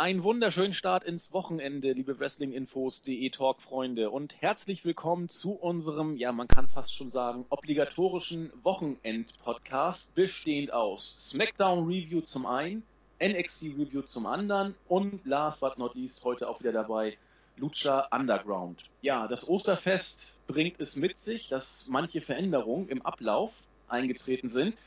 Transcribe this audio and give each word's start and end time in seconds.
Einen 0.00 0.22
wunderschönen 0.22 0.72
Start 0.72 1.04
ins 1.04 1.30
Wochenende, 1.30 1.92
liebe 1.92 2.18
Wrestlinginfos.de 2.18 3.28
Talk-Freunde 3.28 4.08
und 4.08 4.34
herzlich 4.40 4.82
willkommen 4.86 5.28
zu 5.28 5.52
unserem, 5.52 6.16
ja 6.16 6.32
man 6.32 6.48
kann 6.48 6.68
fast 6.68 6.94
schon 6.94 7.10
sagen, 7.10 7.44
obligatorischen 7.50 8.50
Wochenend-Podcast, 8.62 10.14
bestehend 10.14 10.72
aus 10.72 11.28
SmackDown 11.28 11.86
Review 11.86 12.22
zum 12.22 12.46
einen, 12.46 12.82
NXT 13.22 13.64
Review 13.78 14.00
zum 14.00 14.24
anderen 14.24 14.74
und 14.88 15.20
last 15.26 15.60
but 15.60 15.76
not 15.76 15.94
least 15.94 16.24
heute 16.24 16.48
auch 16.48 16.60
wieder 16.60 16.72
dabei 16.72 17.18
Lucha 17.58 18.08
Underground. 18.10 18.82
Ja, 19.02 19.28
das 19.28 19.50
Osterfest 19.50 20.34
bringt 20.46 20.80
es 20.80 20.96
mit 20.96 21.18
sich, 21.18 21.48
dass 21.48 21.88
manche 21.90 22.22
Veränderungen 22.22 22.88
im 22.88 23.04
Ablauf 23.04 23.52
eingetreten 23.86 24.48
sind. 24.48 24.78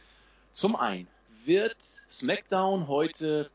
Zum 0.53 0.75
einen 0.75 1.05
wird 1.45 1.77
SmackDown 2.09 2.87
heute 2.87 3.51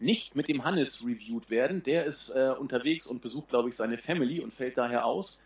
nicht 0.00 0.34
mit 0.34 0.48
dem 0.48 0.64
Hannes 0.64 1.04
reviewed 1.04 1.50
werden. 1.50 1.82
Der 1.82 2.04
ist 2.04 2.30
äh, 2.30 2.54
unterwegs 2.58 3.06
und 3.06 3.22
besucht, 3.22 3.48
glaube 3.48 3.68
ich, 3.68 3.76
seine 3.76 3.98
Family 3.98 4.40
und 4.40 4.54
fällt 4.54 4.78
daher 4.78 5.04
aus. 5.04 5.40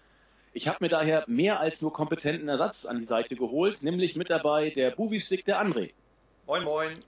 Ich 0.52 0.68
habe 0.68 0.78
mir 0.80 0.88
daher 0.88 1.24
mehr 1.26 1.58
als 1.58 1.82
nur 1.82 1.92
kompetenten 1.92 2.48
Ersatz 2.48 2.86
an 2.86 3.00
die 3.00 3.06
Seite 3.06 3.34
geholt, 3.34 3.82
nämlich 3.82 4.14
mit 4.14 4.30
dabei 4.30 4.70
der 4.70 4.92
Bubi-Stick, 4.92 5.44
der 5.44 5.60
André. 5.60 5.92
Moin, 6.46 6.62
moin. 6.62 7.04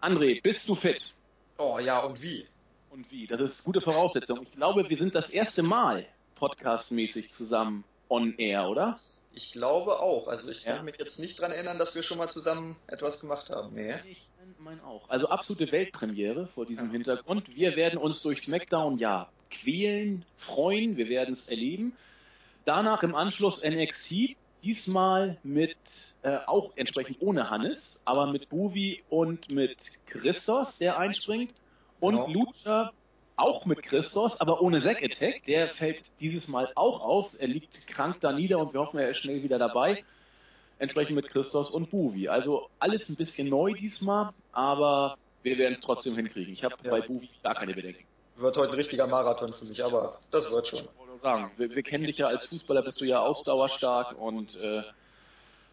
André, 0.00 0.42
bist 0.42 0.68
du 0.68 0.74
fit? 0.74 1.14
Oh 1.56 1.78
ja, 1.78 2.00
und 2.00 2.20
wie? 2.20 2.46
Und 2.90 3.10
wie? 3.10 3.26
Das 3.26 3.40
ist 3.40 3.64
gute 3.64 3.80
Voraussetzung. 3.80 4.42
Ich 4.42 4.52
glaube, 4.52 4.88
wir 4.88 4.96
sind 4.96 5.14
das 5.14 5.30
erste 5.30 5.62
Mal 5.62 6.06
podcastmäßig 6.34 7.30
zusammen 7.30 7.84
on 8.08 8.34
air, 8.38 8.68
oder? 8.68 8.98
Ich 9.32 9.52
glaube 9.52 10.00
auch. 10.00 10.28
Also 10.28 10.50
ich 10.50 10.64
kann 10.64 10.76
ja. 10.76 10.82
mich 10.82 10.96
jetzt 10.98 11.18
nicht 11.18 11.40
dran 11.40 11.52
erinnern, 11.52 11.78
dass 11.78 11.94
wir 11.94 12.02
schon 12.02 12.18
mal 12.18 12.30
zusammen 12.30 12.76
etwas 12.88 13.20
gemacht 13.20 13.48
haben. 13.50 13.74
Nee. 13.74 13.94
Ich 14.08 14.28
meine 14.58 14.82
auch. 14.84 15.08
Also 15.08 15.28
absolute 15.28 15.70
Weltpremiere 15.70 16.48
vor 16.48 16.66
diesem 16.66 16.86
ja. 16.86 16.92
Hintergrund. 16.92 17.54
Wir 17.54 17.76
werden 17.76 17.98
uns 17.98 18.22
durch 18.22 18.42
SmackDown 18.42 18.98
ja 18.98 19.30
quälen, 19.50 20.24
freuen, 20.36 20.96
wir 20.96 21.08
werden 21.08 21.34
es 21.34 21.48
erleben. 21.48 21.96
Danach 22.64 23.02
im 23.02 23.14
Anschluss 23.14 23.64
NXT, 23.64 24.36
diesmal 24.62 25.38
mit 25.42 25.76
äh, 26.22 26.38
auch 26.46 26.72
entsprechend 26.76 27.18
ohne 27.20 27.50
Hannes, 27.50 28.02
aber 28.04 28.26
mit 28.26 28.48
Buvi 28.48 29.02
und 29.08 29.50
mit 29.50 29.78
Christos, 30.06 30.78
der 30.78 30.98
einspringt. 30.98 31.54
Und 32.00 32.16
genau. 32.26 32.44
Lucha 32.44 32.92
auch 33.40 33.64
mit 33.64 33.82
Christos, 33.82 34.40
aber 34.40 34.60
ohne 34.60 34.80
Zack 34.80 35.02
Attack. 35.02 35.44
Der 35.46 35.68
fällt 35.68 36.02
dieses 36.20 36.48
Mal 36.48 36.70
auch 36.74 37.00
aus. 37.00 37.34
Er 37.34 37.48
liegt 37.48 37.86
krank 37.86 38.18
da 38.20 38.32
nieder 38.32 38.58
und 38.58 38.72
wir 38.72 38.80
hoffen, 38.80 38.98
er 38.98 39.10
ist 39.10 39.18
schnell 39.18 39.42
wieder 39.42 39.58
dabei. 39.58 40.04
Entsprechend 40.78 41.16
mit 41.16 41.28
Christos 41.28 41.70
und 41.70 41.90
Buvi. 41.90 42.28
Also 42.28 42.68
alles 42.78 43.08
ein 43.08 43.16
bisschen 43.16 43.48
neu 43.48 43.72
diesmal, 43.72 44.30
aber 44.52 45.16
wir 45.42 45.58
werden 45.58 45.74
es 45.74 45.80
trotzdem 45.80 46.14
hinkriegen. 46.16 46.52
Ich 46.52 46.64
habe 46.64 46.74
ja. 46.82 46.90
bei 46.90 47.00
Buvi 47.00 47.28
gar 47.42 47.54
keine 47.54 47.74
Bedenken. 47.74 48.04
Wird 48.36 48.56
heute 48.56 48.72
ein 48.72 48.76
richtiger 48.76 49.06
Marathon 49.06 49.52
für 49.52 49.66
mich, 49.66 49.84
aber 49.84 50.18
das 50.30 50.50
wird 50.50 50.68
schon. 50.68 50.88
Sagen. 51.22 51.50
Wir, 51.58 51.68
wir 51.74 51.82
kennen 51.82 52.04
dich 52.04 52.16
ja 52.16 52.28
als 52.28 52.46
Fußballer, 52.46 52.80
bist 52.80 52.98
du 53.02 53.04
ja 53.04 53.20
ausdauerstark 53.20 54.18
und 54.18 54.56
äh, 54.56 54.82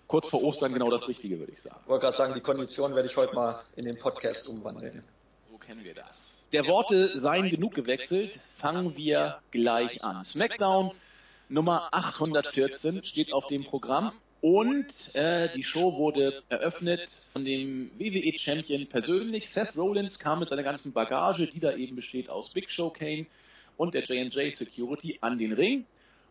kurz 0.07 0.27
vor 0.27 0.43
Ostern 0.43 0.73
genau 0.73 0.91
das 0.91 1.07
Richtige, 1.07 1.39
würde 1.39 1.53
ich 1.53 1.61
sagen. 1.61 1.79
Ich 1.83 1.87
wollte 1.87 2.01
gerade 2.01 2.17
sagen, 2.17 2.33
die 2.33 2.41
Kondition 2.41 2.93
werde 2.93 3.07
ich 3.07 3.15
heute 3.15 3.33
mal 3.33 3.63
in 3.77 3.85
den 3.85 3.97
Podcast 3.97 4.49
umwandeln. 4.49 5.05
So 5.39 5.57
kennen 5.57 5.85
wir 5.85 5.95
das 5.95 6.36
der 6.53 6.65
Worte 6.67 7.17
seien 7.17 7.49
genug 7.49 7.73
gewechselt, 7.75 8.39
fangen 8.57 8.95
wir 8.95 9.39
gleich 9.51 10.03
an. 10.03 10.23
SmackDown 10.23 10.91
Nummer 11.49 11.89
814 11.91 13.03
steht 13.05 13.33
auf 13.33 13.47
dem 13.47 13.63
Programm 13.63 14.11
und 14.41 15.15
äh, 15.15 15.49
die 15.55 15.63
Show 15.63 15.97
wurde 15.97 16.43
eröffnet 16.49 17.07
von 17.33 17.43
dem 17.43 17.89
WWE 17.97 18.37
Champion 18.37 18.87
persönlich. 18.87 19.49
Seth 19.49 19.75
Rollins 19.75 20.19
kam 20.19 20.39
mit 20.39 20.49
seiner 20.49 20.63
ganzen 20.63 20.93
Bagage, 20.93 21.47
die 21.47 21.59
da 21.59 21.73
eben 21.73 21.95
besteht 21.95 22.29
aus 22.29 22.51
Big 22.51 22.69
Show 22.69 22.89
Kane 22.89 23.25
und 23.77 23.93
der 23.93 24.03
J&J 24.03 24.53
Security 24.53 25.17
an 25.21 25.37
den 25.37 25.53
Ring. 25.53 25.85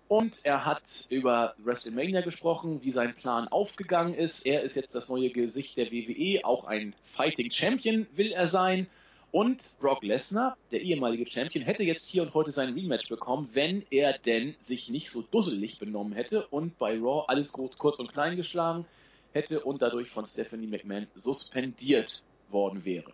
Und 0.09 0.39
er 0.45 0.65
hat 0.65 1.07
über 1.09 1.55
WrestleMania 1.59 2.21
gesprochen, 2.21 2.81
wie 2.83 2.93
sein 2.93 3.15
Plan 3.15 3.49
aufgegangen 3.49 4.15
ist. 4.15 4.47
Er 4.47 4.63
ist 4.63 4.77
jetzt 4.77 4.95
das 4.95 5.09
neue 5.09 5.31
Gesicht 5.31 5.77
der 5.77 5.91
WWE, 5.91 6.45
auch 6.45 6.65
ein 6.65 6.95
Fighting 7.17 7.51
Champion 7.51 8.07
will 8.15 8.31
er 8.31 8.47
sein. 8.47 8.87
Und 9.37 9.63
Brock 9.81 10.03
Lesnar, 10.03 10.57
der 10.73 10.81
ehemalige 10.81 11.31
Champion, 11.31 11.63
hätte 11.63 11.83
jetzt 11.83 12.07
hier 12.07 12.23
und 12.23 12.33
heute 12.33 12.53
sein 12.53 12.73
Rematch 12.73 13.11
bekommen, 13.11 13.51
wenn 13.53 13.85
er 13.91 14.17
denn 14.17 14.55
sich 14.63 14.89
nicht 14.89 15.11
so 15.11 15.21
dusselig 15.21 15.79
benommen 15.79 16.15
hätte 16.15 16.47
und 16.47 16.79
bei 16.79 16.95
Raw 16.99 17.27
alles 17.29 17.53
kurz 17.53 17.99
und 17.99 18.15
klein 18.15 18.39
geschlagen 18.39 18.87
hätte 19.35 19.61
und 19.61 19.83
dadurch 19.83 20.09
von 20.09 20.27
Stephanie 20.27 20.69
McMahon 20.69 21.07
suspendiert 21.15 22.23
worden 22.49 22.87
wäre. 22.87 23.13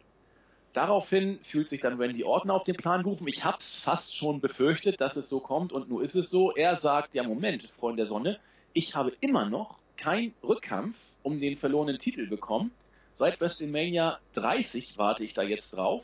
Daraufhin 0.75 1.41
fühlt 1.43 1.69
sich 1.69 1.81
dann 1.81 2.01
Randy 2.01 2.23
Orton 2.23 2.53
auf 2.53 2.63
den 2.63 2.77
Plan 2.77 3.03
gerufen. 3.03 3.27
Ich 3.27 3.45
hab's 3.45 3.83
fast 3.83 4.17
schon 4.17 4.41
befürchtet, 4.41 5.01
dass 5.01 5.17
es 5.17 5.29
so 5.29 5.41
kommt 5.41 5.73
und 5.73 5.89
nur 5.89 6.05
ist 6.05 6.15
es 6.15 6.31
so. 6.31 6.53
Er 6.53 6.77
sagt, 6.77 7.17
ja 7.17 7.25
Moment, 7.25 7.65
Freund 7.81 7.99
der 7.99 8.07
Sonne, 8.07 8.39
ich 8.75 8.95
habe 8.95 9.13
immer 9.21 9.47
noch 9.47 9.77
keinen 9.97 10.35
Rückkampf 10.45 10.95
um 11.25 11.41
den 11.41 11.57
verlorenen 11.57 11.99
Titel 11.99 12.29
bekommen 12.29 12.71
Seit 13.15 13.41
WrestleMania 13.41 14.19
30 14.35 14.97
warte 14.97 15.23
ich 15.23 15.35
da 15.35 15.43
jetzt 15.43 15.77
drauf. 15.77 16.03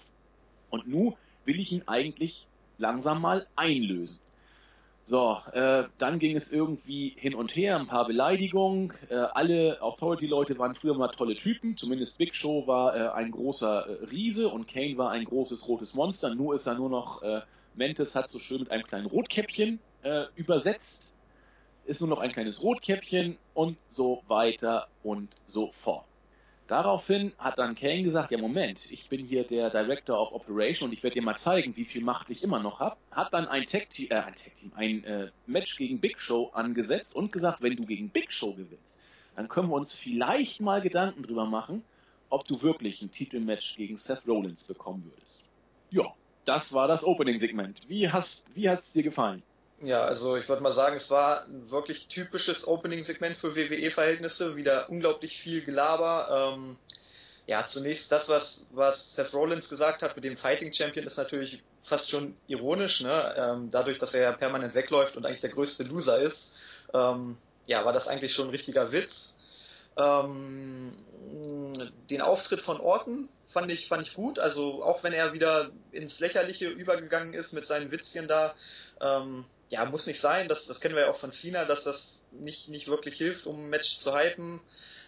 Und 0.70 0.88
nun 0.88 1.14
will 1.44 1.60
ich 1.60 1.72
ihn 1.72 1.82
eigentlich 1.86 2.46
langsam 2.78 3.20
mal 3.20 3.46
einlösen. 3.56 4.20
So, 5.08 5.38
äh, 5.52 5.84
dann 5.96 6.18
ging 6.18 6.36
es 6.36 6.52
irgendwie 6.52 7.14
hin 7.16 7.34
und 7.34 7.56
her, 7.56 7.78
ein 7.78 7.86
paar 7.86 8.06
Beleidigungen. 8.06 8.92
Äh, 9.08 9.14
alle 9.14 9.80
Authority-Leute 9.80 10.58
waren 10.58 10.74
früher 10.74 10.98
mal 10.98 11.08
tolle 11.08 11.34
Typen. 11.34 11.78
Zumindest 11.78 12.18
Big 12.18 12.34
Show 12.34 12.66
war 12.66 12.94
äh, 12.94 13.08
ein 13.08 13.30
großer 13.30 13.86
äh, 13.86 14.04
Riese 14.04 14.50
und 14.50 14.68
Kane 14.68 14.98
war 14.98 15.10
ein 15.10 15.24
großes 15.24 15.66
rotes 15.66 15.94
Monster. 15.94 16.34
Nur 16.34 16.54
ist 16.54 16.66
er 16.66 16.74
nur 16.74 16.90
noch, 16.90 17.22
äh, 17.22 17.40
Mentes 17.74 18.14
hat 18.14 18.28
so 18.28 18.38
schön 18.38 18.60
mit 18.60 18.70
einem 18.70 18.84
kleinen 18.84 19.06
Rotkäppchen 19.06 19.80
äh, 20.02 20.24
übersetzt. 20.36 21.10
Ist 21.86 22.02
nur 22.02 22.10
noch 22.10 22.18
ein 22.18 22.30
kleines 22.30 22.62
Rotkäppchen 22.62 23.38
und 23.54 23.78
so 23.88 24.22
weiter 24.28 24.88
und 25.02 25.30
so 25.48 25.72
fort. 25.82 26.07
Daraufhin 26.68 27.32
hat 27.38 27.58
dann 27.58 27.74
Kane 27.74 28.02
gesagt, 28.02 28.30
ja 28.30 28.36
Moment, 28.36 28.78
ich 28.90 29.08
bin 29.08 29.24
hier 29.24 29.42
der 29.44 29.70
Director 29.70 30.20
of 30.20 30.32
Operation 30.32 30.88
und 30.88 30.92
ich 30.92 31.02
werde 31.02 31.14
dir 31.14 31.22
mal 31.22 31.36
zeigen, 31.36 31.74
wie 31.76 31.86
viel 31.86 32.04
Macht 32.04 32.28
ich 32.28 32.44
immer 32.44 32.60
noch 32.60 32.78
habe. 32.78 32.96
Hat 33.10 33.32
dann 33.32 33.48
ein 33.48 33.64
Tag 33.64 33.88
Team, 33.88 34.08
äh, 34.10 34.16
ein, 34.16 34.34
Tag 34.34 34.52
-Team, 34.60 34.74
ein 34.74 35.04
äh, 35.04 35.30
Match 35.46 35.76
gegen 35.76 35.98
Big 35.98 36.20
Show 36.20 36.50
angesetzt 36.52 37.16
und 37.16 37.32
gesagt, 37.32 37.62
wenn 37.62 37.74
du 37.74 37.86
gegen 37.86 38.10
Big 38.10 38.30
Show 38.30 38.52
gewinnst, 38.52 39.02
dann 39.34 39.48
können 39.48 39.70
wir 39.70 39.76
uns 39.76 39.98
vielleicht 39.98 40.60
mal 40.60 40.82
Gedanken 40.82 41.22
drüber 41.22 41.46
machen, 41.46 41.82
ob 42.28 42.46
du 42.46 42.60
wirklich 42.60 43.00
ein 43.00 43.10
Titelmatch 43.10 43.76
gegen 43.76 43.96
Seth 43.96 44.28
Rollins 44.28 44.62
bekommen 44.64 45.10
würdest. 45.10 45.46
Ja, 45.90 46.12
das 46.44 46.74
war 46.74 46.86
das 46.86 47.02
Opening-Segment. 47.02 47.80
Wie 47.88 48.10
hast, 48.10 48.44
wie 48.54 48.68
dir 48.94 49.02
gefallen? 49.02 49.42
Ja, 49.80 50.02
also 50.04 50.36
ich 50.36 50.48
würde 50.48 50.62
mal 50.62 50.72
sagen, 50.72 50.96
es 50.96 51.10
war 51.10 51.44
ein 51.44 51.70
wirklich 51.70 52.08
typisches 52.08 52.66
Opening-Segment 52.66 53.36
für 53.38 53.54
WWE-Verhältnisse. 53.54 54.56
Wieder 54.56 54.88
unglaublich 54.90 55.40
viel 55.40 55.64
Gelaber. 55.64 56.54
Ähm, 56.54 56.76
ja, 57.46 57.66
zunächst 57.66 58.10
das, 58.10 58.28
was, 58.28 58.66
was 58.72 59.14
Seth 59.14 59.32
Rollins 59.34 59.68
gesagt 59.68 60.02
hat 60.02 60.16
mit 60.16 60.24
dem 60.24 60.36
Fighting 60.36 60.72
Champion, 60.72 61.06
ist 61.06 61.16
natürlich 61.16 61.62
fast 61.84 62.10
schon 62.10 62.36
ironisch, 62.48 63.00
ne? 63.00 63.34
Ähm, 63.38 63.70
dadurch, 63.70 63.98
dass 63.98 64.14
er 64.14 64.22
ja 64.22 64.32
permanent 64.32 64.74
wegläuft 64.74 65.16
und 65.16 65.24
eigentlich 65.24 65.40
der 65.40 65.50
größte 65.50 65.84
Loser 65.84 66.18
ist. 66.18 66.52
Ähm, 66.92 67.38
ja, 67.66 67.84
war 67.84 67.92
das 67.92 68.08
eigentlich 68.08 68.34
schon 68.34 68.48
ein 68.48 68.50
richtiger 68.50 68.90
Witz. 68.92 69.34
Ähm, 69.96 70.92
den 72.10 72.20
Auftritt 72.20 72.62
von 72.62 72.80
Orton 72.80 73.28
fand 73.46 73.70
ich, 73.70 73.88
fand 73.88 74.06
ich 74.06 74.14
gut. 74.14 74.38
Also 74.38 74.82
auch 74.82 75.02
wenn 75.02 75.12
er 75.12 75.32
wieder 75.32 75.70
ins 75.92 76.20
Lächerliche 76.20 76.68
übergegangen 76.68 77.34
ist 77.34 77.52
mit 77.52 77.66
seinen 77.66 77.90
Witzchen 77.90 78.28
da, 78.28 78.54
ähm, 79.00 79.44
ja, 79.70 79.84
muss 79.84 80.06
nicht 80.06 80.20
sein, 80.20 80.48
das, 80.48 80.66
das 80.66 80.80
kennen 80.80 80.94
wir 80.94 81.02
ja 81.02 81.10
auch 81.10 81.20
von 81.20 81.32
Cena, 81.32 81.64
dass 81.64 81.84
das 81.84 82.24
nicht, 82.32 82.68
nicht 82.68 82.88
wirklich 82.88 83.16
hilft, 83.16 83.46
um 83.46 83.64
ein 83.64 83.70
Match 83.70 83.98
zu 83.98 84.14
hypen. 84.14 84.60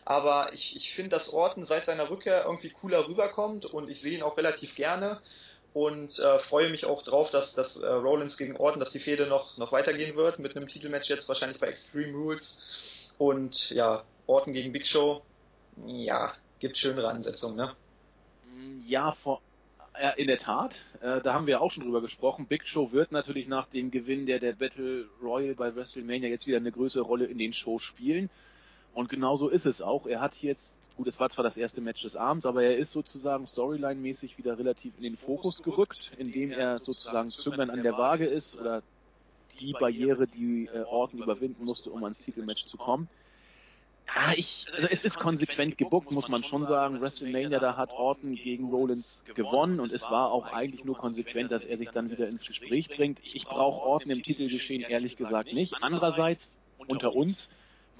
Aber 0.04 0.52
ich, 0.52 0.76
ich 0.76 0.94
finde, 0.94 1.10
dass 1.10 1.32
Orton 1.32 1.64
seit 1.64 1.84
seiner 1.84 2.10
Rückkehr 2.10 2.44
irgendwie 2.44 2.70
cooler 2.70 3.06
rüberkommt 3.06 3.66
und 3.66 3.88
ich 3.88 4.00
sehe 4.00 4.16
ihn 4.16 4.22
auch 4.22 4.36
relativ 4.36 4.74
gerne 4.74 5.20
und 5.72 6.18
äh, 6.18 6.38
freue 6.40 6.70
mich 6.70 6.84
auch 6.84 7.02
drauf, 7.02 7.30
dass, 7.30 7.54
dass 7.54 7.76
äh, 7.76 7.86
Rollins 7.86 8.36
gegen 8.36 8.56
Orton, 8.56 8.80
dass 8.80 8.90
die 8.90 8.98
Fehde 8.98 9.26
noch, 9.26 9.56
noch 9.56 9.72
weitergehen 9.72 10.16
wird 10.16 10.38
mit 10.38 10.56
einem 10.56 10.66
Titelmatch 10.66 11.08
jetzt 11.08 11.28
wahrscheinlich 11.28 11.60
bei 11.60 11.68
Extreme 11.68 12.12
Rules. 12.12 12.60
Und 13.18 13.70
ja, 13.70 14.04
Orton 14.26 14.52
gegen 14.52 14.72
Big 14.72 14.86
Show, 14.86 15.22
ja, 15.86 16.34
gibt 16.58 16.76
schönere 16.76 17.08
Ansetzungen, 17.08 17.56
ne? 17.56 17.76
Ja, 18.86 19.16
vor, 19.22 19.40
in 20.16 20.26
der 20.26 20.38
Tat. 20.38 20.84
Äh, 21.00 21.20
da 21.20 21.34
haben 21.34 21.46
wir 21.46 21.60
auch 21.60 21.70
schon 21.70 21.84
drüber 21.84 22.00
gesprochen. 22.00 22.46
Big 22.46 22.66
Show 22.66 22.92
wird 22.92 23.12
natürlich 23.12 23.48
nach 23.48 23.66
dem 23.68 23.90
Gewinn 23.90 24.26
der, 24.26 24.38
der 24.38 24.52
Battle 24.52 25.06
Royal 25.22 25.54
bei 25.54 25.74
WrestleMania 25.74 26.28
jetzt 26.28 26.46
wieder 26.46 26.56
eine 26.56 26.72
größere 26.72 27.02
Rolle 27.02 27.26
in 27.26 27.38
den 27.38 27.52
Shows 27.52 27.82
spielen. 27.82 28.30
Und 28.94 29.08
genau 29.08 29.36
so 29.36 29.48
ist 29.48 29.66
es 29.66 29.82
auch. 29.82 30.06
Er 30.06 30.20
hat 30.20 30.36
jetzt, 30.36 30.76
gut, 30.96 31.06
es 31.06 31.20
war 31.20 31.30
zwar 31.30 31.44
das 31.44 31.56
erste 31.56 31.80
Match 31.80 32.02
des 32.02 32.16
Abends, 32.16 32.46
aber 32.46 32.62
er 32.62 32.76
ist 32.76 32.92
sozusagen 32.92 33.44
Storyline-mäßig 33.46 34.38
wieder 34.38 34.58
relativ 34.58 34.96
in 34.96 35.02
den 35.02 35.16
Fokus 35.16 35.62
gerückt, 35.62 36.12
indem 36.18 36.50
er 36.50 36.78
sozusagen 36.78 37.28
Zünglein 37.28 37.70
an 37.70 37.82
der 37.82 37.96
Waage 37.96 38.26
ist 38.26 38.58
oder 38.58 38.82
die 39.60 39.72
Barriere, 39.72 40.26
die 40.26 40.68
äh, 40.72 40.82
Orton 40.84 41.22
überwinden 41.22 41.64
musste, 41.64 41.90
um 41.90 42.02
ans 42.04 42.18
Titelmatch 42.18 42.66
zu 42.66 42.78
kommen 42.78 43.08
Ah, 44.14 44.32
ich, 44.36 44.66
also 44.74 44.88
es 44.90 45.04
ist 45.04 45.18
konsequent 45.18 45.78
gebuckt, 45.78 46.10
muss 46.10 46.28
man 46.28 46.42
schon 46.42 46.66
sagen. 46.66 47.00
WrestleMania, 47.00 47.60
da 47.60 47.76
hat 47.76 47.90
Orton 47.90 48.34
gegen 48.34 48.68
Rollins 48.70 49.24
gewonnen 49.34 49.80
und 49.80 49.92
es 49.92 50.02
war 50.02 50.30
auch 50.32 50.46
eigentlich 50.46 50.84
nur 50.84 50.96
konsequent, 50.96 51.52
dass 51.52 51.64
er 51.64 51.76
sich 51.78 51.90
dann 51.90 52.10
wieder 52.10 52.26
ins 52.26 52.46
Gespräch 52.46 52.88
bringt. 52.88 53.20
Ich 53.22 53.44
brauche 53.44 53.80
Orton 53.80 54.10
im 54.10 54.22
Titelgeschehen 54.22 54.82
ehrlich 54.82 55.16
gesagt 55.16 55.52
nicht. 55.52 55.74
Andererseits, 55.80 56.58
unter 56.88 57.14
uns, 57.14 57.50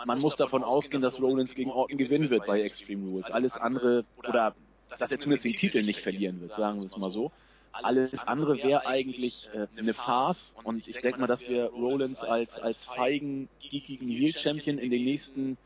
man 0.05 0.19
muss 0.19 0.37
davon 0.37 0.65
ausgehen, 0.65 1.03
dass 1.03 1.21
Rollins 1.21 1.55
gegen 1.55 1.71
Orton 1.71 1.99
gewinnen 1.99 2.31
wird 2.31 2.47
bei 2.47 2.61
Extreme 2.61 3.07
Rules. 3.09 3.31
Alles 3.31 3.57
andere, 3.57 4.05
oder 4.17 4.55
dass 4.89 5.13
er 5.13 5.21
zumindest 5.21 5.45
den 5.45 5.55
Titel 5.55 5.81
nicht 5.83 6.01
verlieren 6.01 6.41
wird, 6.41 6.55
sagen 6.55 6.79
wir 6.79 6.87
es 6.87 6.97
mal 6.97 7.11
so. 7.11 7.31
Alles 7.73 8.27
andere 8.27 8.57
wäre 8.57 8.85
eigentlich 8.87 9.49
äh, 9.55 9.69
eine 9.77 9.95
Farce 9.95 10.57
und 10.65 10.89
ich 10.89 11.01
denke 11.01 11.21
mal, 11.21 11.29
dass 11.29 11.41
wir 11.43 11.67
Rollins 11.67 12.25
als, 12.25 12.59
als 12.59 12.85
feigen, 12.85 13.49
geekigen 13.61 14.09
Heel-Champion 14.09 14.79
in 14.79 14.91
den 14.91 15.05
nächsten 15.05 15.57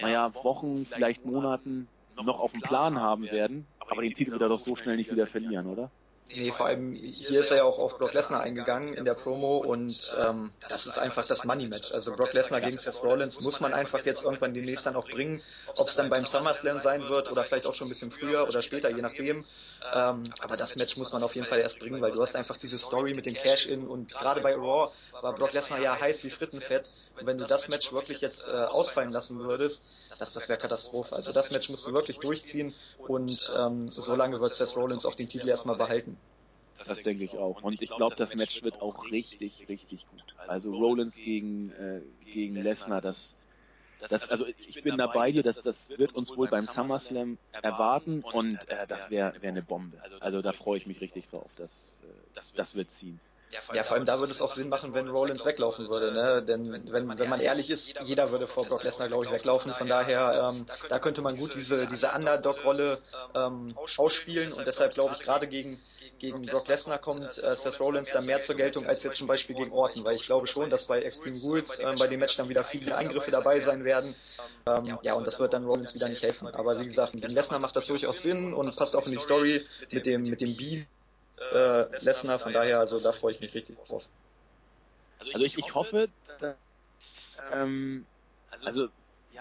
naja, 0.00 0.32
Wochen, 0.34 0.86
vielleicht 0.86 1.24
Monaten 1.24 1.88
noch 2.16 2.40
auf 2.40 2.52
dem 2.52 2.60
Plan 2.60 3.00
haben 3.00 3.24
werden, 3.24 3.66
aber 3.78 4.02
den 4.02 4.14
Titel 4.14 4.32
wird 4.32 4.42
er 4.42 4.48
doch 4.48 4.60
so 4.60 4.76
schnell 4.76 4.96
nicht 4.96 5.10
wieder 5.10 5.26
verlieren, 5.26 5.66
oder? 5.66 5.90
Nee, 6.34 6.52
vor 6.52 6.66
allem 6.66 6.92
hier 6.92 7.40
ist 7.40 7.50
er 7.50 7.58
ja 7.58 7.64
auch 7.64 7.78
auf 7.78 7.98
Brock 7.98 8.14
Lesnar 8.14 8.40
eingegangen 8.40 8.94
in 8.94 9.04
der 9.04 9.14
Promo 9.14 9.58
und 9.58 10.16
ähm, 10.18 10.50
das 10.66 10.86
ist 10.86 10.98
einfach 10.98 11.26
das 11.26 11.44
Money 11.44 11.66
Match. 11.66 11.92
Also 11.92 12.14
Brock 12.14 12.32
Lesnar 12.32 12.60
gegen 12.60 12.78
Seth 12.78 13.02
Rollins 13.02 13.40
muss 13.42 13.60
man 13.60 13.74
einfach 13.74 14.04
jetzt 14.06 14.24
irgendwann 14.24 14.54
demnächst 14.54 14.86
dann 14.86 14.96
auch 14.96 15.06
bringen, 15.06 15.42
ob 15.76 15.88
es 15.88 15.96
dann 15.96 16.08
beim 16.08 16.24
SummerSlam 16.24 16.80
sein 16.80 17.02
wird 17.08 17.30
oder 17.30 17.44
vielleicht 17.44 17.66
auch 17.66 17.74
schon 17.74 17.88
ein 17.88 17.90
bisschen 17.90 18.12
früher 18.12 18.48
oder 18.48 18.62
später, 18.62 18.88
je 18.88 19.02
nachdem. 19.02 19.44
Ähm, 19.92 20.32
aber 20.40 20.56
das 20.56 20.76
Match 20.76 20.96
muss 20.96 21.12
man 21.12 21.22
auf 21.22 21.34
jeden 21.34 21.46
Fall 21.46 21.60
erst 21.60 21.78
bringen, 21.78 22.00
weil 22.00 22.12
du 22.12 22.22
hast 22.22 22.36
einfach 22.36 22.56
diese 22.56 22.78
Story 22.78 23.14
mit 23.14 23.26
dem 23.26 23.34
Cash-In 23.34 23.86
und 23.86 24.10
gerade 24.10 24.40
bei 24.40 24.54
Raw 24.54 24.92
war 25.20 25.34
Brock 25.34 25.52
Lesnar 25.52 25.80
ja 25.80 25.98
heiß 25.98 26.22
wie 26.24 26.30
Frittenfett 26.30 26.90
und 27.18 27.26
wenn 27.26 27.38
du 27.38 27.46
das 27.46 27.68
Match 27.68 27.92
wirklich 27.92 28.20
jetzt 28.20 28.46
äh, 28.46 28.50
ausfallen 28.50 29.10
lassen 29.10 29.40
würdest, 29.40 29.84
das, 30.08 30.32
das 30.32 30.48
wäre 30.48 30.58
Katastrophe. 30.58 31.14
Also 31.14 31.32
das 31.32 31.50
Match 31.50 31.68
musst 31.68 31.86
du 31.86 31.92
wirklich 31.92 32.18
durchziehen 32.18 32.74
und 32.98 33.52
ähm, 33.56 33.90
so 33.90 34.14
lange 34.14 34.40
wird 34.40 34.54
Seth 34.54 34.76
Rollins 34.76 35.04
auch 35.04 35.14
den 35.14 35.28
Titel 35.28 35.48
erstmal 35.48 35.76
behalten. 35.76 36.16
Das 36.84 37.00
denke 37.02 37.24
ich 37.24 37.36
auch. 37.36 37.62
Und 37.62 37.80
ich 37.80 37.90
glaube, 37.90 38.16
das 38.16 38.34
Match 38.34 38.62
wird 38.62 38.80
auch 38.80 39.10
richtig, 39.10 39.68
richtig 39.68 40.06
gut. 40.06 40.22
Also 40.48 40.72
Rollins 40.72 41.14
gegen, 41.14 41.70
äh, 41.70 42.02
gegen 42.24 42.56
Lesnar, 42.56 43.00
das, 43.00 43.36
das, 44.08 44.30
also 44.30 44.46
ich 44.46 44.82
bin 44.82 44.96
da 44.96 45.06
bei 45.06 45.32
dir, 45.32 45.42
dass 45.42 45.60
das 45.60 45.90
wird 45.90 46.14
uns 46.14 46.36
wohl 46.36 46.48
beim 46.48 46.66
SummerSlam 46.66 47.38
erwarten 47.52 48.22
und 48.22 48.56
äh, 48.68 48.86
das 48.86 49.10
wäre 49.10 49.40
wär 49.40 49.50
eine 49.50 49.62
Bombe. 49.62 49.98
Also 50.20 50.42
da 50.42 50.52
freue 50.52 50.78
ich 50.78 50.86
mich 50.86 51.00
richtig 51.00 51.28
drauf. 51.28 51.50
Das, 51.56 52.02
äh, 52.04 52.40
das 52.54 52.74
wird 52.76 52.90
ziehen. 52.90 53.20
Ja, 53.74 53.82
vor 53.84 53.96
allem 53.96 54.04
da 54.06 54.18
würde 54.18 54.32
es 54.32 54.40
auch 54.40 54.52
Sinn 54.52 54.68
machen, 54.68 54.94
wenn 54.94 55.08
Rollins 55.08 55.44
weglaufen 55.44 55.88
würde, 55.88 56.12
ne? 56.12 56.42
Denn 56.42 56.72
wenn, 56.90 57.18
wenn 57.18 57.28
man 57.28 57.40
ehrlich 57.40 57.70
ist, 57.70 58.00
jeder 58.04 58.30
würde 58.30 58.46
vor 58.46 58.64
Brock 58.64 58.82
Lesnar, 58.82 59.08
glaube 59.08 59.26
ich, 59.26 59.30
weglaufen. 59.30 59.74
Von 59.74 59.88
daher, 59.88 60.50
ähm, 60.50 60.66
da 60.88 60.98
könnte 60.98 61.20
man 61.20 61.36
gut 61.36 61.54
diese, 61.54 61.86
diese 61.86 62.10
Underdog-Rolle 62.12 62.98
ähm, 63.34 63.74
ausspielen 63.96 64.52
und 64.52 64.66
deshalb 64.66 64.94
glaube 64.94 65.14
ich 65.18 65.20
gerade 65.20 65.48
gegen, 65.48 65.80
gegen 66.18 66.46
Brock 66.46 66.68
Lesnar 66.68 66.98
kommt 66.98 67.24
äh, 67.24 67.56
Seth 67.56 67.78
Rollins 67.80 68.10
da 68.10 68.22
mehr 68.22 68.40
zur 68.40 68.54
Geltung 68.54 68.86
als 68.86 69.02
jetzt 69.02 69.18
zum 69.18 69.26
Beispiel 69.26 69.54
gegen 69.54 69.72
Orton, 69.72 70.04
weil 70.04 70.16
ich 70.16 70.24
glaube 70.24 70.46
schon, 70.46 70.70
dass 70.70 70.86
bei 70.86 71.02
Extreme 71.02 71.38
Rules 71.38 71.78
äh, 71.78 71.94
bei 71.98 72.06
dem 72.06 72.20
Match 72.20 72.36
dann 72.36 72.48
wieder 72.48 72.64
viele 72.64 72.96
Eingriffe 72.96 73.30
dabei 73.30 73.60
sein 73.60 73.84
werden. 73.84 74.14
Ähm, 74.66 74.98
ja, 75.02 75.14
und 75.14 75.26
das 75.26 75.40
wird 75.40 75.52
dann 75.52 75.66
Rollins 75.66 75.94
wieder 75.94 76.08
nicht 76.08 76.22
helfen. 76.22 76.46
Aber 76.48 76.80
wie 76.80 76.86
gesagt, 76.86 77.12
gegen 77.12 77.28
Lesnar 77.28 77.58
macht 77.58 77.76
das 77.76 77.86
durchaus 77.86 78.22
Sinn 78.22 78.54
und 78.54 78.74
passt 78.76 78.96
auch 78.96 79.04
in 79.06 79.12
die 79.12 79.18
Story 79.18 79.66
mit 79.90 80.06
dem, 80.06 80.22
mit 80.22 80.40
dem 80.40 80.56
Beat 80.56 80.86
äh, 81.52 82.04
Lesnar, 82.04 82.38
von 82.38 82.52
daher, 82.52 82.78
also 82.78 83.00
da 83.00 83.12
freue 83.12 83.32
ich 83.32 83.40
mich 83.40 83.54
richtig 83.54 83.76
drauf. 83.86 84.04
Also 85.32 85.44
ich, 85.44 85.56
ich 85.58 85.74
hoffe, 85.74 86.08
dass, 86.40 87.42
ähm, 87.52 88.06
also, 88.64 88.88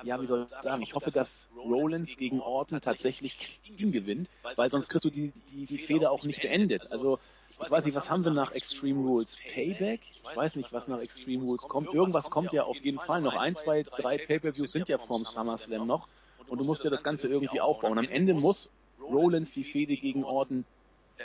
ja, 0.03 0.21
wie 0.21 0.27
soll 0.27 0.43
ich 0.43 0.49
sagen, 0.61 0.81
ich 0.81 0.93
hoffe, 0.93 1.11
dass 1.11 1.49
Rollins 1.55 2.17
gegen 2.17 2.39
Orton 2.39 2.81
tatsächlich 2.81 3.37
clean 3.37 3.91
gewinnt, 3.91 4.29
weil 4.55 4.69
sonst 4.69 4.89
kriegst 4.89 5.05
du 5.05 5.09
die, 5.09 5.33
die, 5.51 5.65
die 5.65 5.79
Feder 5.79 6.11
auch 6.11 6.23
nicht 6.23 6.41
beendet. 6.41 6.91
Also, 6.91 7.19
ich 7.63 7.69
weiß 7.69 7.85
nicht, 7.85 7.95
was 7.95 8.09
haben 8.09 8.23
wir 8.23 8.31
nach 8.31 8.53
Extreme 8.53 9.01
Rules? 9.01 9.37
Payback? 9.53 10.01
Ich 10.11 10.35
weiß 10.35 10.55
nicht, 10.55 10.73
was 10.73 10.87
nach 10.87 10.99
Extreme 10.99 11.43
Rules 11.43 11.61
kommt. 11.61 11.93
Irgendwas 11.93 12.29
kommt 12.29 12.53
ja 12.53 12.63
auf 12.63 12.77
jeden 12.77 12.99
Fall 12.99 13.21
noch. 13.21 13.35
Ein, 13.35 13.55
zwei, 13.55 13.83
drei 13.83 14.17
Pay-Per-Views 14.17 14.71
sind 14.71 14.89
ja 14.89 14.97
vorm 14.97 15.25
SummerSlam 15.25 15.85
noch. 15.85 16.07
Und 16.47 16.57
du 16.57 16.65
musst 16.65 16.83
ja 16.83 16.89
das 16.89 17.03
Ganze 17.03 17.27
irgendwie 17.27 17.61
aufbauen. 17.61 17.99
Am 17.99 18.09
Ende 18.09 18.33
muss 18.33 18.69
Rollins 18.99 19.53
die 19.53 19.63
Fehde 19.63 19.95
gegen 19.95 20.23
Orton 20.23 20.65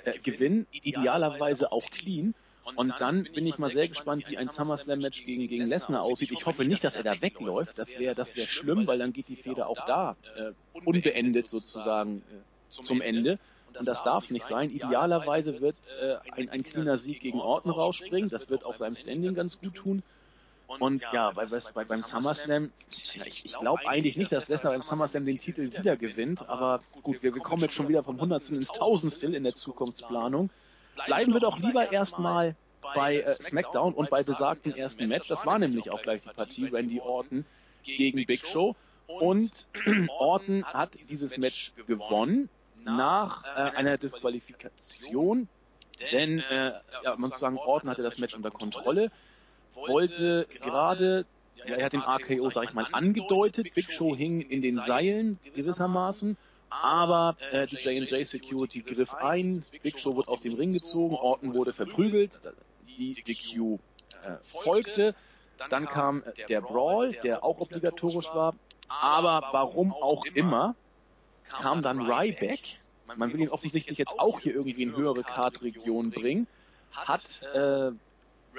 äh, 0.05 0.19
gewinnen, 0.19 0.67
idealerweise 0.73 1.73
auch 1.73 1.85
clean. 1.91 2.35
Und 2.75 2.95
dann 2.99 3.25
bin 3.33 3.47
ich 3.47 3.59
mal 3.59 3.71
sehr 3.71 3.87
gespannt, 3.87 4.25
wie 4.29 4.37
ein 4.37 4.49
SummerSlam-Match 4.49 5.25
gegen, 5.25 5.47
gegen 5.47 5.67
Lesnar 5.67 6.03
aussieht. 6.03 6.33
Ich 6.33 6.47
hoffe 6.47 6.65
nicht, 6.65 6.83
dass 6.83 6.97
er 6.97 7.05
da 7.05 7.21
wegläuft. 7.23 7.79
Das 7.79 7.97
wäre 7.97 8.15
das 8.15 8.35
wär 8.35 8.47
schlimm, 8.47 8.89
weil 8.89 8.99
dann 8.99 9.13
geht 9.13 9.29
die 9.29 9.37
Feder 9.37 9.69
auch 9.69 9.87
da 9.87 10.17
äh, 10.37 10.51
unbeendet 10.85 11.49
sozusagen 11.49 12.19
äh, 12.19 12.71
zum 12.71 13.01
Ende. 13.01 13.39
Und 13.79 13.87
das 13.87 14.03
darf 14.03 14.31
nicht 14.31 14.47
sein. 14.47 14.71
Idealerweise 14.71 15.61
wird 15.61 15.77
äh, 16.01 16.17
ein, 16.33 16.49
ein 16.49 16.65
cleaner 16.65 16.99
Sieg 16.99 17.21
gegen 17.21 17.41
Orton 17.41 17.71
rausspringen. 17.71 18.29
Das 18.31 18.51
wird 18.51 18.65
auch 18.65 18.75
seinem 18.75 18.97
Standing 18.97 19.35
ganz 19.35 19.61
gut 19.61 19.75
tun. 19.75 20.03
Und 20.67 21.03
ja, 21.13 21.31
bei, 21.31 21.47
bei, 21.75 21.85
beim 21.85 22.03
SummerSlam, 22.03 22.73
ich, 22.91 23.45
ich 23.45 23.59
glaube 23.59 23.87
eigentlich 23.87 24.17
nicht, 24.17 24.33
dass 24.33 24.49
Lesnar 24.49 24.73
beim 24.73 24.83
SummerSlam 24.83 25.25
den 25.25 25.39
Titel 25.39 25.73
wieder 25.73 25.97
gewinnt, 25.97 26.49
aber 26.49 26.81
gut, 27.03 27.23
wir, 27.23 27.33
kommen 27.33 27.63
jetzt 27.63 27.75
schon 27.75 27.89
wieder 27.89 28.03
vom 28.03 28.21
Hundertstel 28.21 28.57
ins 28.57 28.73
Tausendstel 28.73 29.35
in 29.35 29.45
der 29.45 29.55
Zukunftsplanung. 29.55 30.51
Bleiben 31.07 31.33
wir 31.33 31.41
doch 31.41 31.59
lieber 31.59 31.93
erstmal 31.93 32.57
bei 32.95 33.21
äh, 33.21 33.31
SmackDown 33.31 33.95
und 33.95 34.11
bei 34.11 34.23
besagten 34.23 34.73
ersten 34.73 35.09
Match. 35.09 35.29
Das 35.29 35.47
war 35.47 35.59
nämlich 35.59 35.91
auch 35.91 36.03
gleich 36.03 36.23
die 36.23 36.31
Partie 36.31 36.67
Randy 36.67 37.01
Orton 37.01 37.45
gegen 37.85 38.25
Big 38.27 38.47
Show. 38.47 38.75
Und 39.07 39.69
Orton 40.19 40.65
hat 40.65 40.95
dieses 41.09 41.39
Match 41.39 41.73
gewonnen 41.87 42.49
nach 42.85 43.45
äh, 43.45 43.77
einer 43.77 43.97
Disqualifikation, 43.97 45.49
denn 46.13 46.39
äh, 46.39 46.73
ja, 47.05 47.17
man 47.17 47.31
muss 47.31 47.41
sagen, 47.41 47.57
Orton 47.59 47.91
hatte 47.91 48.03
das 48.03 48.19
Match 48.19 48.35
unter 48.35 48.51
Kontrolle 48.51 49.11
wollte 49.77 50.47
gerade, 50.63 51.27
ja, 51.55 51.77
er 51.77 51.87
hat 51.87 51.93
den 51.93 52.01
RKO, 52.01 52.51
sag 52.51 52.65
ich 52.65 52.75
mal, 52.75 52.87
angedeutet. 52.93 53.75
Big 53.75 53.93
Show 53.93 54.17
hing 54.17 54.41
in 54.41 54.63
den 54.63 54.81
Seilen 54.81 55.39
gewissermaßen. 55.45 56.37
Aber 56.69 57.37
äh, 57.53 57.67
die 57.67 57.77
J&J 57.77 58.27
Security 58.27 58.83
griff 58.83 59.13
ein, 59.15 59.65
Big 59.83 59.99
Show 59.99 60.17
wurde 60.17 60.29
aus 60.29 60.41
dem 60.41 60.55
Ring 60.55 60.73
gezogen, 60.73 61.15
Orton 61.15 61.55
wurde 61.55 61.73
verprügelt, 61.73 62.33
die 62.99 63.15
DQ 63.15 63.79
äh, 64.25 64.37
folgte, 64.45 65.15
dann 65.71 65.87
kam 65.87 66.23
äh, 66.23 66.47
der 66.49 66.61
Brawl, 66.61 67.13
der 67.23 67.45
auch 67.45 67.61
obligatorisch 67.61 68.29
war, 68.35 68.55
aber 68.89 69.49
warum 69.53 69.93
auch 69.93 70.25
immer, 70.27 70.75
kam 71.49 71.83
dann 71.83 72.01
Ryback, 72.01 72.81
man 73.17 73.33
will 73.33 73.41
ihn 73.41 73.49
offensichtlich 73.49 73.99
jetzt 73.99 74.19
auch 74.19 74.41
hier 74.41 74.55
irgendwie 74.55 74.83
in 74.83 74.97
höhere 74.97 75.23
Kartregionen 75.23 76.11
bringen, 76.11 76.47
hat 76.91 77.43
äh, 77.55 77.93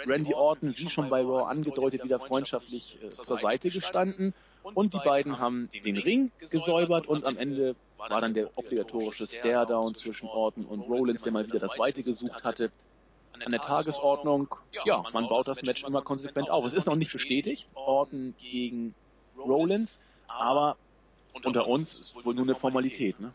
Randy 0.06 0.34
Orton, 0.34 0.74
wie 0.78 0.90
schon 0.90 1.10
bei 1.10 1.22
Raw 1.22 1.50
angedeutet, 1.50 2.04
wieder 2.04 2.20
freundschaftlich 2.20 2.98
äh, 3.04 3.10
zur 3.10 3.38
Seite 3.38 3.70
gestanden. 3.70 4.34
Und 4.64 4.94
die 4.94 5.00
beiden 5.00 5.40
haben 5.40 5.70
den 5.86 5.98
Ring 5.98 6.32
gesäubert 6.40 7.08
und 7.08 7.24
am 7.26 7.38
Ende 7.38 7.76
war 7.98 8.22
dann 8.22 8.34
der 8.34 8.50
obligatorische 8.58 9.28
Stare-Down 9.28 9.96
zwischen 9.96 10.28
Orton 10.28 10.66
und 10.66 10.82
Rollins, 10.82 11.24
der 11.24 11.32
mal 11.32 11.48
wieder 11.48 11.60
das 11.60 11.78
Weite 11.80 12.04
gesucht 12.04 12.44
hatte, 12.44 12.72
an 13.46 13.52
der 13.52 13.62
Tagesordnung. 13.62 14.54
Ja, 14.86 15.04
man 15.14 15.28
baut 15.28 15.48
das 15.48 15.62
Match 15.64 15.84
immer 15.84 16.02
konsequent 16.02 16.50
auf. 16.50 16.66
Es 16.66 16.74
ist 16.74 16.86
noch 16.86 16.96
nicht 16.96 17.14
bestätigt, 17.14 17.68
Orton 17.76 18.36
gegen 18.40 18.94
Rollins, 19.38 20.00
aber 20.28 20.76
unter 21.44 21.68
uns 21.68 21.98
ist 21.98 22.26
wohl 22.26 22.34
nur 22.34 22.44
eine 22.44 22.56
Formalität, 22.56 23.20
ne? 23.20 23.34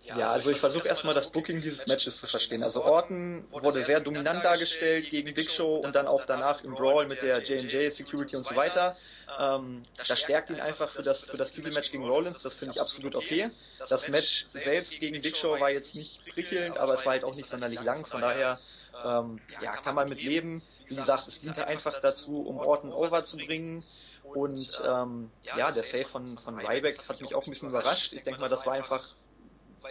Ja, 0.00 0.28
also 0.28 0.50
ich 0.50 0.60
versuche 0.60 0.86
erstmal 0.86 1.14
das 1.14 1.32
Booking 1.32 1.56
dieses 1.60 1.86
Matches 1.88 2.20
zu 2.20 2.28
verstehen. 2.28 2.62
Also 2.62 2.84
Orton 2.84 3.44
wurde 3.50 3.84
sehr 3.84 3.98
dominant 3.98 4.44
dargestellt 4.44 5.10
gegen 5.10 5.34
Big 5.34 5.50
Show 5.50 5.76
und 5.76 5.96
dann 5.96 6.06
auch 6.06 6.24
danach 6.26 6.62
im 6.62 6.74
Brawl 6.74 7.06
mit 7.06 7.22
der 7.22 7.42
J&J 7.42 7.92
Security 7.92 8.36
und 8.36 8.46
so 8.46 8.54
weiter. 8.54 8.96
Ähm, 9.38 9.82
das 9.96 10.18
stärkt 10.20 10.50
ihn 10.50 10.60
einfach 10.60 10.90
für 10.90 11.02
das, 11.02 11.24
für 11.24 11.36
das 11.36 11.52
Titelmatch 11.52 11.90
gegen 11.90 12.06
Rollins, 12.06 12.42
das 12.42 12.54
finde 12.54 12.74
ich 12.74 12.80
absolut 12.80 13.16
okay. 13.16 13.50
Das 13.88 14.08
Match 14.08 14.46
selbst 14.46 15.00
gegen 15.00 15.20
Big 15.20 15.36
Show 15.36 15.58
war 15.58 15.70
jetzt 15.70 15.96
nicht 15.96 16.24
prickelnd, 16.26 16.78
aber 16.78 16.94
es 16.94 17.04
war 17.04 17.14
halt 17.14 17.24
auch 17.24 17.34
nicht 17.34 17.48
sonderlich 17.48 17.82
lang, 17.82 18.06
von 18.06 18.20
daher 18.20 18.60
ähm, 19.04 19.40
ja, 19.60 19.76
kann 19.76 19.94
man 19.94 20.08
mit 20.08 20.22
leben. 20.22 20.62
Wie 20.86 20.94
gesagt, 20.94 21.26
es 21.26 21.40
diente 21.40 21.66
einfach 21.66 22.00
dazu, 22.00 22.46
um 22.46 22.58
Orton 22.58 22.92
over 22.92 23.24
zu 23.24 23.36
bringen. 23.36 23.84
Und 24.22 24.82
ähm, 24.84 25.30
ja, 25.42 25.70
der 25.70 25.82
Save 25.82 26.06
von, 26.06 26.38
von 26.38 26.58
Ryback 26.58 27.08
hat 27.08 27.20
mich 27.20 27.34
auch 27.34 27.44
ein 27.44 27.50
bisschen 27.50 27.68
überrascht. 27.68 28.12
Ich 28.12 28.24
denke 28.24 28.40
mal, 28.40 28.48
das 28.48 28.66
war 28.66 28.72
einfach 28.74 29.06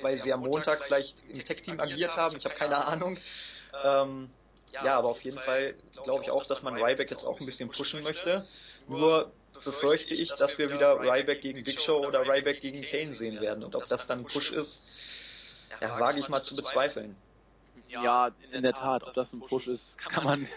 weil 0.01 0.19
sie 0.19 0.33
am 0.33 0.41
Montag 0.41 0.83
vielleicht 0.83 1.17
im 1.29 1.43
Tech-Team 1.43 1.79
agiert 1.79 2.15
haben. 2.15 2.37
Ich 2.37 2.45
habe 2.45 2.55
keine 2.55 2.85
Ahnung. 2.85 3.17
Ähm, 3.83 4.29
ja, 4.71 4.97
aber 4.97 5.09
auf 5.09 5.21
jeden 5.21 5.39
Fall 5.39 5.75
glaube 6.03 6.23
ich 6.23 6.31
auch, 6.31 6.45
dass 6.45 6.61
man 6.61 6.75
Ryback 6.75 7.09
jetzt 7.09 7.23
auch 7.23 7.39
ein 7.39 7.45
bisschen 7.45 7.69
pushen 7.69 8.03
möchte. 8.03 8.45
Nur 8.87 9.31
befürchte 9.63 10.13
ich, 10.13 10.33
dass 10.35 10.57
wir 10.57 10.71
wieder 10.71 10.99
Ryback 10.99 11.41
gegen 11.41 11.63
Big 11.63 11.81
Show 11.81 12.05
oder 12.05 12.27
Ryback 12.27 12.61
gegen 12.61 12.81
Kane 12.81 13.15
sehen 13.15 13.39
werden. 13.39 13.63
Und 13.63 13.75
ob 13.75 13.87
das 13.87 14.07
dann 14.07 14.19
ein 14.19 14.25
Push 14.25 14.51
ist, 14.51 14.83
ja, 15.81 15.99
wage 15.99 16.19
ich 16.19 16.29
mal 16.29 16.43
zu 16.43 16.55
bezweifeln. 16.55 17.15
Ja, 17.87 18.31
in 18.51 18.63
der 18.63 18.73
Tat, 18.73 19.03
ob 19.03 19.13
das 19.13 19.33
ein 19.33 19.39
Push 19.39 19.67
ist, 19.67 19.97
kann 19.97 20.23
man 20.23 20.47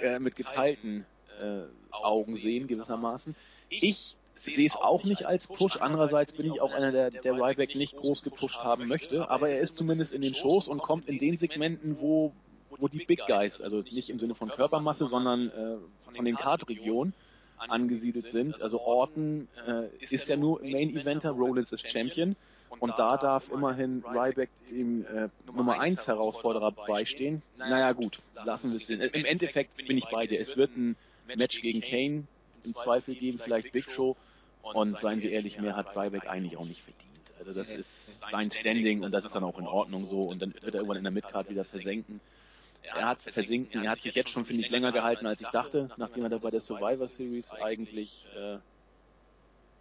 äh, 0.00 0.18
mit 0.18 0.36
geteilten 0.36 1.04
äh, 1.40 1.62
Augen 1.90 2.36
sehen, 2.36 2.66
gewissermaßen. 2.66 3.36
Ich 3.68 4.16
sehe 4.36 4.66
es 4.66 4.76
auch 4.76 5.04
nicht 5.04 5.26
als 5.26 5.48
Push. 5.48 5.78
Andererseits 5.80 6.32
bin 6.32 6.52
ich 6.52 6.60
auch 6.60 6.72
einer, 6.72 6.92
der, 6.92 7.10
der 7.10 7.32
Ryback 7.34 7.74
nicht 7.74 7.96
groß 7.96 8.22
gepusht 8.22 8.58
haben 8.58 8.86
möchte. 8.86 9.28
Aber 9.30 9.48
er 9.48 9.60
ist 9.60 9.76
zumindest 9.76 10.12
in 10.12 10.22
den 10.22 10.34
Shows 10.34 10.68
und 10.68 10.80
kommt 10.82 11.08
in 11.08 11.18
den 11.18 11.36
Segmenten, 11.36 11.98
wo, 12.00 12.32
wo 12.70 12.88
die 12.88 13.04
Big 13.04 13.26
Guys, 13.26 13.60
also 13.60 13.78
nicht 13.80 14.10
im 14.10 14.18
Sinne 14.18 14.34
von 14.34 14.48
Körpermasse, 14.48 15.06
sondern 15.06 15.48
äh, 15.48 15.76
von 16.14 16.24
den 16.24 16.36
Kartregionen 16.36 17.14
angesiedelt 17.56 18.28
sind. 18.28 18.60
Also 18.60 18.80
Orton 18.80 19.48
äh, 19.66 19.88
ist 20.00 20.28
ja 20.28 20.36
nur 20.36 20.60
Main 20.62 20.94
Eventer, 20.94 21.30
Rollins 21.30 21.72
ist 21.72 21.90
Champion. 21.90 22.36
Und 22.78 22.92
da 22.98 23.16
darf 23.16 23.48
immerhin 23.50 24.04
Ryback 24.04 24.50
dem 24.70 25.06
äh, 25.06 25.28
Nummer 25.46 25.80
1 25.80 26.06
Herausforderer 26.08 26.72
beistehen. 26.72 27.42
Naja 27.56 27.92
gut, 27.92 28.20
lassen 28.44 28.70
wir 28.70 28.76
es 28.76 28.86
sehen. 28.86 29.00
Im 29.00 29.24
Endeffekt 29.24 29.76
bin 29.86 29.96
ich 29.96 30.04
bei 30.06 30.26
dir. 30.26 30.40
Es 30.40 30.56
wird 30.56 30.76
ein 30.76 30.96
Match 31.26 31.62
gegen 31.62 31.80
Kane 31.80 32.24
im 32.66 32.74
Zweifel 32.74 33.14
geben, 33.14 33.38
vielleicht 33.38 33.72
Big 33.72 33.90
Show. 33.90 34.16
Und 34.62 34.98
seien 34.98 35.22
wir 35.22 35.30
ehrlich, 35.30 35.58
mehr 35.60 35.76
hat 35.76 35.96
Ryback 35.96 36.28
eigentlich 36.28 36.56
auch 36.56 36.66
nicht 36.66 36.82
verdient. 36.82 37.06
Also 37.38 37.52
das 37.52 37.68
ist 37.68 38.20
sein 38.30 38.50
Standing 38.50 39.04
und 39.04 39.12
das 39.12 39.24
ist 39.24 39.34
dann 39.34 39.44
auch 39.44 39.58
in 39.58 39.66
Ordnung 39.66 40.06
so. 40.06 40.24
Und 40.24 40.42
dann 40.42 40.52
wird 40.54 40.64
er 40.64 40.74
irgendwann 40.74 40.96
in 40.96 41.04
der 41.04 41.12
Midcard 41.12 41.48
wieder 41.48 41.64
versenken. 41.64 42.20
Er 42.82 43.06
hat 43.06 43.22
versinken, 43.22 43.84
er 43.84 43.90
hat 43.90 44.02
sich 44.02 44.14
jetzt 44.14 44.30
schon, 44.30 44.44
finde 44.44 44.62
ich, 44.62 44.70
länger 44.70 44.92
gehalten, 44.92 45.26
als 45.26 45.40
ich 45.40 45.48
dachte, 45.48 45.90
nachdem 45.96 46.24
er 46.24 46.28
da 46.30 46.38
bei 46.38 46.50
der 46.50 46.60
Survivor 46.60 47.08
Series 47.08 47.52
eigentlich 47.52 48.26
äh, 48.36 48.58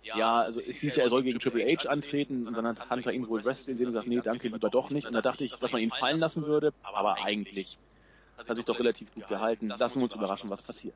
ja, 0.06 0.38
also 0.38 0.60
es 0.60 0.82
hieß 0.82 0.98
ja, 0.98 1.04
er 1.04 1.10
soll 1.10 1.24
gegen 1.24 1.40
Triple 1.40 1.66
H 1.66 1.90
antreten 1.90 2.48
und 2.48 2.54
dann 2.54 2.68
hat 2.68 2.90
Hunter 2.90 3.12
ihn 3.12 3.28
wohl 3.28 3.44
wrestling 3.44 3.76
sehen 3.76 3.88
und 3.88 3.94
gesagt, 3.94 4.08
nee, 4.08 4.22
danke, 4.24 4.48
lieber 4.50 4.70
doch 4.70 4.92
nicht. 4.92 5.08
Und 5.08 5.14
da 5.14 5.22
dachte 5.22 5.44
ich, 5.44 5.56
dass 5.56 5.72
man 5.72 5.82
ihn 5.82 5.92
fallen 5.92 6.20
lassen 6.20 6.46
würde, 6.46 6.74
aber 6.84 7.24
eigentlich 7.24 7.80
hat 8.38 8.56
sich 8.56 8.66
doch 8.66 8.78
relativ 8.80 9.12
gut 9.14 9.28
gehalten. 9.28 9.70
Lassen 9.70 10.00
wir 10.00 10.04
uns 10.04 10.14
überraschen, 10.14 10.50
was 10.50 10.62
passiert. 10.62 10.94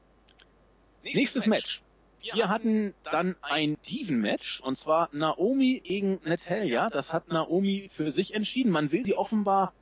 Nächstes 1.03 1.45
Match. 1.47 1.81
Wir 2.21 2.49
hatten 2.49 2.93
dann 3.09 3.35
ein 3.41 3.77
Diven-Match 3.87 4.59
und 4.61 4.75
zwar 4.75 5.09
Naomi 5.13 5.81
gegen 5.83 6.19
Natalia. 6.25 6.89
Das 6.89 7.13
hat 7.13 7.29
Naomi 7.29 7.89
für 7.93 8.11
sich 8.11 8.33
entschieden. 8.33 8.71
Man 8.71 8.91
will 8.91 9.05
sie 9.05 9.15
offenbar 9.15 9.73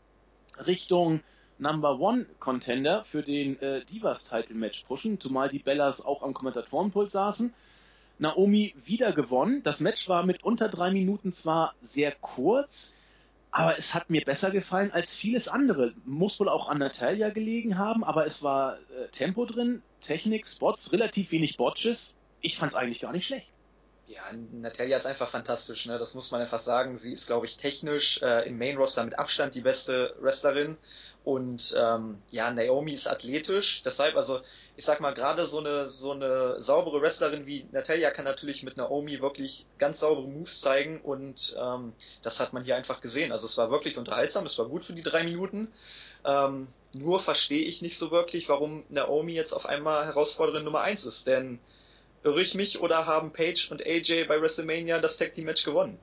Richtung 0.65 1.21
Number 1.59 1.99
One 1.99 2.25
Contender 2.39 3.03
für 3.05 3.23
den 3.23 3.59
äh, 3.61 3.83
Divas 3.85 4.29
Title 4.29 4.55
Match 4.55 4.83
pushen, 4.83 5.19
zumal 5.19 5.49
die 5.49 5.59
Bellas 5.59 6.05
auch 6.05 6.21
am 6.21 6.33
Kommentatorenpult 6.33 7.09
saßen. 7.09 7.53
Naomi 8.19 8.75
wieder 8.85 9.11
gewonnen. 9.11 9.63
Das 9.63 9.79
Match 9.79 10.07
war 10.07 10.23
mit 10.23 10.43
unter 10.43 10.69
drei 10.69 10.91
Minuten 10.91 11.33
zwar 11.33 11.73
sehr 11.81 12.11
kurz, 12.11 12.95
aber 13.51 13.77
es 13.77 13.95
hat 13.95 14.09
mir 14.09 14.23
besser 14.23 14.51
gefallen 14.51 14.91
als 14.91 15.15
vieles 15.15 15.47
andere. 15.47 15.93
Muss 16.05 16.39
wohl 16.39 16.49
auch 16.49 16.69
an 16.69 16.77
Natalia 16.77 17.29
gelegen 17.29 17.77
haben, 17.77 18.03
aber 18.03 18.25
es 18.25 18.43
war 18.43 18.75
äh, 18.75 19.07
Tempo 19.11 19.45
drin, 19.45 19.81
Technik, 20.01 20.47
Spots, 20.47 20.91
relativ 20.91 21.31
wenig 21.31 21.57
Botches. 21.57 22.13
Ich 22.41 22.57
fand 22.57 22.71
es 22.71 22.77
eigentlich 22.77 22.99
gar 22.99 23.11
nicht 23.11 23.25
schlecht. 23.25 23.47
Ja, 24.07 24.21
Natalia 24.53 24.95
ist 24.95 25.05
einfach 25.05 25.29
fantastisch, 25.29 25.85
ne? 25.85 25.97
das 25.97 26.13
muss 26.13 26.31
man 26.31 26.41
einfach 26.41 26.61
sagen. 26.61 26.97
Sie 26.97 27.11
ist, 27.11 27.27
glaube 27.27 27.45
ich, 27.45 27.57
technisch 27.57 28.21
äh, 28.21 28.47
im 28.47 28.57
Main 28.57 28.77
Roster 28.77 29.03
mit 29.03 29.19
Abstand 29.19 29.53
die 29.53 29.61
beste 29.61 30.15
Wrestlerin. 30.21 30.77
Und 31.25 31.75
ähm, 31.77 32.21
ja, 32.29 32.49
Naomi 32.51 32.93
ist 32.93 33.05
athletisch, 33.05 33.81
deshalb, 33.83 34.15
also 34.15 34.39
ich 34.77 34.85
sag 34.85 35.01
mal, 35.01 35.13
gerade 35.13 35.45
so 35.45 35.59
eine, 35.59 35.89
so 35.89 36.11
eine 36.11 36.61
saubere 36.61 37.01
Wrestlerin 37.01 37.45
wie 37.45 37.67
Natalia 37.73 38.11
kann 38.11 38.23
natürlich 38.23 38.63
mit 38.63 38.77
Naomi 38.77 39.19
wirklich 39.19 39.65
ganz 39.77 39.99
saubere 39.99 40.25
Moves 40.25 40.61
zeigen 40.61 41.01
und 41.01 41.53
ähm, 41.59 41.91
das 42.21 42.39
hat 42.39 42.53
man 42.53 42.63
hier 42.63 42.77
einfach 42.77 43.01
gesehen. 43.01 43.33
Also 43.33 43.45
es 43.47 43.57
war 43.57 43.71
wirklich 43.71 43.97
unterhaltsam, 43.97 44.45
es 44.45 44.57
war 44.57 44.69
gut 44.69 44.85
für 44.85 44.93
die 44.93 45.01
drei 45.01 45.23
Minuten. 45.23 45.73
Ähm, 46.23 46.69
nur 46.97 47.19
verstehe 47.19 47.63
ich 47.63 47.81
nicht 47.81 47.97
so 47.97 48.11
wirklich, 48.11 48.47
warum 48.49 48.83
Naomi 48.89 49.33
jetzt 49.33 49.53
auf 49.53 49.65
einmal 49.65 50.05
Herausforderin 50.05 50.63
Nummer 50.63 50.81
eins 50.81 51.05
ist, 51.05 51.25
denn 51.27 51.59
irre 52.23 52.41
ich 52.41 52.55
mich 52.55 52.81
oder 52.81 53.05
haben 53.05 53.31
Paige 53.31 53.67
und 53.71 53.85
AJ 53.85 54.25
bei 54.27 54.41
WrestleMania 54.41 54.99
das 54.99 55.17
Tag 55.17 55.35
Team 55.35 55.45
Match 55.45 55.63
gewonnen? 55.63 55.97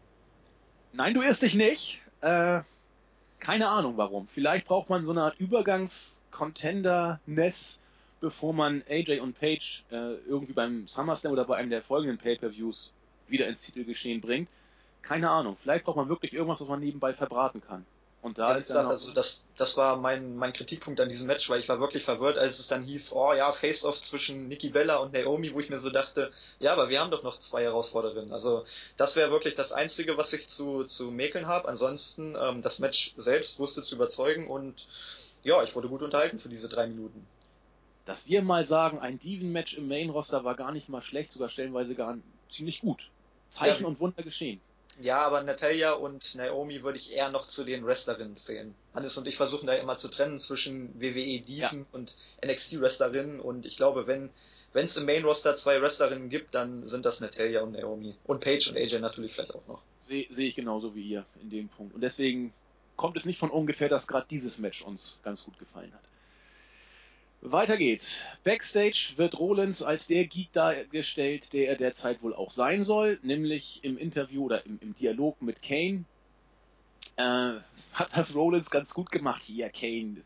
Nein, 0.92 1.14
du 1.14 1.22
irrst 1.22 1.42
dich 1.42 1.54
nicht. 1.54 2.00
Äh, 2.20 2.60
keine 3.40 3.68
Ahnung 3.68 3.96
warum. 3.96 4.28
Vielleicht 4.28 4.66
braucht 4.66 4.88
man 4.88 5.04
so 5.04 5.10
eine 5.12 5.22
Art 5.22 5.38
Übergangs-Contender-Ness, 5.38 7.80
bevor 8.20 8.54
man 8.54 8.82
AJ 8.88 9.20
und 9.20 9.38
Page 9.38 9.84
äh, 9.90 10.14
irgendwie 10.26 10.54
beim 10.54 10.88
SummerSlam 10.88 11.32
oder 11.32 11.44
bei 11.44 11.56
einem 11.56 11.70
der 11.70 11.82
folgenden 11.82 12.18
Pay-Per-Views 12.18 12.92
wieder 13.28 13.48
ins 13.48 13.66
Titelgeschehen 13.66 14.20
bringt. 14.20 14.48
Keine 15.02 15.30
Ahnung. 15.30 15.56
Vielleicht 15.62 15.84
braucht 15.84 15.96
man 15.96 16.08
wirklich 16.08 16.32
irgendwas, 16.32 16.60
was 16.60 16.68
man 16.68 16.80
nebenbei 16.80 17.12
verbraten 17.12 17.60
kann. 17.60 17.84
Und 18.24 18.38
da 18.38 18.52
ja, 18.52 18.56
ist 18.56 18.68
gesagt, 18.68 18.88
also 18.88 19.12
das, 19.12 19.44
das 19.58 19.76
war 19.76 19.98
mein, 19.98 20.34
mein 20.36 20.54
Kritikpunkt 20.54 20.98
an 20.98 21.10
diesem 21.10 21.26
Match, 21.26 21.50
weil 21.50 21.60
ich 21.60 21.68
war 21.68 21.78
wirklich 21.78 22.04
verwirrt, 22.04 22.38
als 22.38 22.58
es 22.58 22.68
dann 22.68 22.82
hieß, 22.82 23.12
oh 23.12 23.34
ja, 23.34 23.52
Face-Off 23.52 24.00
zwischen 24.00 24.48
Nikki 24.48 24.70
Bella 24.70 24.96
und 24.96 25.12
Naomi, 25.12 25.52
wo 25.52 25.60
ich 25.60 25.68
mir 25.68 25.78
so 25.80 25.90
dachte, 25.90 26.32
ja, 26.58 26.72
aber 26.72 26.88
wir 26.88 27.00
haben 27.00 27.10
doch 27.10 27.22
noch 27.22 27.38
zwei 27.40 27.64
Herausforderinnen. 27.64 28.32
Also 28.32 28.64
das 28.96 29.14
wäre 29.14 29.30
wirklich 29.30 29.56
das 29.56 29.72
Einzige, 29.72 30.16
was 30.16 30.32
ich 30.32 30.48
zu, 30.48 30.84
zu 30.84 31.10
mäkeln 31.10 31.46
habe. 31.46 31.68
Ansonsten, 31.68 32.34
ähm, 32.40 32.62
das 32.62 32.78
Match 32.78 33.12
selbst 33.18 33.58
wusste 33.58 33.82
zu 33.82 33.96
überzeugen 33.96 34.48
und 34.48 34.88
ja, 35.42 35.62
ich 35.62 35.76
wurde 35.76 35.90
gut 35.90 36.00
unterhalten 36.00 36.40
für 36.40 36.48
diese 36.48 36.70
drei 36.70 36.86
Minuten. 36.86 37.26
Dass 38.06 38.26
wir 38.26 38.40
mal 38.40 38.64
sagen, 38.64 39.00
ein 39.00 39.18
Diven-Match 39.18 39.76
im 39.76 39.86
Main-Roster 39.86 40.44
war 40.44 40.54
gar 40.54 40.72
nicht 40.72 40.88
mal 40.88 41.02
schlecht, 41.02 41.30
sogar 41.30 41.50
stellenweise 41.50 41.94
gar 41.94 42.16
ziemlich 42.50 42.80
gut. 42.80 43.10
Zeichen 43.50 43.82
ja, 43.82 43.88
und 43.88 44.00
Wunder 44.00 44.22
geschehen. 44.22 44.62
Ja, 45.00 45.18
aber 45.18 45.42
Natalia 45.42 45.92
und 45.92 46.34
Naomi 46.34 46.82
würde 46.82 46.98
ich 46.98 47.12
eher 47.12 47.30
noch 47.30 47.48
zu 47.48 47.64
den 47.64 47.84
Wrestlerinnen 47.84 48.36
zählen. 48.36 48.74
Hannes 48.94 49.18
und 49.18 49.26
ich 49.26 49.36
versuchen 49.36 49.66
da 49.66 49.74
immer 49.74 49.96
zu 49.96 50.08
trennen 50.08 50.38
zwischen 50.38 51.00
WWE 51.00 51.40
Diven 51.40 51.80
ja. 51.80 51.86
und 51.92 52.16
NXT 52.44 52.80
Wrestlerinnen 52.80 53.40
und 53.40 53.66
ich 53.66 53.76
glaube, 53.76 54.06
wenn 54.06 54.30
wenn 54.72 54.86
es 54.86 54.96
im 54.96 55.06
Main 55.06 55.24
Roster 55.24 55.56
zwei 55.56 55.80
Wrestlerinnen 55.80 56.28
gibt, 56.28 56.54
dann 56.54 56.88
sind 56.88 57.06
das 57.06 57.20
Natalia 57.20 57.62
und 57.62 57.72
Naomi 57.72 58.14
und 58.24 58.40
Paige 58.40 58.70
und 58.70 58.76
AJ 58.76 58.98
natürlich 58.98 59.32
vielleicht 59.32 59.54
auch 59.54 59.66
noch. 59.68 59.82
Sehe 60.06 60.26
seh 60.30 60.48
ich 60.48 60.54
genauso 60.54 60.94
wie 60.94 61.02
ihr 61.02 61.24
in 61.40 61.50
dem 61.50 61.68
Punkt 61.68 61.94
und 61.94 62.00
deswegen 62.00 62.52
kommt 62.96 63.16
es 63.16 63.24
nicht 63.24 63.38
von 63.38 63.50
ungefähr, 63.50 63.88
dass 63.88 64.06
gerade 64.06 64.26
dieses 64.30 64.58
Match 64.58 64.82
uns 64.82 65.20
ganz 65.22 65.44
gut 65.44 65.58
gefallen 65.58 65.92
hat. 65.92 66.02
Weiter 67.46 67.76
geht's. 67.76 68.22
Backstage 68.42 69.12
wird 69.16 69.38
Rollins 69.38 69.82
als 69.82 70.06
der 70.06 70.26
Geek 70.26 70.50
dargestellt, 70.54 71.52
der 71.52 71.68
er 71.68 71.76
derzeit 71.76 72.22
wohl 72.22 72.34
auch 72.34 72.50
sein 72.50 72.84
soll, 72.84 73.18
nämlich 73.22 73.80
im 73.84 73.98
Interview 73.98 74.46
oder 74.46 74.64
im, 74.64 74.78
im 74.80 74.96
Dialog 74.96 75.42
mit 75.42 75.60
Kane. 75.60 76.06
Äh, 77.16 77.60
hat 77.92 78.08
das 78.14 78.34
Rollins 78.34 78.70
ganz 78.70 78.94
gut 78.94 79.12
gemacht. 79.12 79.42
Hier, 79.42 79.68
Kane. 79.68 80.22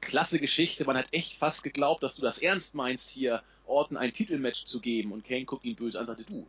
Klasse 0.00 0.38
Geschichte. 0.38 0.84
Man 0.84 0.96
hat 0.96 1.08
echt 1.10 1.38
fast 1.38 1.64
geglaubt, 1.64 2.04
dass 2.04 2.14
du 2.14 2.22
das 2.22 2.40
ernst 2.40 2.76
meinst, 2.76 3.10
hier 3.10 3.42
Orton 3.66 3.96
ein 3.96 4.12
Titelmatch 4.12 4.64
zu 4.64 4.78
geben. 4.78 5.10
Und 5.10 5.24
Kane 5.24 5.46
guckt 5.46 5.64
ihn 5.64 5.74
böse 5.74 5.98
an 5.98 6.02
und 6.02 6.06
sagte, 6.06 6.24
du, 6.24 6.46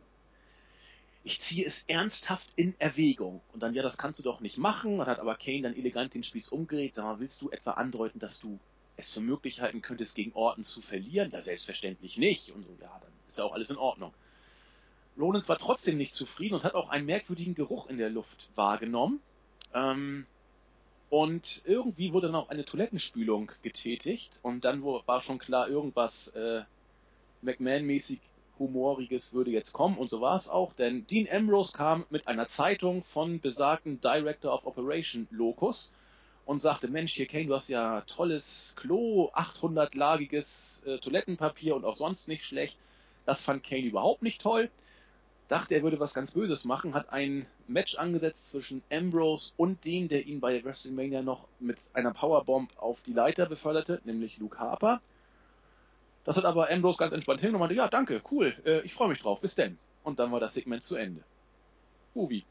ich 1.24 1.40
ziehe 1.40 1.66
es 1.66 1.82
ernsthaft 1.88 2.46
in 2.54 2.76
Erwägung. 2.78 3.40
Und 3.52 3.60
dann, 3.60 3.74
ja, 3.74 3.82
das 3.82 3.98
kannst 3.98 4.20
du 4.20 4.22
doch 4.22 4.38
nicht 4.38 4.56
machen. 4.56 4.98
Dann 4.98 5.08
hat 5.08 5.18
aber 5.18 5.34
Kane 5.34 5.62
dann 5.62 5.76
elegant 5.76 6.14
den 6.14 6.22
Spieß 6.22 6.50
umgedreht. 6.50 6.94
Sag 6.94 7.04
mal, 7.06 7.18
willst 7.18 7.42
du 7.42 7.50
etwa 7.50 7.72
andeuten, 7.72 8.20
dass 8.20 8.38
du 8.38 8.60
es 8.96 9.12
für 9.12 9.20
möglich 9.20 9.60
halten 9.60 9.82
könntest, 9.82 10.14
gegen 10.14 10.32
Orton 10.34 10.64
zu 10.64 10.80
verlieren? 10.80 11.30
Ja, 11.32 11.40
selbstverständlich 11.40 12.18
nicht. 12.18 12.50
Und 12.50 12.64
so, 12.64 12.76
ja, 12.80 12.98
dann 13.00 13.12
ist 13.28 13.38
ja 13.38 13.44
auch 13.44 13.52
alles 13.52 13.70
in 13.70 13.76
Ordnung. 13.76 14.12
Rollins 15.18 15.48
war 15.48 15.58
trotzdem 15.58 15.98
nicht 15.98 16.14
zufrieden 16.14 16.54
und 16.54 16.64
hat 16.64 16.74
auch 16.74 16.88
einen 16.88 17.06
merkwürdigen 17.06 17.54
Geruch 17.54 17.88
in 17.88 17.98
der 17.98 18.10
Luft 18.10 18.48
wahrgenommen. 18.54 19.20
Ähm, 19.74 20.26
und 21.10 21.62
irgendwie 21.66 22.12
wurde 22.12 22.28
dann 22.28 22.36
auch 22.36 22.48
eine 22.48 22.64
Toilettenspülung 22.64 23.52
getätigt 23.62 24.32
und 24.40 24.64
dann 24.64 24.82
war 24.82 25.20
schon 25.20 25.38
klar, 25.38 25.68
irgendwas 25.68 26.28
äh, 26.28 26.62
McMahon-mäßig 27.42 28.18
Humoriges 28.58 29.34
würde 29.34 29.50
jetzt 29.50 29.72
kommen 29.72 29.98
und 29.98 30.08
so 30.08 30.22
war 30.22 30.36
es 30.36 30.48
auch, 30.48 30.72
denn 30.72 31.06
Dean 31.06 31.28
Ambrose 31.30 31.72
kam 31.72 32.06
mit 32.08 32.28
einer 32.28 32.46
Zeitung 32.46 33.04
von 33.04 33.40
besagten 33.40 34.00
Director 34.00 34.54
of 34.54 34.64
Operation 34.64 35.28
Locus 35.30 35.92
und 36.44 36.60
sagte, 36.60 36.88
Mensch, 36.88 37.12
hier 37.12 37.26
Kane, 37.26 37.46
du 37.46 37.54
hast 37.54 37.68
ja 37.68 38.02
tolles 38.02 38.74
Klo, 38.76 39.30
800-lagiges 39.34 40.84
äh, 40.86 40.98
Toilettenpapier 40.98 41.76
und 41.76 41.84
auch 41.84 41.96
sonst 41.96 42.28
nicht 42.28 42.44
schlecht. 42.44 42.78
Das 43.26 43.44
fand 43.44 43.62
Kane 43.62 43.82
überhaupt 43.82 44.22
nicht 44.22 44.40
toll. 44.40 44.70
Dachte, 45.48 45.74
er 45.74 45.82
würde 45.82 46.00
was 46.00 46.14
ganz 46.14 46.32
Böses 46.32 46.64
machen, 46.64 46.94
hat 46.94 47.12
ein 47.12 47.46
Match 47.68 47.96
angesetzt 47.96 48.48
zwischen 48.48 48.82
Ambrose 48.90 49.52
und 49.56 49.84
den, 49.84 50.08
der 50.08 50.26
ihn 50.26 50.40
bei 50.40 50.64
WrestleMania 50.64 51.22
noch 51.22 51.46
mit 51.60 51.78
einer 51.92 52.12
Powerbomb 52.12 52.70
auf 52.78 52.98
die 53.02 53.12
Leiter 53.12 53.46
beförderte, 53.46 54.00
nämlich 54.04 54.38
Luke 54.38 54.58
Harper. 54.58 55.00
Das 56.24 56.36
hat 56.36 56.44
aber 56.44 56.70
Ambrose 56.70 56.98
ganz 56.98 57.12
entspannt 57.12 57.40
hin 57.40 57.54
und 57.54 57.60
meinte, 57.60 57.74
ja, 57.74 57.88
danke, 57.88 58.22
cool, 58.30 58.56
äh, 58.64 58.80
ich 58.80 58.94
freue 58.94 59.08
mich 59.08 59.20
drauf, 59.20 59.40
bis 59.40 59.54
denn. 59.54 59.78
Und 60.04 60.18
dann 60.18 60.32
war 60.32 60.40
das 60.40 60.54
Segment 60.54 60.82
zu 60.82 60.96
Ende. 60.96 61.22
Uwi. 62.14 62.44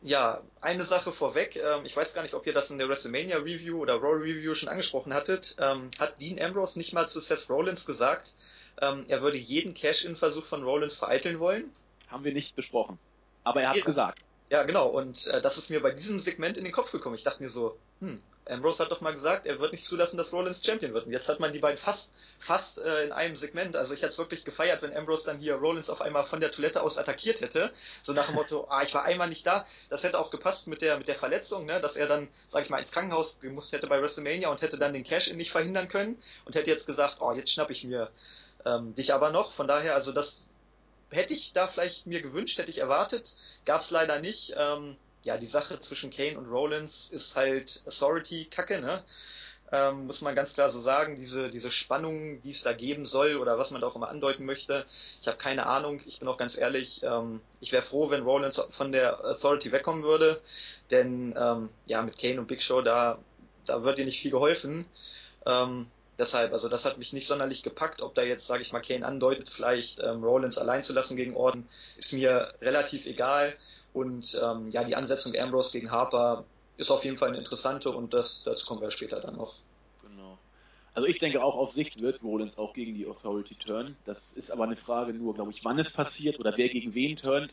Ja, 0.00 0.42
eine 0.60 0.84
Sache 0.84 1.12
vorweg. 1.12 1.56
Ähm, 1.56 1.84
ich 1.84 1.96
weiß 1.96 2.14
gar 2.14 2.22
nicht, 2.22 2.34
ob 2.34 2.46
ihr 2.46 2.52
das 2.52 2.70
in 2.70 2.78
der 2.78 2.88
WrestleMania 2.88 3.38
Review 3.38 3.80
oder 3.80 3.94
Raw 3.94 4.16
Review 4.16 4.54
schon 4.54 4.68
angesprochen 4.68 5.12
hattet. 5.12 5.56
Ähm, 5.58 5.90
hat 5.98 6.20
Dean 6.20 6.40
Ambrose 6.40 6.78
nicht 6.78 6.92
mal 6.92 7.08
zu 7.08 7.20
Seth 7.20 7.50
Rollins 7.50 7.84
gesagt, 7.84 8.34
ähm, 8.80 9.04
er 9.08 9.22
würde 9.22 9.36
jeden 9.36 9.74
Cash-In-Versuch 9.74 10.46
von 10.46 10.62
Rollins 10.62 10.96
vereiteln 10.96 11.40
wollen? 11.40 11.72
Haben 12.08 12.24
wir 12.24 12.32
nicht 12.32 12.54
besprochen. 12.54 12.98
Aber 13.42 13.62
er 13.62 13.70
hat 13.70 13.76
es 13.76 13.84
gesagt. 13.84 14.20
Ja, 14.50 14.62
genau. 14.62 14.88
Und 14.88 15.26
äh, 15.28 15.42
das 15.42 15.58
ist 15.58 15.70
mir 15.70 15.82
bei 15.82 15.90
diesem 15.90 16.20
Segment 16.20 16.56
in 16.56 16.64
den 16.64 16.72
Kopf 16.72 16.90
gekommen. 16.90 17.14
Ich 17.14 17.24
dachte 17.24 17.42
mir 17.42 17.50
so, 17.50 17.78
hm, 18.00 18.22
Ambrose 18.48 18.82
hat 18.82 18.90
doch 18.90 19.02
mal 19.02 19.12
gesagt, 19.12 19.46
er 19.46 19.60
wird 19.60 19.72
nicht 19.72 19.84
zulassen, 19.84 20.16
dass 20.16 20.32
Rollins 20.32 20.64
Champion 20.64 20.94
wird. 20.94 21.06
Und 21.06 21.12
jetzt 21.12 21.28
hat 21.28 21.38
man 21.38 21.52
die 21.52 21.58
beiden 21.58 21.78
fast, 21.78 22.12
fast 22.40 22.78
äh, 22.78 23.04
in 23.04 23.12
einem 23.12 23.36
Segment. 23.36 23.76
Also 23.76 23.92
ich 23.92 24.00
hätte 24.00 24.12
es 24.12 24.18
wirklich 24.18 24.44
gefeiert, 24.44 24.80
wenn 24.80 24.96
Ambrose 24.96 25.26
dann 25.26 25.38
hier 25.38 25.56
Rollins 25.56 25.90
auf 25.90 26.00
einmal 26.00 26.24
von 26.24 26.40
der 26.40 26.50
Toilette 26.50 26.82
aus 26.82 26.96
attackiert 26.96 27.42
hätte. 27.42 27.72
So 28.02 28.14
nach 28.14 28.26
dem 28.26 28.36
Motto, 28.36 28.66
ah, 28.70 28.82
ich 28.82 28.94
war 28.94 29.04
einmal 29.04 29.28
nicht 29.28 29.46
da. 29.46 29.66
Das 29.90 30.02
hätte 30.02 30.18
auch 30.18 30.30
gepasst 30.30 30.66
mit 30.66 30.80
der, 30.80 30.96
mit 30.96 31.08
der 31.08 31.16
Verletzung, 31.16 31.66
ne? 31.66 31.80
dass 31.80 31.96
er 31.96 32.06
dann, 32.06 32.28
sag 32.48 32.64
ich 32.64 32.70
mal, 32.70 32.78
ins 32.78 32.90
Krankenhaus 32.90 33.38
gemusst 33.40 33.72
hätte 33.72 33.86
bei 33.86 34.00
WrestleMania 34.00 34.48
und 34.48 34.62
hätte 34.62 34.78
dann 34.78 34.94
den 34.94 35.04
Cash-In 35.04 35.36
nicht 35.36 35.52
verhindern 35.52 35.88
können 35.88 36.22
und 36.46 36.54
hätte 36.54 36.70
jetzt 36.70 36.86
gesagt, 36.86 37.18
oh, 37.20 37.32
jetzt 37.32 37.52
schnapp 37.52 37.70
ich 37.70 37.84
mir 37.84 38.10
ähm, 38.64 38.94
dich 38.94 39.12
aber 39.12 39.30
noch. 39.30 39.52
Von 39.52 39.68
daher, 39.68 39.94
also 39.94 40.12
das 40.12 40.46
hätte 41.10 41.34
ich 41.34 41.52
da 41.52 41.66
vielleicht 41.66 42.06
mir 42.06 42.22
gewünscht, 42.22 42.58
hätte 42.58 42.70
ich 42.70 42.78
erwartet. 42.78 43.36
Gab 43.64 43.82
es 43.82 43.90
leider 43.90 44.20
nicht. 44.20 44.54
Ähm, 44.56 44.96
ja, 45.22 45.36
die 45.36 45.48
Sache 45.48 45.80
zwischen 45.80 46.10
Kane 46.10 46.38
und 46.38 46.50
Rollins 46.50 47.10
ist 47.10 47.36
halt 47.36 47.82
Authority-Kacke, 47.86 48.80
ne? 48.80 49.02
Ähm, 49.70 50.06
muss 50.06 50.22
man 50.22 50.34
ganz 50.34 50.54
klar 50.54 50.70
so 50.70 50.80
sagen, 50.80 51.16
diese, 51.16 51.50
diese 51.50 51.70
Spannung, 51.70 52.40
die 52.40 52.52
es 52.52 52.62
da 52.62 52.72
geben 52.72 53.04
soll 53.04 53.36
oder 53.36 53.58
was 53.58 53.70
man 53.70 53.82
da 53.82 53.86
auch 53.88 53.96
immer 53.96 54.08
andeuten 54.08 54.46
möchte. 54.46 54.86
Ich 55.20 55.26
habe 55.26 55.36
keine 55.36 55.66
Ahnung, 55.66 56.00
ich 56.06 56.20
bin 56.20 56.28
auch 56.28 56.38
ganz 56.38 56.56
ehrlich, 56.56 57.02
ähm, 57.02 57.42
ich 57.60 57.72
wäre 57.72 57.82
froh, 57.82 58.08
wenn 58.08 58.22
Rollins 58.22 58.62
von 58.70 58.92
der 58.92 59.22
Authority 59.22 59.70
wegkommen 59.70 60.04
würde, 60.04 60.40
denn 60.90 61.34
ähm, 61.36 61.68
ja, 61.84 62.00
mit 62.00 62.18
Kane 62.18 62.40
und 62.40 62.46
Big 62.46 62.62
Show, 62.62 62.80
da, 62.80 63.18
da 63.66 63.82
wird 63.82 63.98
dir 63.98 64.06
nicht 64.06 64.22
viel 64.22 64.30
geholfen. 64.30 64.86
Ähm, 65.44 65.90
deshalb, 66.18 66.52
also 66.52 66.68
das 66.68 66.84
hat 66.84 66.98
mich 66.98 67.12
nicht 67.12 67.26
sonderlich 67.26 67.62
gepackt, 67.62 68.02
ob 68.02 68.14
da 68.14 68.22
jetzt, 68.22 68.46
sage 68.46 68.62
ich 68.62 68.72
mal, 68.72 68.80
Kane 68.80 69.06
andeutet, 69.06 69.50
vielleicht 69.50 70.00
ähm, 70.00 70.22
Rollins 70.22 70.58
allein 70.58 70.82
zu 70.82 70.92
lassen 70.92 71.16
gegen 71.16 71.36
Orden, 71.36 71.68
ist 71.96 72.12
mir 72.12 72.52
relativ 72.60 73.06
egal. 73.06 73.54
Und 73.92 74.38
ähm, 74.42 74.70
ja, 74.70 74.84
die 74.84 74.96
Ansetzung 74.96 75.34
Ambrose 75.36 75.72
gegen 75.72 75.90
Harper 75.90 76.44
ist 76.76 76.90
auf 76.90 77.04
jeden 77.04 77.18
Fall 77.18 77.28
eine 77.28 77.38
interessante 77.38 77.90
und 77.90 78.12
das, 78.12 78.42
dazu 78.44 78.66
kommen 78.66 78.80
wir 78.80 78.90
später 78.90 79.20
dann 79.20 79.36
noch. 79.36 79.54
Genau. 80.02 80.38
Also 80.94 81.08
ich 81.08 81.18
denke 81.18 81.42
auch 81.42 81.56
auf 81.56 81.72
Sicht 81.72 82.00
wird 82.00 82.22
Rollins 82.22 82.58
auch 82.58 82.74
gegen 82.74 82.94
die 82.94 83.06
Authority 83.06 83.54
turnen. 83.54 83.96
Das 84.04 84.36
ist 84.36 84.50
aber 84.50 84.64
eine 84.64 84.76
Frage 84.76 85.12
nur, 85.14 85.34
glaube 85.34 85.50
ich, 85.52 85.64
wann 85.64 85.78
es 85.78 85.92
passiert 85.92 86.38
oder 86.38 86.56
wer 86.56 86.68
gegen 86.68 86.94
wen 86.94 87.16
turnt. 87.16 87.50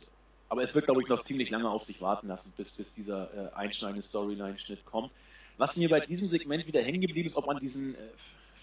Aber 0.48 0.62
es 0.62 0.76
wird, 0.76 0.86
glaube 0.86 1.02
ich, 1.02 1.08
noch 1.08 1.22
ziemlich 1.22 1.50
lange 1.50 1.70
auf 1.70 1.84
sich 1.84 2.02
warten 2.02 2.28
lassen, 2.28 2.54
bis, 2.56 2.76
bis 2.76 2.94
dieser 2.94 3.34
äh, 3.34 3.56
einschneidende 3.56 4.04
Storyline-Schnitt 4.04 4.86
kommt. 4.86 5.12
Was 5.58 5.76
mir 5.76 5.90
bei 5.90 6.02
diesem 6.02 6.28
Segment 6.28 6.68
wieder 6.68 6.84
hängen 6.84 7.02
geblieben 7.02 7.30
ist, 7.30 7.36
ob 7.36 7.48
man 7.48 7.60
diesen 7.60 7.96
äh, 7.96 7.98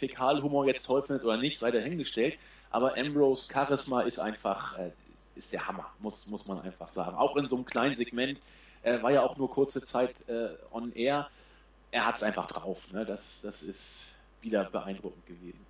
Fäkalhumor 0.03 0.67
jetzt 0.67 0.85
toll 0.85 1.03
findet 1.03 1.25
oder 1.25 1.37
nicht, 1.37 1.61
sei 1.61 1.71
dahingestellt. 1.71 2.37
Aber 2.71 2.97
Ambrose 2.99 3.53
Charisma 3.53 4.03
ist 4.03 4.19
einfach, 4.19 4.77
äh, 4.79 4.91
ist 5.37 5.53
der 5.53 5.69
Hammer, 5.69 5.87
muss, 6.01 6.27
muss 6.27 6.47
man 6.47 6.61
einfach 6.61 6.89
sagen. 6.89 7.17
Auch 7.17 7.37
in 7.37 7.47
so 7.47 7.55
einem 7.57 7.65
kleinen 7.65 7.95
Segment, 7.95 8.41
äh, 8.83 9.01
war 9.01 9.13
ja 9.13 9.23
auch 9.23 9.37
nur 9.37 9.49
kurze 9.49 9.81
Zeit 9.83 10.15
äh, 10.29 10.49
on 10.73 10.93
air. 10.95 11.29
Er 11.93 12.07
hat 12.07 12.17
es 12.17 12.23
einfach 12.25 12.49
drauf. 12.49 12.79
Ne? 12.91 13.05
Das, 13.05 13.43
das 13.43 13.63
ist 13.63 14.17
wieder 14.41 14.65
beeindruckend 14.65 15.25
gewesen. 15.27 15.65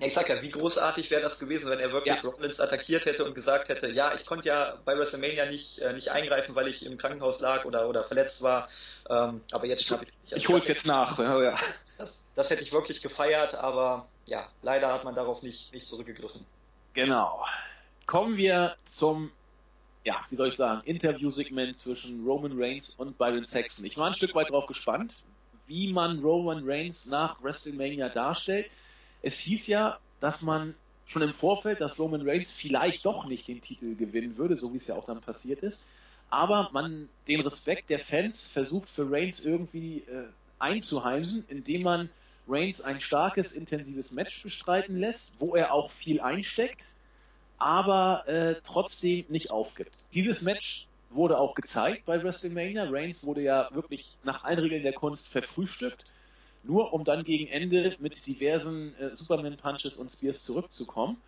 Ich 0.00 0.12
sag 0.12 0.28
ja, 0.28 0.42
wie 0.42 0.50
großartig 0.50 1.10
wäre 1.10 1.22
das 1.22 1.38
gewesen, 1.38 1.70
wenn 1.70 1.78
er 1.78 1.92
wirklich 1.92 2.16
ja. 2.16 2.28
Rollins 2.28 2.58
attackiert 2.58 3.06
hätte 3.06 3.24
und 3.24 3.34
gesagt 3.34 3.68
hätte, 3.68 3.88
ja, 3.90 4.12
ich 4.14 4.26
konnte 4.26 4.48
ja 4.48 4.76
bei 4.84 4.98
WrestleMania 4.98 5.46
nicht, 5.46 5.78
äh, 5.78 5.92
nicht 5.92 6.10
eingreifen, 6.10 6.54
weil 6.56 6.66
ich 6.66 6.84
im 6.84 6.98
Krankenhaus 6.98 7.40
lag 7.40 7.64
oder, 7.64 7.88
oder 7.88 8.02
verletzt 8.04 8.42
war, 8.42 8.68
ähm, 9.08 9.40
aber 9.52 9.66
jetzt 9.66 9.84
schnappe 9.84 10.04
ich. 10.04 10.12
Also 10.24 10.36
ich 10.36 10.48
hol's 10.48 10.66
jetzt 10.66 10.86
nach. 10.86 11.18
Ja. 11.18 11.56
Das, 11.96 12.24
das 12.34 12.50
hätte 12.50 12.62
ich 12.62 12.72
wirklich 12.72 13.02
gefeiert, 13.02 13.54
aber 13.54 14.08
ja, 14.26 14.48
leider 14.62 14.92
hat 14.92 15.04
man 15.04 15.14
darauf 15.14 15.42
nicht, 15.42 15.72
nicht 15.72 15.86
zurückgegriffen. 15.86 16.44
Genau. 16.94 17.44
Kommen 18.06 18.36
wir 18.36 18.76
zum, 18.90 19.30
ja, 20.04 20.20
wie 20.30 20.36
soll 20.36 20.48
ich 20.48 20.56
sagen, 20.56 20.82
Interviewsegment 20.84 21.78
zwischen 21.78 22.26
Roman 22.26 22.60
Reigns 22.60 22.96
und 22.96 23.16
Byron 23.16 23.46
Saxon. 23.46 23.84
Ich 23.84 23.96
war 23.96 24.08
ein 24.08 24.14
Stück 24.14 24.34
weit 24.34 24.50
drauf 24.50 24.66
gespannt, 24.66 25.14
wie 25.66 25.92
man 25.92 26.18
Roman 26.18 26.62
Reigns 26.64 27.06
nach 27.06 27.42
WrestleMania 27.42 28.08
darstellt. 28.08 28.66
Es 29.24 29.38
hieß 29.38 29.66
ja, 29.66 29.98
dass 30.20 30.42
man 30.42 30.74
schon 31.06 31.22
im 31.22 31.34
Vorfeld, 31.34 31.80
dass 31.80 31.98
Roman 31.98 32.26
Reigns 32.28 32.54
vielleicht 32.56 33.04
doch 33.04 33.26
nicht 33.26 33.48
den 33.48 33.60
Titel 33.60 33.94
gewinnen 33.94 34.36
würde, 34.36 34.56
so 34.56 34.72
wie 34.72 34.78
es 34.78 34.86
ja 34.86 34.94
auch 34.94 35.06
dann 35.06 35.20
passiert 35.20 35.60
ist. 35.60 35.86
Aber 36.30 36.70
man 36.72 37.08
den 37.28 37.40
Respekt 37.40 37.90
der 37.90 38.00
Fans 38.00 38.52
versucht 38.52 38.88
für 38.88 39.10
Reigns 39.10 39.44
irgendwie 39.44 39.98
äh, 39.98 40.24
einzuheimsen, 40.58 41.44
indem 41.48 41.82
man 41.82 42.10
Reigns 42.48 42.80
ein 42.80 43.00
starkes, 43.00 43.52
intensives 43.52 44.12
Match 44.12 44.42
bestreiten 44.42 44.98
lässt, 44.98 45.34
wo 45.38 45.54
er 45.54 45.72
auch 45.72 45.90
viel 45.90 46.20
einsteckt 46.20 46.94
aber 47.58 48.28
äh, 48.28 48.56
trotzdem 48.64 49.24
nicht 49.28 49.50
aufgibt. 49.50 49.92
Dieses 50.12 50.42
Match 50.42 50.86
wurde 51.10 51.38
auch 51.38 51.54
gezeigt 51.54 52.04
bei 52.06 52.22
WrestleMania. 52.22 52.84
Reigns 52.90 53.24
wurde 53.24 53.42
ja 53.42 53.68
wirklich 53.72 54.16
nach 54.24 54.44
allen 54.44 54.58
Regeln 54.58 54.82
der 54.82 54.92
Kunst 54.92 55.28
verfrühstückt, 55.28 56.04
nur 56.64 56.92
um 56.92 57.04
dann 57.04 57.24
gegen 57.24 57.46
Ende 57.48 57.96
mit 57.98 58.26
diversen 58.26 58.94
äh, 58.98 59.14
Superman-Punches 59.14 59.96
und 59.96 60.12
Spears 60.12 60.40
zurückzukommen. 60.40 61.18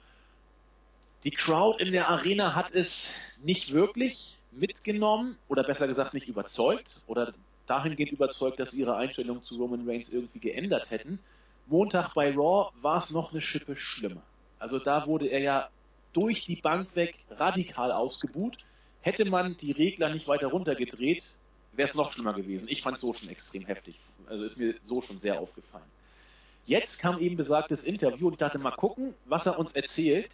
Die 1.25 1.31
Crowd 1.31 1.83
in 1.83 1.93
der 1.93 2.09
Arena 2.09 2.55
hat 2.55 2.73
es 2.73 3.15
nicht 3.43 3.73
wirklich 3.73 4.39
mitgenommen 4.53 5.37
oder 5.49 5.65
besser 5.65 5.87
gesagt 5.87 6.15
nicht 6.15 6.29
überzeugt 6.29 7.03
oder 7.07 7.35
dahingehend 7.67 8.13
überzeugt, 8.13 8.61
dass 8.61 8.73
ihre 8.75 8.97
Einstellung 8.97 9.43
zu 9.43 9.57
Roman 9.57 9.89
Reigns 9.89 10.13
irgendwie 10.13 10.39
geändert 10.39 10.91
hätten. 10.91 11.19
Montag 11.67 12.15
bei 12.15 12.31
Raw 12.31 12.71
war 12.81 12.99
es 12.99 13.11
noch 13.11 13.33
eine 13.33 13.41
Schippe 13.41 13.77
schlimmer. 13.77 14.23
Also 14.59 14.79
da 14.79 15.07
wurde 15.07 15.27
er 15.27 15.41
ja 15.41 15.69
durch 16.13 16.45
die 16.45 16.57
Bank 16.57 16.95
weg 16.95 17.17
radikal 17.31 17.93
ausgebuht. 17.93 18.57
Hätte 19.01 19.29
man 19.29 19.57
die 19.57 19.73
Regler 19.73 20.11
nicht 20.11 20.29
weiter 20.29 20.49
runtergedreht, 20.49 21.23
wäre 21.77 21.89
es 21.89 21.95
noch 21.95 22.13
schlimmer 22.13 22.35
gewesen. 22.35 22.67
Ich 22.69 22.83
fand 22.83 22.97
es 22.97 23.03
so 23.03 23.13
schon 23.13 23.29
extrem 23.29 23.65
heftig. 23.67 23.99
Also 24.29 24.45
ist 24.45 24.57
mir 24.57 24.75
so 24.85 25.03
schon 25.03 25.19
sehr 25.19 25.41
aufgefallen. 25.41 25.85
Jetzt 26.65 27.01
kam 27.01 27.21
eben 27.21 27.37
besagtes 27.37 27.85
Interview 27.85 28.27
und 28.27 28.35
ich 28.35 28.39
dachte, 28.39 28.59
mal 28.59 28.73
gucken, 28.73 29.15
was 29.25 29.47
er 29.47 29.59
uns 29.59 29.73
erzählt. 29.73 30.31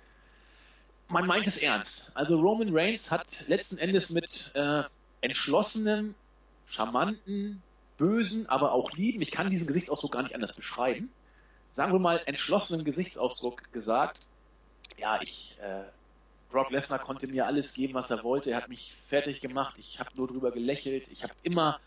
Man 1.09 1.26
meint 1.26 1.46
es 1.46 1.62
ernst. 1.62 2.11
Also 2.14 2.40
Roman 2.40 2.70
Reigns 2.74 3.11
hat 3.11 3.46
letzten 3.48 3.76
Endes 3.76 4.11
mit 4.11 4.50
äh, 4.55 4.85
entschlossenem, 5.20 6.14
charmanten, 6.66 7.62
bösen, 7.98 8.48
aber 8.48 8.72
auch 8.72 8.90
lieben, 8.92 9.20
ich 9.20 9.31
kann 9.31 9.50
diesen 9.50 9.66
Gesichtsausdruck 9.66 10.12
gar 10.12 10.22
nicht 10.22 10.35
anders 10.35 10.55
beschreiben, 10.55 11.11
sagen 11.70 11.92
wir 11.92 12.00
mal 12.00 12.20
entschlossenen 12.26 12.85
Gesichtsausdruck 12.85 13.72
gesagt, 13.72 14.18
ja, 14.98 15.20
ich, 15.22 15.59
äh, 15.61 15.85
Brock 16.53 16.71
Lesnar 16.71 16.99
konnte 16.99 17.27
mir 17.27 17.47
alles 17.47 17.75
geben, 17.75 17.95
was 17.95 18.11
er 18.11 18.23
wollte. 18.23 18.51
Er 18.51 18.59
hat 18.59 18.69
mich 18.69 18.95
fertig 19.09 19.41
gemacht. 19.41 19.75
Ich 19.79 19.99
habe 19.99 20.11
nur 20.15 20.29
drüber 20.29 20.53
gelächelt. 20.53 21.09
Ich 21.11 21.23
habe 21.23 21.33
immer 21.43 21.81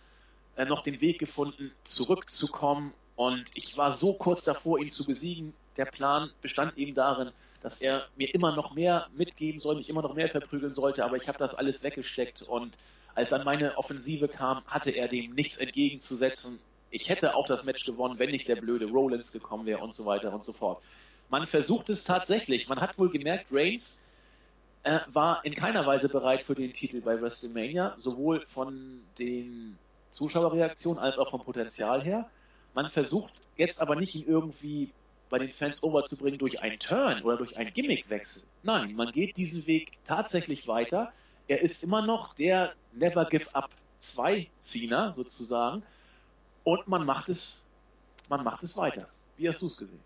äh, 0.58 0.66
noch 0.66 0.84
den 0.84 1.00
Weg 1.00 1.20
gefunden, 1.20 1.72
zurückzukommen. 1.84 2.94
Und 3.16 3.46
ich 3.54 3.78
war 3.78 3.92
so 3.92 4.14
kurz 4.14 4.44
davor, 4.44 4.80
ihn 4.80 4.90
zu 4.90 5.06
besiegen. 5.06 5.54
Der 5.78 5.86
Plan 5.86 6.32
bestand 6.42 6.78
eben 6.78 6.96
darin, 6.96 7.32
dass 7.62 7.82
er 7.82 8.08
mir 8.16 8.34
immer 8.34 8.56
noch 8.56 8.74
mehr 8.74 9.08
mitgeben 9.16 9.62
soll, 9.62 9.76
mich 9.76 9.90
immer 9.90 10.02
noch 10.02 10.16
mehr 10.16 10.30
verprügeln 10.30 10.74
sollte. 10.74 11.06
Aber 11.06 11.16
ich 11.16 11.28
habe 11.28 11.38
das 11.38 11.54
alles 11.54 11.84
weggesteckt. 11.84 12.42
Und 12.42 12.76
als 13.14 13.30
dann 13.30 13.46
meine 13.46 13.78
Offensive 13.78 14.28
kam, 14.28 14.66
hatte 14.66 14.92
er 14.92 15.08
dem 15.08 15.34
nichts 15.34 15.58
entgegenzusetzen. 15.58 16.60
Ich 16.90 17.10
hätte 17.10 17.36
auch 17.36 17.48
das 17.48 17.66
Match 17.66 17.86
gewonnen, 17.86 18.20
wenn 18.20 18.32
nicht 18.32 18.48
der 18.48 18.56
blöde 18.56 18.86
Rollins 18.86 19.32
gekommen 19.32 19.66
wäre 19.66 19.80
und 19.80 19.94
so 19.94 20.06
weiter 20.06 20.34
und 20.34 20.44
so 20.44 20.52
fort. 20.52 20.82
Man 21.30 21.48
versucht 21.48 21.90
es 21.90 22.04
tatsächlich. 22.04 22.68
Man 22.68 22.80
hat 22.80 22.98
wohl 22.98 23.10
gemerkt, 23.10 23.48
Reigns 23.52 24.02
war 25.14 25.44
in 25.44 25.56
keiner 25.56 25.86
Weise 25.86 26.10
bereit 26.10 26.44
für 26.44 26.56
den 26.56 26.74
Titel 26.74 27.02
bei 27.02 27.20
WrestleMania, 27.20 27.96
sowohl 27.98 28.46
von 28.54 29.02
den 29.18 29.78
Zuschauerreaktionen 30.12 31.00
als 31.00 31.18
auch 31.18 31.32
vom 31.32 31.44
Potenzial 31.44 32.04
her. 32.04 32.30
Man 32.74 32.90
versucht 32.92 33.34
jetzt 33.58 33.82
aber 33.82 33.96
nicht 33.96 34.16
ihn 34.16 34.28
irgendwie 34.28 34.92
bei 35.30 35.40
den 35.40 35.52
Fans 35.52 35.82
overzubringen 35.82 36.38
durch 36.38 36.62
einen 36.62 36.80
Turn 36.80 37.24
oder 37.24 37.38
durch 37.38 37.58
einen 37.58 37.74
Gimmickwechsel. 37.74 38.44
Nein, 38.64 38.96
man 38.96 39.12
geht 39.12 39.38
diesen 39.38 39.66
Weg 39.66 39.94
tatsächlich 40.06 40.68
weiter. 40.68 41.12
Er 41.48 41.62
ist 41.62 41.84
immer 41.84 42.06
noch 42.06 42.36
der 42.36 42.74
Never 42.94 43.26
Give 43.26 43.54
Up 43.54 43.70
2 44.00 44.48
Cena 44.60 45.12
sozusagen 45.12 45.84
und 46.64 46.88
man 46.88 47.06
macht 47.06 47.30
es, 47.30 47.64
man 48.30 48.44
macht 48.44 48.64
es 48.64 48.78
weiter. 48.78 49.08
Wie 49.38 49.50
hast 49.50 49.62
du 49.62 49.68
es 49.68 49.78
gesehen? 49.78 50.00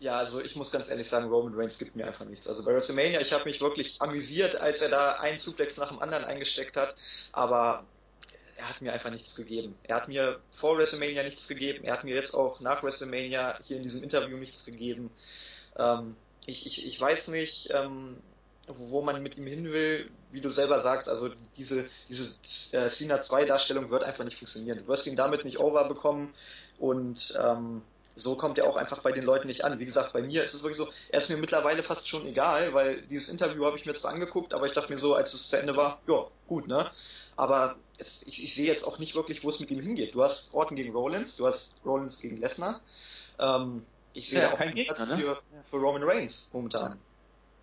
Ja, 0.00 0.16
also 0.16 0.40
ich 0.40 0.56
muss 0.56 0.70
ganz 0.70 0.88
ehrlich 0.88 1.10
sagen, 1.10 1.28
Roman 1.28 1.54
Reigns 1.54 1.78
gibt 1.78 1.94
mir 1.94 2.06
einfach 2.06 2.24
nichts. 2.24 2.48
Also 2.48 2.64
bei 2.64 2.72
WrestleMania, 2.72 3.20
ich 3.20 3.32
habe 3.32 3.44
mich 3.44 3.60
wirklich 3.60 4.00
amüsiert, 4.00 4.56
als 4.56 4.80
er 4.80 4.88
da 4.88 5.12
einen 5.16 5.38
Suplex 5.38 5.76
nach 5.76 5.88
dem 5.88 6.00
anderen 6.00 6.24
eingesteckt 6.24 6.78
hat, 6.78 6.94
aber 7.32 7.84
er 8.56 8.68
hat 8.70 8.80
mir 8.80 8.94
einfach 8.94 9.10
nichts 9.10 9.36
gegeben. 9.36 9.74
Er 9.82 9.96
hat 9.96 10.08
mir 10.08 10.40
vor 10.52 10.78
WrestleMania 10.78 11.22
nichts 11.22 11.46
gegeben, 11.46 11.84
er 11.84 11.92
hat 11.92 12.04
mir 12.04 12.14
jetzt 12.14 12.32
auch 12.34 12.60
nach 12.60 12.82
WrestleMania 12.82 13.58
hier 13.62 13.76
in 13.76 13.82
diesem 13.82 14.02
Interview 14.02 14.38
nichts 14.38 14.64
gegeben. 14.64 15.10
Ähm, 15.78 16.16
ich, 16.46 16.66
ich, 16.66 16.86
ich 16.86 16.98
weiß 16.98 17.28
nicht, 17.28 17.68
ähm, 17.70 18.16
wo 18.68 19.02
man 19.02 19.22
mit 19.22 19.36
ihm 19.36 19.46
hin 19.46 19.64
will, 19.70 20.10
wie 20.32 20.40
du 20.40 20.48
selber 20.48 20.80
sagst, 20.80 21.10
also 21.10 21.28
diese, 21.58 21.90
diese 22.08 22.36
äh, 22.72 22.88
Cena 22.88 23.20
2 23.20 23.44
Darstellung 23.44 23.90
wird 23.90 24.04
einfach 24.04 24.24
nicht 24.24 24.38
funktionieren. 24.38 24.78
Du 24.78 24.88
wirst 24.88 25.06
ihn 25.06 25.16
damit 25.16 25.44
nicht 25.44 25.58
over 25.58 25.86
bekommen 25.88 26.34
und 26.78 27.38
ähm, 27.38 27.82
so 28.16 28.36
kommt 28.36 28.58
er 28.58 28.68
auch 28.68 28.76
einfach 28.76 29.02
bei 29.02 29.12
den 29.12 29.24
Leuten 29.24 29.48
nicht 29.48 29.64
an. 29.64 29.78
Wie 29.78 29.86
gesagt, 29.86 30.12
bei 30.12 30.22
mir 30.22 30.44
ist 30.44 30.54
es 30.54 30.62
wirklich 30.62 30.76
so, 30.76 30.88
er 31.10 31.20
ist 31.20 31.30
mir 31.30 31.36
mittlerweile 31.36 31.82
fast 31.82 32.08
schon 32.08 32.26
egal, 32.26 32.74
weil 32.74 33.02
dieses 33.02 33.28
Interview 33.30 33.64
habe 33.64 33.76
ich 33.78 33.86
mir 33.86 33.94
zwar 33.94 34.12
angeguckt, 34.12 34.52
aber 34.52 34.66
ich 34.66 34.72
dachte 34.72 34.92
mir 34.92 34.98
so, 34.98 35.14
als 35.14 35.32
es 35.32 35.48
zu 35.48 35.58
Ende 35.58 35.76
war, 35.76 36.00
ja, 36.06 36.26
gut, 36.46 36.66
ne? 36.66 36.90
aber 37.40 37.76
es, 37.96 38.22
ich, 38.26 38.44
ich 38.44 38.54
sehe 38.54 38.66
jetzt 38.66 38.86
auch 38.86 38.98
nicht 38.98 39.14
wirklich, 39.14 39.42
wo 39.42 39.48
es 39.48 39.60
mit 39.60 39.70
ihm 39.70 39.80
hingeht. 39.80 40.14
Du 40.14 40.22
hast 40.22 40.52
Orton 40.52 40.76
gegen 40.76 40.92
Rollins, 40.92 41.38
du 41.38 41.46
hast 41.46 41.74
Rollins 41.86 42.20
gegen 42.20 42.36
Lesnar. 42.36 42.82
Ähm, 43.38 43.86
ich 44.12 44.28
sehe 44.28 44.42
ja, 44.42 44.52
auch 44.52 44.58
keinen 44.58 44.84
Platz 44.84 45.08
ne? 45.08 45.16
für, 45.16 45.40
für 45.70 45.76
Roman 45.78 46.02
Reigns 46.02 46.50
momentan. 46.52 46.98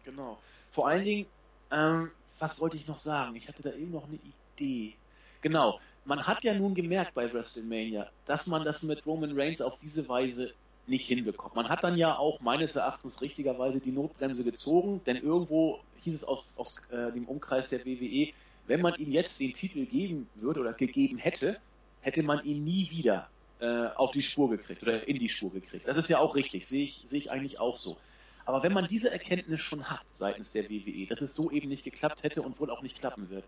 Genau. 0.03 0.39
Vor 0.71 0.87
allen 0.87 1.05
Dingen, 1.05 1.27
ähm, 1.69 2.09
was 2.39 2.59
wollte 2.59 2.75
ich 2.75 2.87
noch 2.87 2.97
sagen? 2.97 3.35
Ich 3.35 3.47
hatte 3.47 3.61
da 3.61 3.71
eben 3.71 3.91
noch 3.91 4.05
eine 4.07 4.17
Idee. 4.55 4.95
Genau. 5.41 5.79
Man 6.07 6.25
hat 6.25 6.41
ja 6.41 6.53
nun 6.53 6.73
gemerkt 6.73 7.13
bei 7.15 7.31
WrestleMania, 7.33 8.07
dass 8.25 8.47
man 8.47 8.63
das 8.63 8.81
mit 8.81 9.05
Roman 9.05 9.37
Reigns 9.37 9.59
auf 9.59 9.73
diese 9.81 10.07
Weise 10.07 10.53
nicht 10.87 11.05
hinbekommt. 11.05 11.53
Man 11.53 11.67
hat 11.67 11.83
dann 11.83 11.97
ja 11.97 12.17
auch 12.17 12.39
meines 12.39 12.77
Erachtens 12.77 13.21
richtigerweise 13.21 13.81
die 13.81 13.91
Notbremse 13.91 14.45
gezogen, 14.45 15.01
denn 15.05 15.17
irgendwo 15.17 15.81
hieß 16.03 16.15
es 16.15 16.23
aus, 16.23 16.53
aus 16.55 16.77
äh, 16.91 17.11
dem 17.11 17.25
Umkreis 17.25 17.67
der 17.67 17.85
WWE, 17.85 18.29
wenn 18.67 18.79
man 18.79 18.95
ihm 18.95 19.11
jetzt 19.11 19.37
den 19.41 19.53
Titel 19.53 19.85
geben 19.85 20.29
würde 20.35 20.61
oder 20.61 20.71
gegeben 20.71 21.17
hätte, 21.17 21.57
hätte 21.99 22.23
man 22.23 22.41
ihn 22.45 22.63
nie 22.63 22.89
wieder 22.89 23.27
äh, 23.59 23.87
auf 23.87 24.11
die 24.11 24.23
Spur 24.23 24.49
gekriegt 24.49 24.83
oder 24.83 25.05
in 25.05 25.19
die 25.19 25.27
Spur 25.27 25.51
gekriegt. 25.51 25.89
Das 25.89 25.97
ist 25.97 26.07
ja 26.07 26.19
auch 26.19 26.35
richtig, 26.35 26.65
sehe 26.65 26.85
ich, 26.85 27.01
sehe 27.03 27.19
ich 27.19 27.31
eigentlich 27.31 27.59
auch 27.59 27.75
so. 27.75 27.97
Aber 28.45 28.63
wenn 28.63 28.71
man 28.71 28.87
diese 28.87 29.11
Erkenntnis 29.11 29.59
schon 29.59 29.89
hat 29.89 30.05
seitens 30.13 30.51
der 30.51 30.69
WWE, 30.69 31.05
dass 31.07 31.19
es 31.19 31.35
so 31.35 31.51
eben 31.51 31.67
nicht 31.67 31.83
geklappt 31.83 32.23
hätte 32.23 32.41
und 32.43 32.61
wohl 32.61 32.69
auch 32.69 32.81
nicht 32.81 32.97
klappen 32.97 33.29
wird, 33.29 33.43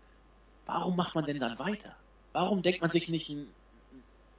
warum 0.66 0.94
macht 0.94 1.14
man 1.14 1.24
denn 1.24 1.40
dann 1.40 1.58
weiter? 1.58 1.96
Warum 2.32 2.62
denkt 2.62 2.80
man 2.80 2.90
sich 2.90 3.08
nicht 3.08 3.30
einen 3.30 3.52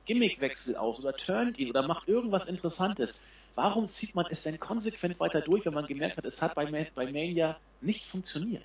Gimmickwechsel 0.06 0.76
aus 0.76 1.00
oder 1.00 1.14
turnt 1.14 1.58
ihn 1.60 1.70
oder 1.70 1.88
macht 1.88 2.08
irgendwas 2.08 2.46
Interessantes? 2.46 3.22
Warum 3.56 3.88
zieht 3.88 4.16
man 4.16 4.26
es 4.30 4.42
denn 4.42 4.60
konsequent 4.60 5.20
weiter 5.20 5.42
durch, 5.42 5.66
wenn 5.66 5.74
man 5.74 5.86
gemerkt 5.86 6.18
hat, 6.18 6.26
es 6.26 6.42
hat 6.42 6.56
bei, 6.56 6.66
bei 6.96 7.06
Mania 7.06 7.58
nicht 7.82 8.06
funktioniert? 8.10 8.64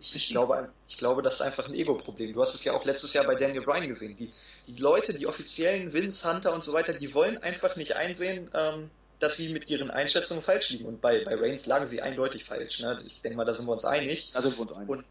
Ich, 0.00 0.16
ich, 0.16 0.28
glaube, 0.28 0.70
ich 0.88 0.96
glaube, 0.96 1.20
das 1.22 1.36
ist 1.36 1.42
einfach 1.42 1.68
ein 1.68 1.74
Ego-Problem. 1.74 2.32
Du 2.32 2.40
hast 2.40 2.54
es 2.54 2.64
ja 2.64 2.72
auch 2.72 2.84
letztes 2.86 3.12
Jahr 3.12 3.26
bei 3.26 3.34
Daniel 3.34 3.62
Bryan 3.62 3.88
gesehen. 3.88 4.16
Die, 4.16 4.32
die 4.66 4.80
Leute, 4.80 5.16
die 5.16 5.26
offiziellen 5.26 5.92
Vince 5.92 6.32
Hunter 6.32 6.54
und 6.54 6.64
so 6.64 6.72
weiter, 6.72 6.94
die 6.94 7.12
wollen 7.12 7.36
einfach 7.38 7.76
nicht 7.76 7.96
einsehen, 7.96 8.50
ähm, 8.54 8.90
dass 9.18 9.36
sie 9.36 9.52
mit 9.52 9.68
ihren 9.68 9.90
Einschätzungen 9.90 10.42
falsch 10.42 10.70
liegen. 10.70 10.86
Und 10.86 11.02
bei, 11.02 11.22
bei 11.22 11.34
Reigns 11.34 11.66
lagen 11.66 11.86
sie 11.86 12.00
eindeutig 12.00 12.44
falsch. 12.44 12.80
Ne? 12.80 13.02
Ich 13.04 13.20
denke 13.20 13.36
mal, 13.36 13.44
da 13.44 13.52
sind 13.52 13.66
wir 13.66 13.72
uns 13.72 13.84
einig. 13.84 14.30
Da 14.32 14.40
sind 14.40 14.56
wir 14.56 14.62
uns 14.62 14.72
einig. 14.72 14.88
Und, 14.88 15.04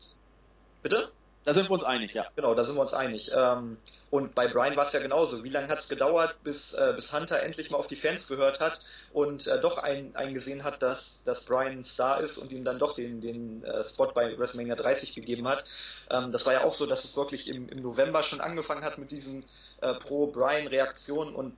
bitte? 0.82 1.12
Da 1.46 1.54
sind 1.54 1.70
wir 1.70 1.72
uns 1.72 1.84
einig, 1.84 2.14
ja. 2.14 2.26
Genau, 2.36 2.54
da 2.54 2.64
sind 2.64 2.76
wir 2.76 2.82
uns 2.82 2.94
einig. 2.94 3.32
Ähm, 3.34 3.78
und 4.12 4.36
bei 4.36 4.48
Brian 4.48 4.76
war 4.76 4.86
es 4.86 4.92
ja 4.92 5.00
genauso. 5.00 5.44
Wie 5.44 5.50
lange 5.50 5.70
hat 5.70 5.80
es 5.80 5.88
gedauert, 5.88 6.36
bis, 6.44 6.74
äh, 6.74 6.94
bis 6.96 7.14
Hunter 7.14 7.42
endlich 7.42 7.72
mal 7.72 7.78
auf 7.78 7.88
die 7.88 7.96
Fans 7.96 8.28
gehört 8.28 8.60
hat 8.60 8.80
und 9.14 9.48
äh, 9.48 9.60
doch 9.62 9.78
ein, 9.78 10.16
eingesehen 10.16 10.64
hat, 10.64 10.82
dass, 10.82 11.24
dass 11.24 11.46
Brian 11.46 11.72
ein 11.72 11.84
Star 11.86 12.20
ist 12.20 12.38
und 12.38 12.52
ihm 12.52 12.66
dann 12.66 12.78
doch 12.78 12.94
den, 12.94 13.22
den 13.22 13.64
äh, 13.64 13.84
Spot 13.84 14.12
bei 14.14 14.38
WrestleMania 14.38 14.76
30 14.76 15.16
gegeben 15.16 15.48
hat. 15.48 15.64
Ähm, 16.10 16.32
das 16.32 16.46
war 16.46 16.54
ja 16.54 16.64
auch 16.66 16.74
so, 16.74 16.86
dass 16.86 17.06
es 17.06 17.16
wirklich 17.16 17.48
im, 17.48 17.70
im 17.70 17.82
November 17.82 18.22
schon 18.24 18.42
angefangen 18.42 18.84
hat 18.84 18.98
mit 18.98 19.12
diesen 19.12 19.46
Pro-Brian-Reaktionen 19.82 21.34
und 21.34 21.56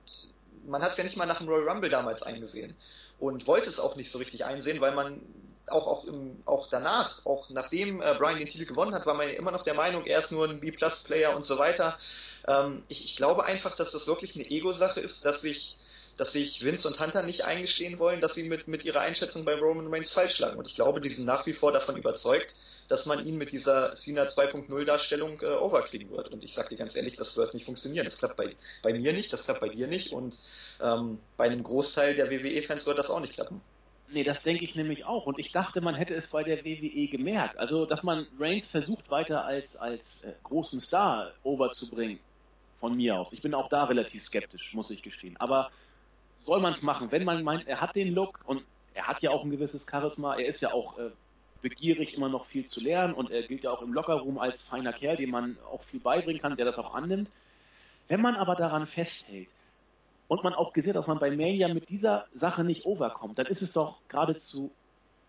man 0.64 0.80
hat 0.80 0.92
es 0.92 0.96
ja 0.96 1.02
nicht 1.02 1.16
mal 1.16 1.26
nach 1.26 1.38
dem 1.38 1.48
Royal 1.48 1.68
Rumble 1.68 1.90
damals 1.90 2.22
eingesehen 2.22 2.76
und 3.18 3.46
wollte 3.46 3.68
es 3.68 3.80
auch 3.80 3.96
nicht 3.96 4.12
so 4.12 4.18
richtig 4.18 4.44
einsehen, 4.44 4.80
weil 4.80 4.92
man 4.92 5.20
auch, 5.68 5.86
auch, 5.86 6.04
im, 6.04 6.42
auch 6.44 6.68
danach, 6.70 7.24
auch 7.24 7.48
nachdem 7.50 8.02
äh, 8.02 8.14
Brian 8.18 8.38
den 8.38 8.48
Titel 8.48 8.66
gewonnen 8.66 8.94
hat, 8.94 9.06
war 9.06 9.14
man 9.14 9.28
ja 9.28 9.34
immer 9.34 9.50
noch 9.50 9.64
der 9.64 9.74
Meinung, 9.74 10.04
er 10.06 10.18
ist 10.18 10.32
nur 10.32 10.48
ein 10.48 10.60
B-Plus-Player 10.60 11.34
und 11.34 11.44
so 11.44 11.58
weiter. 11.58 11.98
Ähm, 12.46 12.82
ich, 12.88 13.04
ich 13.04 13.16
glaube 13.16 13.44
einfach, 13.44 13.76
dass 13.76 13.92
das 13.92 14.06
wirklich 14.06 14.34
eine 14.34 14.48
Ego-Sache 14.48 15.00
ist, 15.00 15.24
dass 15.24 15.42
sich 15.42 15.76
dass 16.16 16.32
sich 16.32 16.62
Vince 16.64 16.86
und 16.88 17.00
Hunter 17.00 17.22
nicht 17.22 17.44
eingestehen 17.44 17.98
wollen, 17.98 18.20
dass 18.20 18.34
sie 18.34 18.48
mit, 18.48 18.68
mit 18.68 18.84
ihrer 18.84 19.00
Einschätzung 19.00 19.44
bei 19.44 19.54
Roman 19.54 19.92
Reigns 19.92 20.10
falsch 20.10 20.38
lagen. 20.38 20.58
Und 20.58 20.66
ich 20.66 20.74
glaube, 20.74 21.00
die 21.00 21.10
sind 21.10 21.24
nach 21.24 21.46
wie 21.46 21.54
vor 21.54 21.72
davon 21.72 21.96
überzeugt, 21.96 22.54
dass 22.88 23.06
man 23.06 23.26
ihn 23.26 23.38
mit 23.38 23.52
dieser 23.52 23.94
Cena 23.94 24.24
2.0 24.24 24.84
Darstellung 24.84 25.40
äh, 25.40 25.46
overkriegen 25.46 26.10
wird. 26.10 26.28
Und 26.28 26.44
ich 26.44 26.52
sage 26.52 26.70
dir 26.70 26.76
ganz 26.76 26.94
ehrlich, 26.94 27.16
das 27.16 27.36
wird 27.36 27.54
nicht 27.54 27.64
funktionieren. 27.64 28.04
Das 28.04 28.18
klappt 28.18 28.36
bei, 28.36 28.54
bei 28.82 28.92
mir 28.92 29.12
nicht, 29.12 29.32
das 29.32 29.44
klappt 29.44 29.60
bei 29.60 29.70
dir 29.70 29.86
nicht 29.86 30.12
und 30.12 30.36
ähm, 30.82 31.18
bei 31.36 31.44
einem 31.44 31.62
Großteil 31.62 32.14
der 32.14 32.30
WWE-Fans 32.30 32.86
wird 32.86 32.98
das 32.98 33.08
auch 33.08 33.20
nicht 33.20 33.32
klappen. 33.32 33.62
Nee, 34.12 34.24
das 34.24 34.42
denke 34.42 34.64
ich 34.64 34.74
nämlich 34.74 35.06
auch. 35.06 35.26
Und 35.26 35.38
ich 35.38 35.52
dachte, 35.52 35.80
man 35.80 35.94
hätte 35.94 36.14
es 36.14 36.30
bei 36.30 36.42
der 36.42 36.64
WWE 36.64 37.08
gemerkt. 37.08 37.58
Also, 37.58 37.86
dass 37.86 38.02
man 38.02 38.26
Reigns 38.38 38.70
versucht, 38.70 39.10
weiter 39.10 39.44
als, 39.44 39.76
als 39.76 40.24
äh, 40.24 40.32
großen 40.42 40.80
Star 40.80 41.32
overzubringen. 41.42 42.18
Von 42.80 42.96
mir 42.96 43.16
aus. 43.16 43.32
Ich 43.32 43.40
bin 43.40 43.54
auch 43.54 43.68
da 43.68 43.84
relativ 43.84 44.24
skeptisch, 44.24 44.74
muss 44.74 44.90
ich 44.90 45.02
gestehen. 45.02 45.36
Aber 45.38 45.70
soll 46.38 46.60
man 46.60 46.72
es 46.72 46.82
machen? 46.82 47.12
Wenn 47.12 47.24
man 47.24 47.44
meint, 47.44 47.66
er 47.68 47.80
hat 47.80 47.94
den 47.94 48.12
Look 48.12 48.40
und 48.44 48.64
er 48.92 49.06
hat 49.06 49.22
ja 49.22 49.30
auch 49.30 49.44
ein 49.44 49.50
gewisses 49.50 49.86
Charisma, 49.88 50.34
er 50.34 50.46
ist 50.46 50.60
ja 50.60 50.72
auch 50.72 50.98
äh, 50.98 51.10
begierig, 51.62 52.14
immer 52.14 52.28
noch 52.28 52.46
viel 52.46 52.66
zu 52.66 52.82
lernen 52.82 53.14
und 53.14 53.30
er 53.30 53.44
gilt 53.44 53.62
ja 53.62 53.70
auch 53.70 53.82
im 53.82 53.92
Lockerroom 53.92 54.38
als 54.38 54.68
feiner 54.68 54.92
Kerl, 54.92 55.16
dem 55.16 55.30
man 55.30 55.56
auch 55.70 55.84
viel 55.84 56.00
beibringen 56.00 56.42
kann, 56.42 56.56
der 56.56 56.64
das 56.64 56.76
auch 56.76 56.92
annimmt. 56.94 57.30
Wenn 58.08 58.20
man 58.20 58.34
aber 58.34 58.56
daran 58.56 58.86
festhält, 58.86 59.48
und 60.32 60.42
man 60.42 60.54
auch 60.54 60.72
gesehen, 60.72 60.94
dass 60.94 61.08
man 61.08 61.18
bei 61.18 61.30
Mania 61.30 61.68
mit 61.68 61.90
dieser 61.90 62.26
Sache 62.32 62.64
nicht 62.64 62.86
overkommt, 62.86 63.38
dann 63.38 63.44
ist 63.44 63.60
es 63.60 63.70
doch 63.70 63.98
geradezu, 64.08 64.70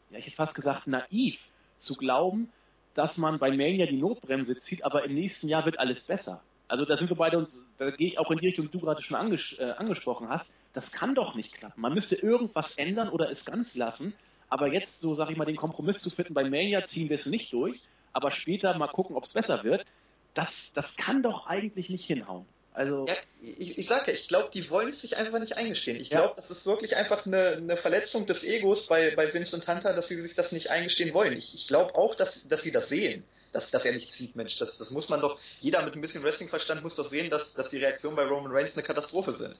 ja, 0.09 0.17
ich 0.17 0.27
hätte 0.27 0.37
fast 0.37 0.55
gesagt, 0.55 0.87
naiv 0.87 1.37
zu 1.77 1.95
glauben, 1.95 2.49
dass 2.93 3.17
man 3.17 3.37
bei 3.37 3.49
Mania 3.49 3.85
die 3.85 3.97
Notbremse 3.97 4.57
zieht, 4.61 4.85
aber 4.85 5.03
im 5.03 5.13
nächsten 5.13 5.49
Jahr 5.49 5.65
wird 5.65 5.77
alles 5.77 6.03
besser. 6.03 6.41
Also 6.69 6.85
da 6.85 6.95
sind 6.95 7.09
wir 7.09 7.17
beide 7.17 7.37
uns, 7.37 7.67
da 7.79 7.91
gehe 7.91 8.07
ich 8.07 8.17
auch 8.17 8.31
in 8.31 8.37
die 8.37 8.45
Richtung, 8.45 8.67
die 8.67 8.71
du 8.71 8.79
gerade 8.79 9.03
schon 9.03 9.17
anges 9.17 9.59
äh, 9.59 9.71
angesprochen 9.71 10.29
hast. 10.29 10.53
Das 10.71 10.93
kann 10.93 11.15
doch 11.15 11.35
nicht 11.35 11.53
klappen. 11.53 11.81
Man 11.81 11.93
müsste 11.93 12.15
irgendwas 12.15 12.77
ändern 12.77 13.09
oder 13.09 13.29
es 13.29 13.43
ganz 13.43 13.75
lassen. 13.75 14.13
Aber 14.47 14.71
jetzt, 14.71 15.01
so 15.01 15.15
sage 15.15 15.33
ich 15.33 15.37
mal, 15.37 15.43
den 15.43 15.57
Kompromiss 15.57 15.99
zu 15.99 16.11
finden, 16.11 16.33
bei 16.33 16.49
Mania 16.49 16.85
ziehen 16.85 17.09
wir 17.09 17.17
es 17.17 17.25
nicht 17.25 17.51
durch, 17.51 17.81
aber 18.13 18.31
später 18.31 18.77
mal 18.77 18.87
gucken, 18.87 19.17
ob 19.17 19.25
es 19.25 19.33
besser 19.33 19.65
wird. 19.65 19.85
Das, 20.33 20.71
das 20.71 20.95
kann 20.95 21.23
doch 21.23 21.45
eigentlich 21.45 21.89
nicht 21.89 22.05
hinhauen. 22.05 22.45
Also 22.73 23.05
ja, 23.07 23.15
ich, 23.41 23.77
ich 23.77 23.87
sage 23.87 24.11
ja, 24.11 24.13
ich 24.13 24.27
glaube, 24.27 24.49
die 24.51 24.69
wollen 24.69 24.89
es 24.89 25.01
sich 25.01 25.15
einfach 25.15 25.39
nicht 25.39 25.57
eingestehen. 25.57 25.99
Ich 26.01 26.09
glaube, 26.09 26.29
ja. 26.29 26.33
das 26.35 26.49
ist 26.49 26.65
wirklich 26.65 26.95
einfach 26.95 27.25
eine, 27.25 27.57
eine 27.57 27.77
Verletzung 27.77 28.25
des 28.25 28.43
Egos 28.43 28.87
bei, 28.87 29.15
bei 29.15 29.31
Vince 29.33 29.55
und 29.55 29.67
Hunter, 29.67 29.93
dass 29.93 30.07
sie 30.07 30.19
sich 30.19 30.33
das 30.33 30.51
nicht 30.51 30.71
eingestehen 30.71 31.13
wollen. 31.13 31.37
Ich, 31.37 31.53
ich 31.53 31.67
glaube 31.67 31.93
auch, 31.95 32.15
dass, 32.15 32.47
dass 32.47 32.63
sie 32.63 32.71
das 32.71 32.89
sehen, 32.89 33.23
dass, 33.51 33.69
dass 33.69 33.85
er 33.85 33.93
nicht 33.93 34.11
zieht. 34.11 34.35
Mensch, 34.35 34.57
das, 34.57 34.79
das 34.79 34.89
muss 34.89 35.09
man 35.09 35.21
doch, 35.21 35.39
jeder 35.61 35.83
mit 35.83 35.95
ein 35.95 36.01
bisschen 36.01 36.23
Wrestling-Verstand 36.23 36.81
muss 36.81 36.95
doch 36.95 37.07
sehen, 37.07 37.29
dass, 37.29 37.53
dass 37.53 37.69
die 37.69 37.77
Reaktionen 37.77 38.15
bei 38.15 38.25
Roman 38.25 38.51
Reigns 38.51 38.75
eine 38.75 38.85
Katastrophe 38.85 39.33
sind. 39.33 39.55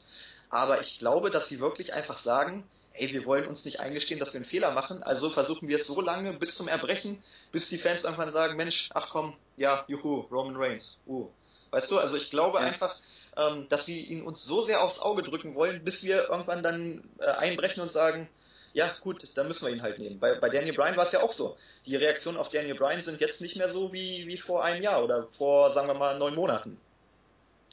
Aber 0.50 0.82
ich 0.82 0.98
glaube, 0.98 1.30
dass 1.30 1.50
sie 1.50 1.60
wirklich 1.60 1.94
einfach 1.94 2.18
sagen, 2.18 2.64
ey, 2.94 3.12
wir 3.12 3.26
wollen 3.26 3.48
uns 3.48 3.66
nicht 3.66 3.80
eingestehen, 3.80 4.20
dass 4.20 4.34
wir 4.34 4.40
einen 4.40 4.50
Fehler 4.50 4.72
machen, 4.72 5.04
also 5.04 5.30
versuchen 5.30 5.68
wir 5.68 5.78
es 5.78 5.88
so 5.88 6.02
lange 6.02 6.34
bis 6.34 6.56
zum 6.56 6.68
Erbrechen, 6.68 7.24
bis 7.52 7.70
die 7.70 7.78
Fans 7.78 8.04
irgendwann 8.04 8.32
sagen, 8.32 8.56
Mensch, 8.56 8.90
ach 8.94 9.10
komm, 9.12 9.36
ja, 9.58 9.84
juhu, 9.88 10.22
Roman 10.32 10.56
Reigns, 10.56 11.00
uh, 11.08 11.28
Weißt 11.74 11.90
du, 11.90 11.98
also 11.98 12.16
ich 12.16 12.30
glaube 12.30 12.60
ja. 12.60 12.66
einfach, 12.66 12.96
ähm, 13.36 13.68
dass 13.68 13.86
sie 13.88 14.02
ihn 14.02 14.22
uns 14.22 14.46
so 14.46 14.62
sehr 14.62 14.84
aufs 14.84 15.00
Auge 15.00 15.24
drücken 15.24 15.56
wollen, 15.56 15.84
bis 15.84 16.04
wir 16.04 16.30
irgendwann 16.30 16.62
dann 16.62 17.04
äh, 17.18 17.26
einbrechen 17.26 17.82
und 17.82 17.90
sagen, 17.90 18.30
ja 18.74 18.96
gut, 19.02 19.28
dann 19.36 19.48
müssen 19.48 19.66
wir 19.66 19.74
ihn 19.74 19.82
halt 19.82 19.98
nehmen. 19.98 20.20
Bei, 20.20 20.36
bei 20.36 20.50
Daniel 20.50 20.76
Bryan 20.76 20.98
war 20.98 21.04
es 21.04 21.12
ja 21.12 21.24
auch 21.24 21.32
so. 21.32 21.58
Die 21.88 21.96
Reaktionen 21.96 22.38
auf 22.38 22.50
Daniel 22.50 22.76
Bryan 22.76 23.02
sind 23.02 23.20
jetzt 23.22 23.42
nicht 23.42 23.56
mehr 23.56 23.70
so 23.70 23.92
wie, 23.92 24.28
wie 24.28 24.38
vor 24.38 24.64
einem 24.64 24.84
Jahr 24.84 25.04
oder 25.04 25.28
vor, 25.38 25.72
sagen 25.72 25.88
wir 25.88 25.96
mal, 25.96 26.18
neun 26.20 26.36
Monaten. 26.36 26.80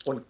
Und 0.04 0.24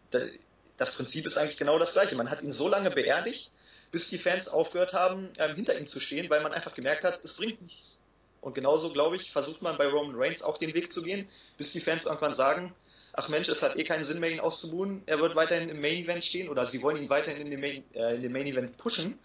das 0.76 0.96
Prinzip 0.96 1.26
ist 1.26 1.38
eigentlich 1.38 1.56
genau 1.56 1.78
das 1.78 1.92
gleiche. 1.92 2.16
Man 2.16 2.28
hat 2.28 2.42
ihn 2.42 2.52
so 2.52 2.68
lange 2.68 2.90
beerdigt, 2.90 3.52
bis 3.92 4.10
die 4.10 4.18
Fans 4.18 4.48
aufgehört 4.48 4.94
haben, 4.94 5.30
ähm, 5.38 5.54
hinter 5.54 5.78
ihm 5.78 5.86
zu 5.86 6.00
stehen, 6.00 6.28
weil 6.28 6.42
man 6.42 6.52
einfach 6.52 6.74
gemerkt 6.74 7.04
hat, 7.04 7.24
es 7.24 7.34
bringt 7.34 7.62
nichts. 7.62 7.98
Und 8.40 8.54
genauso, 8.54 8.92
glaube 8.92 9.14
ich, 9.14 9.30
versucht 9.30 9.62
man 9.62 9.76
bei 9.76 9.86
Roman 9.86 10.16
Reigns 10.16 10.42
auch 10.42 10.58
den 10.58 10.74
Weg 10.74 10.92
zu 10.92 11.02
gehen, 11.02 11.28
bis 11.56 11.72
die 11.72 11.80
Fans 11.80 12.06
irgendwann 12.06 12.34
sagen, 12.34 12.74
ach 13.20 13.28
Mensch, 13.28 13.48
es 13.48 13.62
hat 13.62 13.76
eh 13.76 13.84
keinen 13.84 14.04
Sinn 14.04 14.18
mehr, 14.18 14.30
ihn 14.30 14.40
auszubuhen. 14.40 15.02
Er 15.06 15.20
wird 15.20 15.34
weiterhin 15.36 15.68
im 15.68 15.80
Main 15.80 16.04
Event 16.04 16.24
stehen 16.24 16.48
oder 16.48 16.66
sie 16.66 16.80
wollen 16.82 16.96
ihn 16.96 17.10
weiterhin 17.10 17.42
in 17.42 17.50
den 17.50 17.60
Main, 17.60 17.84
äh, 17.94 18.14
in 18.14 18.22
den 18.22 18.32
Main 18.32 18.46
Event 18.46 18.78
pushen. 18.78 19.18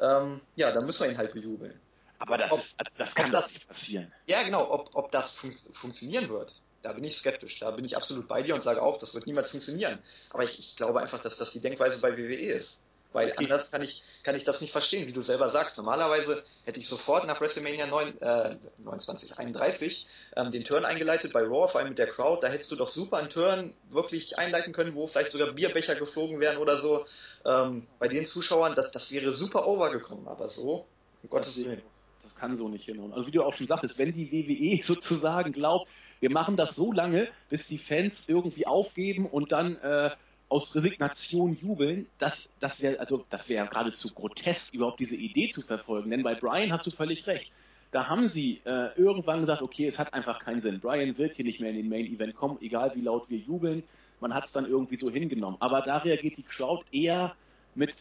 Ähm, 0.00 0.40
ja, 0.56 0.72
dann 0.72 0.86
müssen 0.86 1.04
wir 1.04 1.10
ihn 1.10 1.18
halt 1.18 1.32
bejubeln. 1.32 1.78
Aber 2.18 2.36
das, 2.36 2.50
ob, 2.50 2.58
ist, 2.58 2.76
das 2.96 3.14
kann 3.14 3.30
das 3.30 3.54
nicht 3.54 3.68
passieren. 3.68 4.12
Ja, 4.26 4.42
genau. 4.42 4.68
Ob, 4.70 4.90
ob 4.94 5.12
das 5.12 5.36
fun 5.36 5.54
funktionieren 5.72 6.28
wird, 6.28 6.52
da 6.82 6.92
bin 6.92 7.04
ich 7.04 7.16
skeptisch. 7.16 7.60
Da 7.60 7.70
bin 7.70 7.84
ich 7.84 7.96
absolut 7.96 8.26
bei 8.26 8.42
dir 8.42 8.54
und 8.54 8.62
sage 8.62 8.82
auch, 8.82 8.98
das 8.98 9.14
wird 9.14 9.26
niemals 9.26 9.50
funktionieren. 9.50 10.00
Aber 10.30 10.42
ich, 10.42 10.58
ich 10.58 10.76
glaube 10.76 11.00
einfach, 11.00 11.22
dass 11.22 11.36
das 11.36 11.52
die 11.52 11.60
Denkweise 11.60 12.00
bei 12.00 12.16
WWE 12.16 12.34
ist. 12.34 12.80
Weil 13.12 13.32
anders 13.36 13.70
kann 13.70 13.82
ich, 13.82 14.02
kann 14.22 14.34
ich 14.34 14.44
das 14.44 14.60
nicht 14.60 14.70
verstehen, 14.70 15.06
wie 15.06 15.12
du 15.12 15.22
selber 15.22 15.48
sagst. 15.48 15.78
Normalerweise 15.78 16.44
hätte 16.64 16.78
ich 16.78 16.88
sofort 16.88 17.26
nach 17.26 17.40
WrestleMania 17.40 17.86
9, 17.86 18.20
äh, 18.20 18.56
29, 18.78 19.38
31 19.38 20.06
ähm, 20.36 20.52
den 20.52 20.64
Turn 20.64 20.84
eingeleitet 20.84 21.32
bei 21.32 21.40
Raw, 21.40 21.68
vor 21.68 21.80
allem 21.80 21.88
mit 21.90 21.98
der 21.98 22.08
Crowd. 22.08 22.42
Da 22.42 22.48
hättest 22.52 22.70
du 22.70 22.76
doch 22.76 22.90
super 22.90 23.16
einen 23.16 23.30
Turn 23.30 23.72
wirklich 23.88 24.38
einleiten 24.38 24.74
können, 24.74 24.94
wo 24.94 25.06
vielleicht 25.06 25.30
sogar 25.30 25.52
Bierbecher 25.52 25.94
geflogen 25.94 26.38
wären 26.38 26.58
oder 26.58 26.76
so. 26.76 27.06
Ähm, 27.46 27.86
bei 27.98 28.08
den 28.08 28.26
Zuschauern, 28.26 28.74
das, 28.74 28.92
das 28.92 29.10
wäre 29.10 29.32
super 29.32 29.66
overgekommen. 29.66 30.28
Aber 30.28 30.50
so, 30.50 30.86
um 31.22 31.30
Gottes 31.30 31.64
Willen. 31.64 31.82
Das 32.22 32.34
kann 32.34 32.56
so 32.56 32.68
nicht 32.68 32.84
hinhauen. 32.84 33.14
Also 33.14 33.26
wie 33.26 33.30
du 33.30 33.42
auch 33.42 33.54
schon 33.54 33.66
sagtest, 33.66 33.96
wenn 33.96 34.12
die 34.12 34.30
WWE 34.30 34.84
sozusagen 34.84 35.52
glaubt, 35.52 35.88
wir 36.20 36.30
machen 36.30 36.58
das 36.58 36.76
so 36.76 36.92
lange, 36.92 37.28
bis 37.48 37.66
die 37.66 37.78
Fans 37.78 38.28
irgendwie 38.28 38.66
aufgeben 38.66 39.24
und 39.24 39.52
dann 39.52 39.76
äh, 39.76 40.10
aus 40.48 40.74
Resignation 40.74 41.54
jubeln, 41.54 42.06
das, 42.18 42.48
das 42.58 42.80
wäre 42.80 42.98
also 43.00 43.24
das 43.28 43.46
geradezu 43.46 44.12
grotesk, 44.14 44.74
überhaupt 44.74 45.00
diese 45.00 45.16
Idee 45.16 45.48
zu 45.50 45.60
verfolgen. 45.60 46.10
Denn 46.10 46.22
bei 46.22 46.34
Brian 46.34 46.72
hast 46.72 46.86
du 46.86 46.90
völlig 46.90 47.26
recht. 47.26 47.52
Da 47.90 48.06
haben 48.06 48.26
sie 48.26 48.60
äh, 48.64 48.94
irgendwann 48.98 49.40
gesagt, 49.40 49.62
okay, 49.62 49.86
es 49.86 49.98
hat 49.98 50.12
einfach 50.12 50.38
keinen 50.38 50.60
Sinn. 50.60 50.80
Brian 50.80 51.16
wird 51.16 51.36
hier 51.36 51.44
nicht 51.44 51.60
mehr 51.60 51.70
in 51.70 51.76
den 51.76 51.88
Main 51.88 52.06
Event 52.06 52.34
kommen, 52.34 52.58
egal 52.60 52.92
wie 52.94 53.00
laut 53.00 53.28
wir 53.30 53.38
jubeln. 53.38 53.82
Man 54.20 54.34
hat 54.34 54.44
es 54.44 54.52
dann 54.52 54.66
irgendwie 54.66 54.96
so 54.96 55.10
hingenommen. 55.10 55.56
Aber 55.60 55.80
da 55.82 55.98
reagiert 55.98 56.36
die 56.36 56.42
Crowd 56.42 56.84
eher 56.92 57.34
mit, 57.74 57.94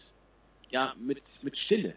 ja, 0.69 0.93
mit, 0.99 1.21
mit 1.43 1.57
Stille. 1.57 1.95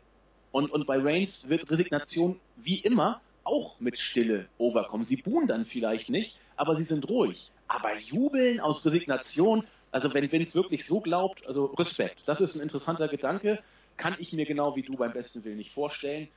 Und, 0.52 0.70
und 0.70 0.86
bei 0.86 0.98
Reigns 0.98 1.48
wird 1.48 1.70
Resignation 1.70 2.38
wie 2.56 2.80
immer 2.80 3.20
auch 3.44 3.80
mit 3.80 3.98
Stille 3.98 4.48
overkommen. 4.58 5.04
Sie 5.04 5.16
buhen 5.16 5.46
dann 5.46 5.64
vielleicht 5.64 6.10
nicht, 6.10 6.40
aber 6.56 6.76
sie 6.76 6.84
sind 6.84 7.08
ruhig. 7.08 7.50
Aber 7.66 7.96
jubeln 7.98 8.60
aus 8.60 8.84
Resignation, 8.84 9.66
also 9.92 10.12
wenn 10.14 10.30
Vince 10.30 10.54
wirklich 10.54 10.86
so 10.86 11.00
glaubt, 11.00 11.46
also 11.46 11.66
Respekt. 11.66 12.22
Das 12.26 12.40
ist 12.40 12.54
ein 12.54 12.62
interessanter 12.62 13.08
Gedanke. 13.08 13.62
Kann 13.96 14.16
ich 14.18 14.32
mir 14.32 14.46
genau 14.46 14.76
wie 14.76 14.82
du 14.82 14.96
beim 14.96 15.12
besten 15.12 15.44
Willen 15.44 15.58
nicht 15.58 15.72
vorstellen. 15.72 16.28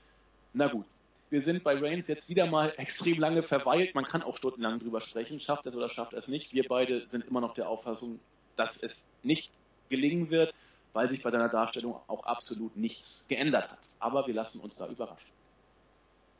Na 0.53 0.67
gut, 0.67 0.85
wir 1.29 1.41
sind 1.41 1.63
bei 1.63 1.75
Reigns 1.75 2.07
jetzt 2.07 2.29
wieder 2.29 2.45
mal 2.45 2.73
extrem 2.77 3.19
lange 3.19 3.43
verweilt. 3.43 3.95
Man 3.95 4.05
kann 4.05 4.21
auch 4.21 4.37
stundenlang 4.37 4.79
drüber 4.79 5.01
sprechen. 5.01 5.39
Schafft 5.39 5.65
es 5.65 5.75
oder 5.75 5.89
schafft 5.89 6.13
es 6.13 6.27
nicht? 6.27 6.53
Wir 6.53 6.65
beide 6.67 7.07
sind 7.07 7.25
immer 7.25 7.41
noch 7.41 7.53
der 7.53 7.69
Auffassung, 7.69 8.19
dass 8.55 8.81
es 8.81 9.07
nicht 9.21 9.51
gelingen 9.89 10.29
wird, 10.29 10.53
weil 10.93 11.07
sich 11.07 11.21
bei 11.21 11.31
seiner 11.31 11.49
Darstellung 11.49 11.99
auch 12.07 12.23
absolut 12.25 12.75
nichts 12.75 13.27
geändert 13.27 13.71
hat. 13.71 13.79
Aber 13.99 14.27
wir 14.27 14.33
lassen 14.33 14.59
uns 14.59 14.75
da 14.75 14.87
überraschen. 14.87 15.29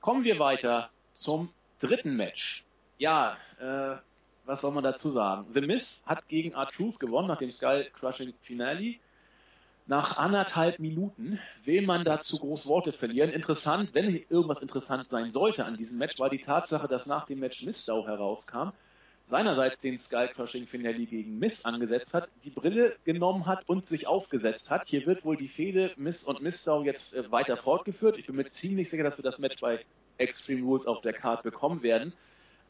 Kommen 0.01 0.23
wir 0.23 0.39
weiter 0.39 0.89
zum 1.15 1.49
dritten 1.79 2.15
Match. 2.15 2.63
Ja, 2.97 3.37
äh, 3.59 3.97
was 4.45 4.61
soll 4.61 4.71
man 4.71 4.83
dazu 4.83 5.09
sagen? 5.09 5.47
The 5.53 5.61
Miz 5.61 6.03
hat 6.05 6.27
gegen 6.27 6.51
R-Truth 6.51 6.99
gewonnen 6.99 7.27
nach 7.27 7.39
dem 7.39 7.51
Skull 7.51 7.89
Crushing 7.93 8.33
Finale 8.41 8.95
nach 9.85 10.17
anderthalb 10.17 10.79
Minuten 10.79 11.39
will 11.65 11.81
man 11.81 12.05
dazu 12.05 12.39
groß 12.39 12.67
Worte 12.67 12.93
verlieren. 12.93 13.31
Interessant, 13.31 13.93
wenn 13.93 14.15
irgendwas 14.29 14.61
interessant 14.61 15.09
sein 15.09 15.33
sollte 15.33 15.65
an 15.65 15.75
diesem 15.75 15.97
Match, 15.97 16.19
war 16.19 16.29
die 16.29 16.39
Tatsache, 16.39 16.87
dass 16.87 17.05
nach 17.05 17.25
dem 17.25 17.39
Match 17.39 17.63
Mistau 17.63 18.07
herauskam, 18.07 18.69
seinerseits 19.25 19.79
den 19.79 19.99
Skullcrushing 19.99 20.67
Finale 20.67 21.05
gegen 21.05 21.37
Miss 21.37 21.65
angesetzt 21.65 22.13
hat, 22.13 22.29
die 22.45 22.49
Brille 22.49 22.95
genommen 23.03 23.45
hat 23.45 23.67
und 23.67 23.85
sich 23.85 24.07
aufgesetzt 24.07 24.71
hat. 24.71 24.87
Hier 24.87 25.05
wird 25.05 25.25
wohl 25.25 25.35
die 25.35 25.49
Fehde 25.49 25.91
Miss 25.97 26.23
und 26.23 26.41
Mistau 26.41 26.83
jetzt 26.83 27.15
äh, 27.15 27.29
weiter 27.29 27.57
fortgeführt. 27.57 28.17
Ich 28.17 28.27
bin 28.27 28.37
mir 28.37 28.47
ziemlich 28.47 28.89
sicher, 28.89 29.03
dass 29.03 29.17
wir 29.17 29.23
das 29.23 29.39
Match 29.39 29.59
bei 29.59 29.83
Extreme 30.17 30.63
Rules 30.65 30.85
auf 30.85 31.01
der 31.01 31.13
Card 31.13 31.43
bekommen 31.43 31.83
werden. 31.83 32.13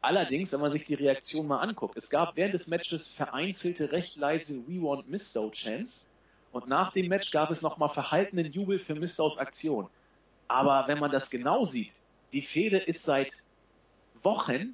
Allerdings, 0.03 0.51
wenn 0.51 0.59
man 0.59 0.69
sich 0.69 0.83
die 0.83 0.95
Reaktion 0.95 1.47
mal 1.47 1.59
anguckt, 1.59 1.95
es 1.95 2.09
gab 2.09 2.35
während 2.35 2.53
des 2.53 2.67
Matches 2.67 3.13
vereinzelte 3.13 3.93
recht 3.93 4.17
leise 4.17 4.59
We 4.67 4.81
Want 4.81 5.09
Mistow 5.09 5.49
Chants 5.49 6.05
und 6.51 6.67
nach 6.67 6.91
dem 6.91 7.07
Match 7.07 7.31
gab 7.31 7.51
es 7.51 7.61
nochmal 7.61 7.87
verhaltenen 7.87 8.51
Jubel 8.51 8.79
für 8.79 8.95
Mistaus 8.95 9.37
Aktion. 9.37 9.87
Aber 10.49 10.89
wenn 10.89 10.99
man 10.99 11.09
das 11.09 11.29
genau 11.29 11.63
sieht, 11.63 11.93
die 12.33 12.41
Fehde 12.41 12.79
ist 12.79 13.03
seit 13.03 13.31
Wochen 14.23 14.73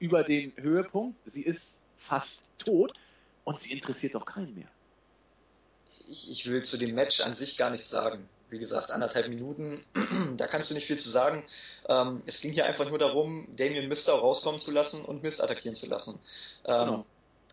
über 0.00 0.24
den 0.24 0.52
Höhepunkt. 0.56 1.20
Sie 1.24 1.44
ist 1.44 1.84
fast 1.96 2.42
tot 2.58 2.94
und 3.44 3.60
sie 3.60 3.72
interessiert 3.72 4.16
doch 4.16 4.26
keinen 4.26 4.56
mehr. 4.56 4.68
Ich, 6.08 6.32
ich 6.32 6.50
will 6.50 6.64
zu 6.64 6.78
dem 6.78 6.96
Match 6.96 7.20
an 7.20 7.34
sich 7.34 7.56
gar 7.56 7.70
nichts 7.70 7.90
sagen. 7.90 8.28
Wie 8.54 8.60
gesagt, 8.60 8.92
anderthalb 8.92 9.28
Minuten, 9.28 9.84
da 10.36 10.46
kannst 10.46 10.70
du 10.70 10.74
nicht 10.74 10.86
viel 10.86 10.98
zu 10.98 11.08
sagen. 11.08 11.42
Ähm, 11.88 12.22
es 12.24 12.40
ging 12.40 12.52
hier 12.52 12.66
einfach 12.66 12.88
nur 12.88 12.98
darum, 12.98 13.48
Damien 13.56 13.88
Mister 13.88 14.12
rauskommen 14.12 14.60
zu 14.60 14.70
lassen 14.70 15.04
und 15.04 15.24
Mist 15.24 15.42
attackieren 15.42 15.74
zu 15.74 15.88
lassen. 15.88 16.20
Ähm, 16.64 16.86
genau. 16.86 17.06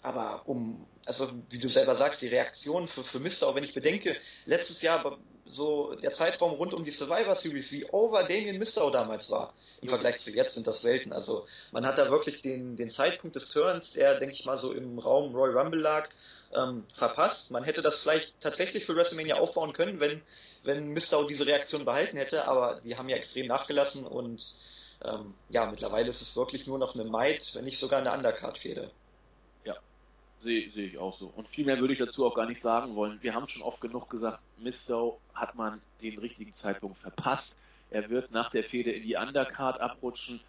Aber 0.03 0.43
um, 0.45 0.85
also 1.05 1.31
wie 1.49 1.57
du 1.57 1.69
selber 1.69 1.95
sagst, 1.95 2.21
die 2.21 2.27
Reaktion 2.27 2.87
für, 2.87 3.03
für 3.03 3.19
Mister, 3.19 3.47
auch 3.47 3.55
wenn 3.55 3.63
ich 3.63 3.73
bedenke, 3.73 4.15
letztes 4.45 4.83
Jahr 4.83 5.17
so 5.45 5.95
der 5.95 6.11
Zeitraum 6.11 6.53
rund 6.53 6.73
um 6.73 6.83
die 6.85 6.91
Survivor 6.91 7.35
Series, 7.35 7.71
wie 7.71 7.85
over 7.91 8.23
Damien 8.23 8.59
Mister 8.59 8.89
damals 8.91 9.31
war, 9.31 9.55
im 9.81 9.89
Vergleich 9.89 10.19
zu 10.19 10.31
jetzt 10.31 10.53
sind 10.53 10.67
das 10.67 10.83
Welten. 10.83 11.13
Also 11.13 11.47
man 11.71 11.83
hat 11.87 11.97
da 11.97 12.11
wirklich 12.11 12.43
den, 12.43 12.75
den 12.75 12.91
Zeitpunkt 12.91 13.35
des 13.35 13.49
Turns, 13.49 13.93
der, 13.93 14.19
denke 14.19 14.35
ich 14.35 14.45
mal, 14.45 14.59
so 14.59 14.71
im 14.71 14.99
Raum 14.99 15.35
Roy 15.35 15.49
Rumble 15.49 15.81
lag, 15.81 16.09
ähm, 16.55 16.85
verpasst. 16.95 17.51
Man 17.51 17.63
hätte 17.63 17.81
das 17.81 18.01
vielleicht 18.01 18.39
tatsächlich 18.41 18.85
für 18.85 18.95
WrestleMania 18.95 19.35
aufbauen 19.35 19.73
können, 19.73 19.99
wenn, 19.99 20.21
wenn 20.63 20.89
Mister 20.89 21.25
diese 21.27 21.45
Reaktion 21.45 21.85
behalten 21.85 22.17
hätte, 22.17 22.47
aber 22.47 22.81
die 22.83 22.97
haben 22.97 23.09
ja 23.09 23.17
extrem 23.17 23.47
nachgelassen 23.47 24.05
und 24.05 24.55
ähm, 25.03 25.33
ja, 25.49 25.69
mittlerweile 25.69 26.09
ist 26.09 26.21
es 26.21 26.35
wirklich 26.37 26.67
nur 26.67 26.77
noch 26.77 26.93
eine 26.95 27.05
Might, 27.05 27.55
wenn 27.55 27.65
nicht 27.65 27.79
sogar 27.79 27.99
eine 27.99 28.13
Undercard-Fehde. 28.13 28.91
Sehe 30.43 30.71
seh 30.71 30.85
ich 30.85 30.97
auch 30.97 31.17
so. 31.19 31.31
Und 31.35 31.49
viel 31.49 31.65
mehr 31.65 31.79
würde 31.79 31.93
ich 31.93 31.99
dazu 31.99 32.25
auch 32.25 32.33
gar 32.33 32.47
nicht 32.47 32.61
sagen 32.61 32.95
wollen. 32.95 33.21
Wir 33.21 33.35
haben 33.35 33.47
schon 33.47 33.61
oft 33.61 33.79
genug 33.79 34.09
gesagt, 34.09 34.39
Mistow 34.57 35.19
hat 35.35 35.55
man 35.55 35.81
den 36.01 36.17
richtigen 36.17 36.53
Zeitpunkt 36.53 36.97
verpasst. 36.99 37.57
Er 37.91 38.09
wird 38.09 38.31
nach 38.31 38.49
der 38.49 38.63
Fehde 38.63 38.91
in 38.91 39.03
die 39.03 39.15
Undercard 39.15 39.79
abrutschen. 39.79 40.41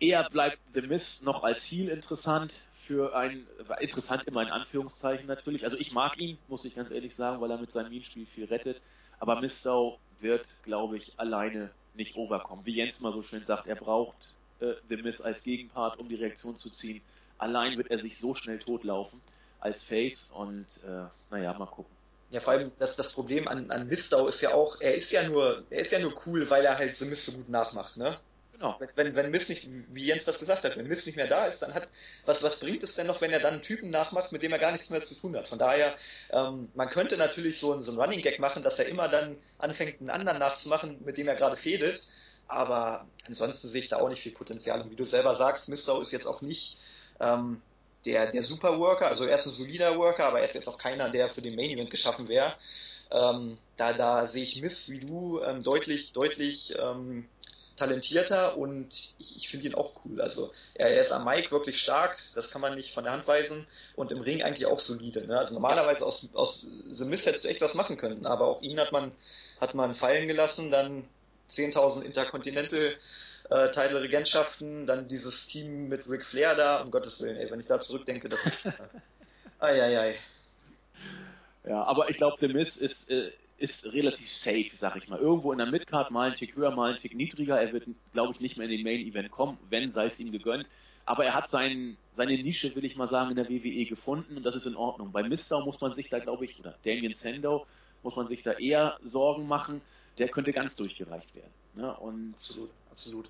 Eher 0.00 0.28
bleibt 0.28 0.58
The 0.74 0.82
Miz 0.82 1.22
noch 1.22 1.44
als 1.44 1.64
Heel 1.64 1.88
interessant 1.88 2.52
für 2.86 3.14
ein, 3.16 3.46
interessant 3.80 4.24
immer 4.26 4.42
in 4.42 4.48
Anführungszeichen 4.48 5.26
natürlich. 5.26 5.64
Also 5.64 5.76
ich 5.78 5.92
mag 5.92 6.18
ihn, 6.18 6.38
muss 6.48 6.64
ich 6.64 6.74
ganz 6.74 6.90
ehrlich 6.90 7.14
sagen, 7.14 7.40
weil 7.40 7.50
er 7.50 7.58
mit 7.58 7.70
seinem 7.70 7.90
Mean-Spiel 7.90 8.26
viel 8.26 8.46
rettet. 8.46 8.80
Aber 9.20 9.40
Mistow 9.40 9.98
wird, 10.20 10.46
glaube 10.64 10.96
ich, 10.96 11.18
alleine 11.18 11.70
nicht 11.94 12.16
overkommen. 12.16 12.64
Wie 12.66 12.74
Jens 12.74 13.00
mal 13.00 13.12
so 13.12 13.22
schön 13.22 13.44
sagt, 13.44 13.66
er 13.66 13.76
braucht 13.76 14.16
äh, 14.60 14.74
The 14.88 14.96
Miz 14.96 15.20
als 15.20 15.42
Gegenpart, 15.42 15.98
um 15.98 16.08
die 16.08 16.16
Reaktion 16.16 16.56
zu 16.56 16.70
ziehen 16.70 17.02
allein 17.42 17.76
wird 17.76 17.90
er 17.90 17.98
sich 17.98 18.18
so 18.18 18.34
schnell 18.34 18.58
totlaufen 18.58 19.20
als 19.60 19.84
Face 19.84 20.30
und 20.34 20.66
äh, 20.84 21.04
naja, 21.30 21.52
mal 21.58 21.66
gucken. 21.66 21.94
Ja, 22.30 22.40
vor 22.40 22.54
allem 22.54 22.72
das, 22.78 22.96
das 22.96 23.12
Problem 23.12 23.46
an, 23.46 23.70
an 23.70 23.88
Mistau 23.88 24.26
ist 24.26 24.40
ja 24.40 24.54
auch, 24.54 24.80
er 24.80 24.94
ist 24.94 25.10
ja 25.12 25.28
nur, 25.28 25.64
er 25.68 25.80
ist 25.80 25.92
ja 25.92 25.98
nur 25.98 26.14
cool, 26.26 26.48
weil 26.48 26.64
er 26.64 26.78
halt 26.78 26.96
The 26.96 27.04
Mist 27.04 27.26
so 27.26 27.36
gut 27.36 27.48
nachmacht, 27.48 27.96
ne? 27.96 28.16
Genau. 28.52 28.78
Wenn, 28.94 29.16
wenn, 29.16 29.30
Mist 29.30 29.48
nicht, 29.48 29.66
wie 29.88 30.04
Jens 30.04 30.24
das 30.24 30.38
gesagt 30.38 30.62
hat, 30.64 30.76
wenn 30.76 30.86
Mist 30.86 31.06
nicht 31.06 31.16
mehr 31.16 31.26
da 31.26 31.46
ist, 31.46 31.60
dann 31.60 31.74
hat, 31.74 31.88
was, 32.26 32.42
was 32.42 32.60
bringt 32.60 32.82
es 32.82 32.94
denn 32.94 33.06
noch, 33.06 33.20
wenn 33.20 33.32
er 33.32 33.40
dann 33.40 33.54
einen 33.54 33.62
Typen 33.62 33.90
nachmacht, 33.90 34.30
mit 34.30 34.42
dem 34.42 34.52
er 34.52 34.58
gar 34.58 34.72
nichts 34.72 34.90
mehr 34.90 35.02
zu 35.02 35.14
tun 35.14 35.36
hat? 35.36 35.48
Von 35.48 35.58
daher, 35.58 35.94
ähm, 36.30 36.70
man 36.74 36.90
könnte 36.90 37.16
natürlich 37.16 37.58
so, 37.58 37.72
ein, 37.72 37.82
so 37.82 37.92
ein 37.92 37.98
Running 37.98 38.20
Gag 38.20 38.38
machen, 38.38 38.62
dass 38.62 38.78
er 38.78 38.86
immer 38.86 39.08
dann 39.08 39.36
anfängt, 39.58 40.00
einen 40.00 40.10
anderen 40.10 40.38
nachzumachen, 40.38 41.02
mit 41.04 41.16
dem 41.16 41.28
er 41.28 41.34
gerade 41.34 41.56
fädelt. 41.56 42.06
Aber 42.46 43.06
ansonsten 43.26 43.68
sehe 43.68 43.80
ich 43.80 43.88
da 43.88 43.96
auch 43.96 44.08
nicht 44.08 44.22
viel 44.22 44.32
Potenzial. 44.32 44.82
Und 44.82 44.90
wie 44.90 44.96
du 44.96 45.06
selber 45.06 45.34
sagst, 45.34 45.68
Mistau 45.68 46.00
ist 46.00 46.12
jetzt 46.12 46.26
auch 46.26 46.42
nicht 46.42 46.76
ähm, 47.20 47.62
der, 48.04 48.30
der 48.30 48.42
Superworker, 48.42 49.08
also 49.08 49.24
er 49.24 49.36
ist 49.36 49.46
ein 49.46 49.52
solider 49.52 49.96
Worker, 49.96 50.26
aber 50.26 50.40
er 50.40 50.44
ist 50.44 50.54
jetzt 50.54 50.68
auch 50.68 50.78
keiner, 50.78 51.10
der 51.10 51.30
für 51.30 51.42
den 51.42 51.54
Main 51.54 51.70
Event 51.70 51.90
geschaffen 51.90 52.28
wäre. 52.28 52.54
Ähm, 53.10 53.58
da, 53.76 53.92
da 53.92 54.26
sehe 54.26 54.42
ich 54.42 54.60
Miss 54.60 54.90
wie 54.90 55.00
du 55.00 55.40
ähm, 55.42 55.62
deutlich, 55.62 56.12
deutlich 56.12 56.74
ähm, 56.78 57.28
talentierter 57.82 58.56
und 58.56 59.14
ich, 59.18 59.36
ich 59.36 59.48
finde 59.48 59.66
ihn 59.66 59.74
auch 59.74 59.92
cool. 60.04 60.20
Also 60.20 60.52
er, 60.74 60.90
er, 60.90 61.02
ist 61.02 61.12
am 61.12 61.24
Mic 61.24 61.50
wirklich 61.50 61.80
stark, 61.80 62.16
das 62.34 62.50
kann 62.50 62.60
man 62.60 62.76
nicht 62.76 62.94
von 62.94 63.04
der 63.04 63.12
Hand 63.12 63.26
weisen 63.26 63.66
und 63.96 64.12
im 64.12 64.20
Ring 64.20 64.42
eigentlich 64.42 64.66
auch 64.66 64.78
solide. 64.78 65.26
Ne? 65.26 65.36
Also 65.36 65.54
normalerweise 65.54 66.04
aus, 66.04 66.28
aus 66.34 66.68
The 66.90 67.04
Mist 67.04 67.26
hättest 67.26 67.44
du 67.44 67.48
echt 67.48 67.60
was 67.60 67.74
machen 67.74 67.96
können, 67.96 68.24
aber 68.24 68.46
auch 68.46 68.62
ihn 68.62 68.78
hat 68.78 68.92
man, 68.92 69.10
hat 69.60 69.74
man 69.74 69.96
fallen 69.96 70.28
gelassen, 70.28 70.70
dann 70.70 71.04
10.000 71.50 72.02
Intercontinental 72.02 72.96
äh, 73.50 73.70
Teile 73.72 74.00
Regentschaften, 74.00 74.86
dann 74.86 75.08
dieses 75.08 75.48
Team 75.48 75.88
mit 75.88 76.08
Ric 76.08 76.24
Flair 76.24 76.54
da, 76.54 76.82
um 76.82 76.90
Gottes 76.90 77.20
Willen, 77.20 77.36
ey, 77.36 77.50
wenn 77.50 77.60
ich 77.60 77.66
da 77.66 77.80
zurückdenke, 77.80 78.28
das 78.28 78.40
ist. 78.46 78.58
Eieiei. 79.58 80.16
Ja, 81.64 81.82
aber 81.84 82.10
ich 82.10 82.16
glaube, 82.16 82.36
The 82.40 82.48
Miz 82.48 82.76
ist, 82.76 83.10
äh, 83.10 83.32
ist 83.58 83.86
relativ 83.86 84.30
safe, 84.30 84.70
sag 84.76 84.96
ich 84.96 85.08
mal. 85.08 85.18
Irgendwo 85.18 85.52
in 85.52 85.58
der 85.58 85.68
Midcard 85.68 86.10
mal 86.10 86.26
einen 86.26 86.36
Tick 86.36 86.56
höher, 86.56 86.70
mal 86.70 86.90
einen 86.90 86.98
Tick 86.98 87.14
niedriger. 87.14 87.60
Er 87.60 87.72
wird, 87.72 87.86
glaube 88.12 88.32
ich, 88.32 88.40
nicht 88.40 88.56
mehr 88.56 88.66
in 88.66 88.72
den 88.72 88.82
Main 88.82 89.00
Event 89.06 89.30
kommen, 89.30 89.58
wenn, 89.70 89.92
sei 89.92 90.06
es 90.06 90.18
ihm 90.18 90.32
gegönnt. 90.32 90.66
Aber 91.04 91.24
er 91.24 91.34
hat 91.34 91.50
sein, 91.50 91.96
seine 92.12 92.40
Nische, 92.42 92.74
will 92.74 92.84
ich 92.84 92.96
mal 92.96 93.08
sagen, 93.08 93.30
in 93.30 93.36
der 93.36 93.48
WWE 93.48 93.84
gefunden 93.86 94.36
und 94.36 94.42
das 94.44 94.54
ist 94.54 94.66
in 94.66 94.76
Ordnung. 94.76 95.12
Bei 95.12 95.22
Mister 95.22 95.64
muss 95.64 95.80
man 95.80 95.94
sich 95.94 96.08
da, 96.08 96.18
glaube 96.18 96.44
ich, 96.44 96.58
oder 96.60 96.76
Damien 96.84 97.14
Sandow, 97.14 97.66
muss 98.02 98.16
man 98.16 98.26
sich 98.26 98.42
da 98.42 98.52
eher 98.52 98.98
Sorgen 99.04 99.46
machen. 99.46 99.80
Der 100.18 100.28
könnte 100.28 100.52
ganz 100.52 100.76
durchgereicht 100.76 101.34
werden. 101.34 101.52
Ne? 101.74 101.92
Und 101.96 102.34
absolut, 102.34 102.70
absolut 102.90 103.28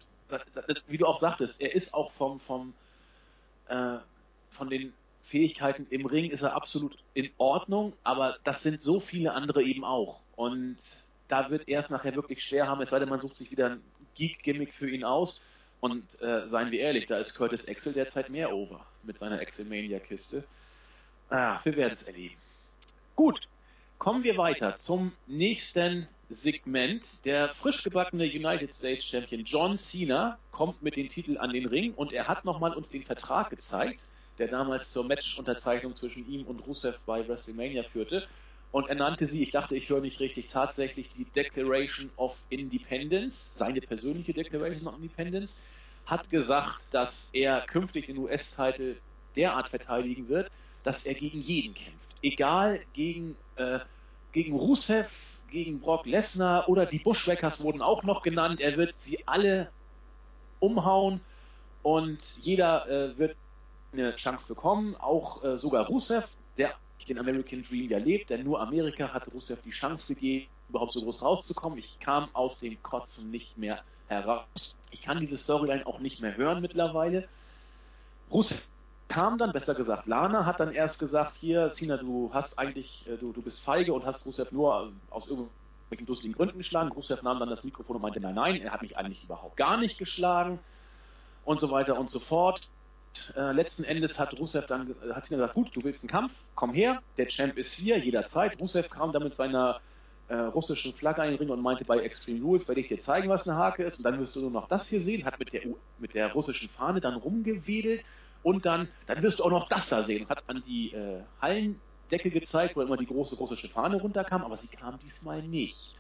wie 0.89 0.99
du 0.99 1.07
auch 1.07 1.19
sagtest, 1.19 1.61
er 1.61 1.75
ist 1.75 1.95
auch 1.95 2.13
vom, 2.13 2.41
vom, 2.41 2.75
äh, 3.69 3.99
von 4.51 4.71
den 4.71 4.93
Fähigkeiten 5.33 5.87
im 5.89 6.05
Ring 6.05 6.31
ist 6.31 6.43
er 6.43 6.55
absolut 6.55 6.99
in 7.15 7.31
Ordnung, 7.39 7.95
aber 8.05 8.37
das 8.45 8.63
sind 8.63 8.83
so 8.83 9.01
viele 9.01 9.33
andere 9.33 9.63
eben 9.63 9.83
auch. 9.83 10.21
Und 10.37 10.77
da 11.29 11.49
wird 11.49 11.67
er 11.69 11.81
es 11.81 11.89
nachher 11.89 12.15
wirklich 12.15 12.45
schwer 12.45 12.69
haben, 12.69 12.83
es 12.83 12.91
sei 12.91 12.99
denn, 12.99 13.09
man 13.09 13.23
sucht 13.23 13.39
sich 13.39 13.51
wieder 13.51 13.71
ein 13.71 13.83
Geek-Gimmick 14.15 14.75
für 14.75 14.91
ihn 14.91 15.05
aus. 15.05 15.43
Und 15.81 16.05
äh, 16.21 16.47
seien 16.49 16.71
wir 16.71 16.81
ehrlich, 16.81 17.07
da 17.07 17.17
ist 17.17 17.35
Curtis 17.35 17.67
Axel 17.67 17.95
derzeit 17.95 18.29
mehr 18.29 18.53
over 18.53 18.85
mit 19.05 19.19
seiner 19.19 19.41
Axelmania-Kiste. 19.41 20.45
Ah, 21.31 21.61
wir 21.65 21.77
werden 21.77 21.95
es 21.95 22.03
erleben. 22.03 22.37
Gut, 23.17 23.41
kommen 23.97 24.25
wir 24.25 24.37
weiter 24.37 24.77
zum 24.77 25.13
nächsten 25.27 26.09
Segment. 26.29 27.03
Der 27.25 27.55
frisch 27.55 27.83
gebackene 27.83 28.25
United 28.25 28.75
States 28.75 29.07
Champion 29.07 29.45
John 29.45 29.79
Cena 29.79 30.39
kommt 30.51 30.83
mit 30.83 30.97
dem 30.97 31.09
Titel 31.09 31.39
an 31.39 31.55
den 31.55 31.65
Ring 31.65 31.95
und 31.95 32.13
er 32.13 32.29
hat 32.29 32.45
nochmal 32.45 32.75
uns 32.75 32.91
den 32.91 33.03
Vertrag 33.03 33.49
gezeigt, 33.49 33.99
der 34.39 34.49
damals 34.49 34.91
zur 34.91 35.05
Match-Unterzeichnung 35.05 35.95
zwischen 35.95 36.29
ihm 36.29 36.47
und 36.47 36.67
Rusev 36.67 36.99
bei 37.07 37.27
WrestleMania 37.27 37.85
führte. 37.85 38.27
Und 38.71 38.89
er 38.89 38.95
nannte 38.95 39.27
sie, 39.27 39.43
ich 39.43 39.51
dachte, 39.51 39.77
ich 39.77 39.91
höre 39.91 40.01
nicht 40.01 40.19
richtig, 40.21 40.49
tatsächlich 40.49 41.11
die 41.17 41.25
Declaration 41.25 42.11
of 42.17 42.35
Independence, 42.49 43.53
seine 43.55 43.81
persönliche 43.81 44.33
Declaration 44.33 44.89
of 44.89 44.97
Independence, 44.97 45.61
hat 46.07 46.31
gesagt, 46.31 46.83
dass 46.91 47.31
er 47.33 47.61
künftig 47.63 48.07
den 48.07 48.17
US-Titel 48.19 48.97
derart 49.37 49.69
verteidigen 49.69 50.29
wird, 50.29 50.51
dass 50.83 51.07
er 51.07 51.15
gegen 51.15 51.41
jeden 51.43 51.75
kämpft. 51.75 51.99
Egal 52.23 52.81
gegen, 52.95 53.37
äh, 53.57 53.81
gegen 54.33 54.57
Rusev, 54.57 55.11
gegen 55.51 55.81
Brock 55.81 56.07
Lesnar 56.07 56.69
oder 56.69 56.87
die 56.87 56.99
Bushwhackers 56.99 57.63
wurden 57.63 57.83
auch 57.83 58.03
noch 58.03 58.23
genannt. 58.23 58.61
Er 58.61 58.77
wird 58.77 58.95
sie 58.99 59.27
alle 59.27 59.71
umhauen 60.61 61.21
und 61.83 62.19
jeder 62.41 62.89
äh, 62.89 63.19
wird 63.19 63.37
eine 63.93 64.17
Chance 64.17 64.47
bekommen, 64.49 64.97
auch 64.97 65.43
äh, 65.45 65.57
sogar 65.59 65.87
Rusev, 65.87 66.27
der 66.57 66.75
den 67.09 67.19
American 67.19 67.63
Dream 67.63 67.91
ja 67.91 67.99
lebt, 67.99 68.31
denn 68.31 68.45
nur 68.45 68.61
Amerika 68.61 69.13
hat 69.13 69.27
Rusev 69.33 69.61
die 69.65 69.71
Chance 69.71 70.15
gegeben, 70.15 70.47
überhaupt 70.69 70.93
so 70.93 71.03
groß 71.03 71.23
rauszukommen. 71.23 71.79
Ich 71.79 71.99
kam 71.99 72.29
aus 72.33 72.59
dem 72.61 72.81
Kotzen 72.83 73.31
nicht 73.31 73.59
mehr 73.59 73.83
heraus. 74.09 74.77
Ich 74.91 75.03
kann 75.03 75.19
diese 75.19 75.39
Storyline 75.39 75.87
auch 75.87 75.99
nicht 75.99 76.21
mehr 76.21 76.37
hören 76.37 76.61
mittlerweile. 76.61 77.29
Rusev 78.31 78.61
kam 79.09 79.37
dann, 79.37 79.53
besser 79.53 79.75
gesagt, 79.75 80.07
Lana 80.07 80.47
hat 80.47 80.61
dann 80.61 80.73
erst 80.73 80.99
gesagt, 80.99 81.35
hier, 81.39 81.71
Sina, 81.71 81.99
du 81.99 82.31
hast 82.33 82.59
eigentlich, 82.59 83.07
äh, 83.07 83.17
du, 83.17 83.33
du 83.33 83.43
bist 83.43 83.63
feige 83.63 83.93
und 83.93 84.07
hast 84.07 84.27
Rusev 84.27 84.51
nur 84.53 84.87
äh, 84.89 85.13
aus 85.13 85.27
irgendwelchen 85.29 86.07
dusseligen 86.07 86.37
Gründen 86.37 86.59
geschlagen. 86.59 86.93
Rusev 86.93 87.23
nahm 87.23 87.39
dann 87.39 87.51
das 87.51 87.65
Mikrofon 87.65 87.97
und 87.97 88.03
meinte, 88.03 88.21
nein, 88.21 88.35
nein, 88.35 88.63
er 88.63 88.73
hat 88.73 88.83
mich 88.83 88.97
eigentlich 88.97 89.25
überhaupt 89.25 89.57
gar 89.57 89.77
nicht 89.77 89.99
geschlagen 89.99 90.59
und 91.45 91.61
so 91.61 91.71
weiter 91.71 91.99
und 91.99 92.11
so 92.11 92.21
fort. 92.21 92.63
Äh, 93.37 93.53
letzten 93.53 93.85
Endes 93.85 94.19
hat 94.19 94.39
Rusev 94.39 94.67
dann, 94.67 94.95
hat 95.13 95.27
Sina 95.27 95.41
gesagt, 95.41 95.55
gut, 95.55 95.71
du 95.75 95.83
willst 95.85 96.03
einen 96.03 96.11
Kampf, 96.11 96.33
komm 96.55 96.73
her, 96.73 97.03
der 97.17 97.29
Champ 97.29 97.57
ist 97.59 97.73
hier, 97.75 97.99
jederzeit. 97.99 98.59
Rusev 98.59 98.89
kam 98.89 99.13
dann 99.13 99.23
mit 99.23 99.37
seiner 99.37 99.81
äh, 100.29 100.35
russischen 100.35 100.95
Flagge 100.95 101.23
Ring 101.23 101.51
und 101.51 101.61
meinte 101.61 101.85
bei 101.85 101.99
Extreme 101.99 102.43
Rules, 102.43 102.67
werde 102.69 102.81
ich 102.81 102.89
dir 102.89 102.99
zeigen, 103.01 103.29
was 103.29 103.47
eine 103.49 103.59
Hake 103.59 103.85
ist 103.85 103.99
und 103.99 104.05
dann 104.05 104.19
wirst 104.19 104.35
du 104.37 104.41
nur 104.41 104.51
noch 104.51 104.69
das 104.69 104.89
hier 104.89 105.01
sehen, 105.01 105.25
hat 105.25 105.39
mit 105.39 105.53
der, 105.53 105.63
mit 105.99 106.15
der 106.15 106.33
russischen 106.33 106.69
Fahne 106.71 107.01
dann 107.01 107.15
rumgewedelt 107.15 108.03
und 108.43 108.65
dann, 108.65 108.89
dann 109.07 109.23
wirst 109.23 109.39
du 109.39 109.45
auch 109.45 109.51
noch 109.51 109.69
das 109.69 109.89
da 109.89 110.03
sehen. 110.03 110.29
Hat 110.29 110.43
an 110.47 110.63
die 110.67 110.93
äh, 110.93 111.21
Hallendecke 111.41 112.31
gezeigt, 112.31 112.77
wo 112.77 112.81
immer 112.81 112.97
die 112.97 113.07
große 113.07 113.37
russische 113.37 113.69
Fahne 113.69 114.01
runterkam, 114.01 114.43
aber 114.43 114.57
sie 114.57 114.69
kam 114.69 114.99
diesmal 114.99 115.43
nicht. 115.43 115.95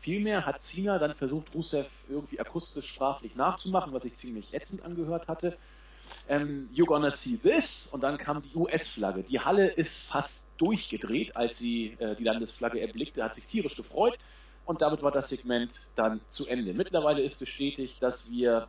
Vielmehr 0.00 0.44
hat 0.44 0.60
Cena 0.60 0.98
dann 0.98 1.14
versucht, 1.14 1.54
Rusev 1.54 1.86
irgendwie 2.08 2.38
akustisch 2.38 2.86
sprachlich 2.88 3.36
nachzumachen, 3.36 3.92
was 3.92 4.02
sich 4.02 4.16
ziemlich 4.16 4.52
ätzend 4.52 4.82
angehört 4.84 5.28
hatte. 5.28 5.56
Ähm, 6.28 6.68
you're 6.74 6.86
gonna 6.86 7.10
see 7.10 7.36
this 7.36 7.88
und 7.92 8.02
dann 8.02 8.16
kam 8.18 8.42
die 8.42 8.56
US-Flagge. 8.56 9.24
Die 9.24 9.40
Halle 9.40 9.68
ist 9.68 10.06
fast 10.06 10.46
durchgedreht, 10.58 11.36
als 11.36 11.58
sie 11.58 11.96
äh, 11.98 12.16
die 12.16 12.24
Landesflagge 12.24 12.80
erblickte, 12.80 13.22
hat 13.22 13.34
sich 13.34 13.46
tierisch 13.46 13.76
gefreut 13.76 14.18
und 14.64 14.80
damit 14.80 15.02
war 15.02 15.12
das 15.12 15.28
Segment 15.28 15.72
dann 15.96 16.20
zu 16.30 16.46
Ende. 16.46 16.72
Mittlerweile 16.72 17.22
ist 17.22 17.38
bestätigt, 17.38 18.02
dass 18.02 18.30
wir 18.30 18.68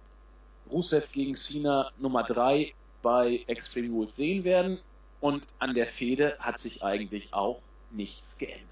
Rusev 0.69 1.11
gegen 1.11 1.35
Cena 1.35 1.91
Nummer 1.97 2.23
3 2.23 2.73
bei 3.01 3.43
Extreme 3.47 3.93
Rules 3.93 4.15
sehen 4.15 4.43
werden. 4.43 4.79
Und 5.21 5.43
an 5.59 5.73
der 5.73 5.87
Fehde 5.87 6.35
hat 6.39 6.59
sich 6.59 6.83
eigentlich 6.83 7.33
auch 7.33 7.61
nichts 7.91 8.37
geändert. 8.37 8.69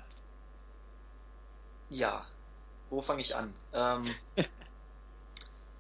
Ja, 1.89 2.25
wo 2.89 3.01
fange 3.01 3.21
ich 3.21 3.35
an? 3.35 3.53
Ähm, 3.73 4.03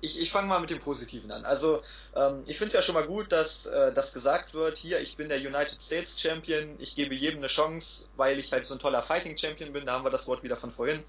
ich 0.03 0.19
ich 0.19 0.31
fange 0.31 0.49
mal 0.49 0.59
mit 0.59 0.69
dem 0.69 0.81
Positiven 0.81 1.31
an. 1.31 1.45
Also 1.45 1.81
ähm, 2.15 2.43
ich 2.45 2.57
finde 2.57 2.67
es 2.67 2.73
ja 2.73 2.81
schon 2.81 2.95
mal 2.95 3.07
gut, 3.07 3.31
dass 3.31 3.65
äh, 3.65 3.93
das 3.93 4.13
gesagt 4.13 4.53
wird, 4.53 4.77
hier, 4.77 4.99
ich 4.99 5.15
bin 5.15 5.29
der 5.29 5.37
United 5.37 5.81
States 5.81 6.19
Champion, 6.19 6.75
ich 6.79 6.95
gebe 6.95 7.15
jedem 7.15 7.39
eine 7.39 7.47
Chance, 7.47 8.07
weil 8.17 8.37
ich 8.37 8.51
halt 8.51 8.65
so 8.65 8.75
ein 8.75 8.79
toller 8.79 9.01
Fighting 9.01 9.37
Champion 9.37 9.71
bin, 9.71 9.85
da 9.85 9.93
haben 9.93 10.03
wir 10.03 10.11
das 10.11 10.27
Wort 10.27 10.43
wieder 10.43 10.57
von 10.57 10.71
vorhin. 10.71 11.03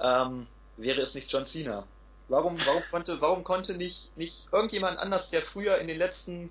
Ähm, 0.00 0.46
wäre 0.76 1.00
es 1.00 1.14
nicht 1.14 1.30
John 1.30 1.44
Cena? 1.44 1.86
Warum, 2.28 2.56
warum 2.64 2.82
konnte, 2.90 3.20
warum 3.20 3.42
konnte 3.42 3.74
nicht, 3.74 4.16
nicht 4.16 4.46
irgendjemand 4.52 4.98
anders, 4.98 5.30
der 5.30 5.42
früher 5.42 5.78
in 5.78 5.88
den 5.88 5.98
letzten 5.98 6.50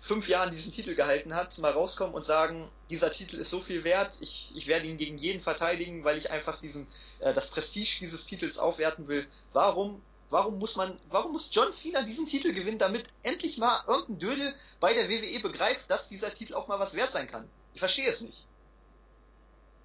fünf 0.00 0.28
Jahren 0.28 0.50
diesen 0.50 0.72
Titel 0.72 0.94
gehalten 0.94 1.34
hat, 1.34 1.58
mal 1.58 1.72
rauskommen 1.72 2.14
und 2.14 2.24
sagen, 2.24 2.68
dieser 2.88 3.12
Titel 3.12 3.36
ist 3.36 3.50
so 3.50 3.60
viel 3.60 3.84
wert, 3.84 4.14
ich, 4.20 4.50
ich 4.54 4.66
werde 4.66 4.86
ihn 4.86 4.98
gegen 4.98 5.18
jeden 5.18 5.42
verteidigen, 5.42 6.04
weil 6.04 6.16
ich 6.18 6.30
einfach 6.30 6.60
diesen, 6.60 6.86
äh, 7.20 7.34
das 7.34 7.50
Prestige 7.50 7.98
dieses 8.00 8.26
Titels 8.26 8.58
aufwerten 8.58 9.08
will. 9.08 9.26
Warum, 9.52 10.02
warum 10.34 10.58
muss 10.58 10.74
man, 10.74 10.98
warum 11.10 11.30
muss 11.32 11.48
John 11.52 11.72
Cena 11.72 12.02
diesen 12.02 12.26
Titel 12.26 12.52
gewinnen, 12.52 12.78
damit 12.78 13.04
endlich 13.22 13.56
mal 13.56 13.84
irgendein 13.86 14.18
Dödel 14.18 14.54
bei 14.80 14.92
der 14.92 15.08
WWE 15.08 15.40
begreift, 15.40 15.88
dass 15.88 16.08
dieser 16.08 16.34
Titel 16.34 16.54
auch 16.54 16.66
mal 16.66 16.80
was 16.80 16.96
wert 16.96 17.12
sein 17.12 17.28
kann? 17.28 17.46
Ich 17.72 17.78
verstehe 17.78 18.08
es 18.08 18.20
nicht. 18.20 18.44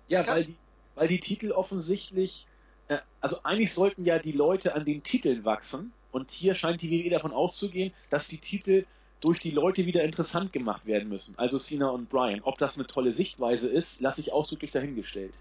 Ja, 0.07 0.25
weil 0.25 0.45
die, 0.45 0.55
weil 0.95 1.07
die 1.07 1.19
Titel 1.19 1.51
offensichtlich, 1.51 2.47
äh, 2.87 2.97
also 3.21 3.43
eigentlich 3.43 3.75
sollten 3.75 4.05
ja 4.05 4.17
die 4.17 4.31
Leute 4.31 4.73
an 4.73 4.85
den 4.85 5.03
Titeln 5.03 5.45
wachsen 5.45 5.93
und 6.11 6.31
hier 6.31 6.55
scheint 6.55 6.81
die 6.81 6.89
WWE 6.89 7.11
davon 7.11 7.31
auszugehen, 7.31 7.93
dass 8.09 8.27
die 8.27 8.39
Titel 8.39 8.85
durch 9.21 9.39
die 9.39 9.51
Leute 9.51 9.85
wieder 9.85 10.03
interessant 10.03 10.51
gemacht 10.51 10.87
werden 10.87 11.09
müssen. 11.09 11.37
Also 11.37 11.59
Cena 11.59 11.89
und 11.89 12.09
Brian. 12.09 12.41
Ob 12.41 12.57
das 12.57 12.75
eine 12.75 12.87
tolle 12.87 13.13
Sichtweise 13.13 13.69
ist, 13.69 14.01
lasse 14.01 14.21
ich 14.21 14.33
ausdrücklich 14.33 14.71
dahingestellt. 14.71 15.33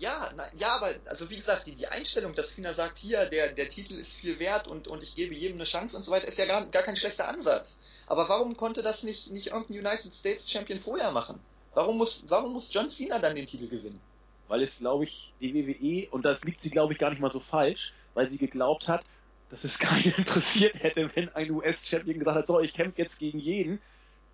Ja, 0.00 0.30
na, 0.34 0.46
ja, 0.56 0.76
aber 0.76 0.94
also 1.04 1.28
wie 1.28 1.36
gesagt, 1.36 1.66
die, 1.66 1.74
die 1.74 1.86
Einstellung, 1.86 2.34
dass 2.34 2.54
Cena 2.54 2.72
sagt, 2.72 2.98
hier, 2.98 3.26
der, 3.26 3.52
der 3.52 3.68
Titel 3.68 3.94
ist 3.94 4.18
viel 4.18 4.38
wert 4.38 4.66
und, 4.66 4.88
und 4.88 5.02
ich 5.02 5.14
gebe 5.14 5.34
jedem 5.34 5.58
eine 5.58 5.64
Chance 5.64 5.94
und 5.94 6.02
so 6.02 6.10
weiter, 6.10 6.26
ist 6.26 6.38
ja 6.38 6.46
gar, 6.46 6.64
gar 6.66 6.82
kein 6.82 6.96
schlechter 6.96 7.28
Ansatz. 7.28 7.78
Aber 8.06 8.26
warum 8.30 8.56
konnte 8.56 8.82
das 8.82 9.02
nicht, 9.02 9.30
nicht 9.30 9.48
irgendein 9.48 9.86
United 9.86 10.14
States 10.14 10.50
Champion 10.50 10.80
vorher 10.80 11.10
machen? 11.10 11.38
Warum 11.74 11.98
muss, 11.98 12.24
warum 12.28 12.54
muss 12.54 12.72
John 12.72 12.88
Cena 12.88 13.18
dann 13.18 13.36
den 13.36 13.46
Titel 13.46 13.68
gewinnen? 13.68 14.00
Weil 14.48 14.62
es, 14.62 14.78
glaube 14.78 15.04
ich, 15.04 15.34
die 15.38 15.54
WWE, 15.54 16.10
und 16.10 16.24
das 16.24 16.42
liegt 16.44 16.62
sie, 16.62 16.70
glaube 16.70 16.94
ich, 16.94 16.98
gar 16.98 17.10
nicht 17.10 17.20
mal 17.20 17.30
so 17.30 17.40
falsch, 17.40 17.92
weil 18.14 18.26
sie 18.26 18.38
geglaubt 18.38 18.88
hat, 18.88 19.04
dass 19.50 19.64
es 19.64 19.78
keinen 19.78 20.14
interessiert 20.16 20.82
hätte, 20.82 21.10
wenn 21.14 21.28
ein 21.34 21.50
US-Champion 21.50 22.18
gesagt 22.18 22.38
hat, 22.38 22.46
so, 22.46 22.58
ich 22.58 22.72
kämpfe 22.72 23.02
jetzt 23.02 23.18
gegen 23.18 23.38
jeden. 23.38 23.82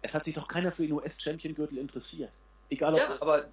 Es 0.00 0.14
hat 0.14 0.26
sich 0.26 0.34
doch 0.34 0.46
keiner 0.46 0.70
für 0.70 0.82
den 0.82 0.92
US-Champion-Gürtel 0.92 1.78
interessiert. 1.78 2.30
Egal 2.68 2.94
ob 2.94 3.00
ja, 3.00 3.16
aber 3.20 3.46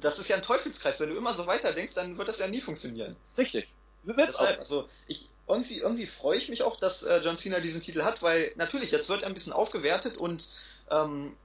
das 0.00 0.18
ist 0.18 0.28
ja 0.28 0.36
ein 0.36 0.42
Teufelskreis. 0.42 1.00
Wenn 1.00 1.10
du 1.10 1.16
immer 1.16 1.34
so 1.34 1.46
weiter 1.46 1.72
denkst, 1.72 1.94
dann 1.94 2.16
wird 2.16 2.28
das 2.28 2.38
ja 2.38 2.48
nie 2.48 2.60
funktionieren. 2.60 3.16
Richtig. 3.36 3.68
Deshalb, 4.04 4.58
also 4.58 4.88
ich 5.06 5.28
irgendwie 5.48 5.78
irgendwie 5.78 6.06
freue 6.06 6.38
ich 6.38 6.48
mich 6.48 6.62
auch, 6.62 6.76
dass 6.76 7.02
äh, 7.02 7.20
John 7.22 7.36
Cena 7.36 7.60
diesen 7.60 7.82
Titel 7.82 8.02
hat, 8.02 8.22
weil 8.22 8.52
natürlich 8.56 8.90
jetzt 8.90 9.08
wird 9.08 9.22
er 9.22 9.28
ein 9.28 9.34
bisschen 9.34 9.52
aufgewertet 9.52 10.16
und 10.16 10.48
ähm, 10.90 11.36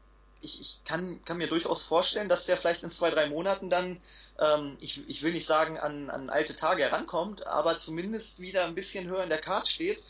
ich, 0.41 0.61
ich 0.61 0.81
kann, 0.85 1.23
kann 1.25 1.37
mir 1.37 1.47
durchaus 1.47 1.83
vorstellen, 1.83 2.29
dass 2.29 2.45
der 2.45 2.57
vielleicht 2.57 2.83
in 2.83 2.91
zwei, 2.91 3.09
drei 3.09 3.27
Monaten 3.27 3.69
dann, 3.69 3.99
ähm, 4.39 4.77
ich, 4.79 5.07
ich 5.09 5.23
will 5.23 5.33
nicht 5.33 5.47
sagen, 5.47 5.77
an, 5.77 6.09
an 6.09 6.29
alte 6.29 6.55
Tage 6.55 6.83
herankommt, 6.83 7.45
aber 7.45 7.79
zumindest 7.79 8.39
wieder 8.39 8.65
ein 8.65 8.75
bisschen 8.75 9.07
höher 9.07 9.23
in 9.23 9.29
der 9.29 9.41
Card 9.41 9.67
steht 9.67 10.03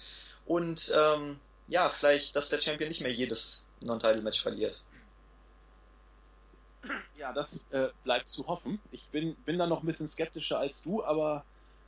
und 0.45 0.93
ähm, 0.95 1.39
ja, 1.67 1.89
vielleicht, 1.89 2.35
dass 2.35 2.49
der 2.49 2.61
Champion 2.61 2.89
nicht 2.89 3.01
mehr 3.01 3.11
jedes 3.11 3.63
Non-Title-Match 3.81 4.41
verliert. 4.41 4.81
Ja, 7.17 7.33
das 7.33 7.65
äh, 7.71 7.89
bleibt 8.03 8.29
zu 8.29 8.47
hoffen. 8.47 8.79
Ich 8.91 9.05
bin, 9.09 9.35
bin 9.45 9.57
da 9.57 9.67
noch 9.67 9.83
ein 9.83 9.87
bisschen 9.87 10.07
skeptischer 10.07 10.59
als 10.59 10.83
du, 10.83 11.03
aber 11.03 11.43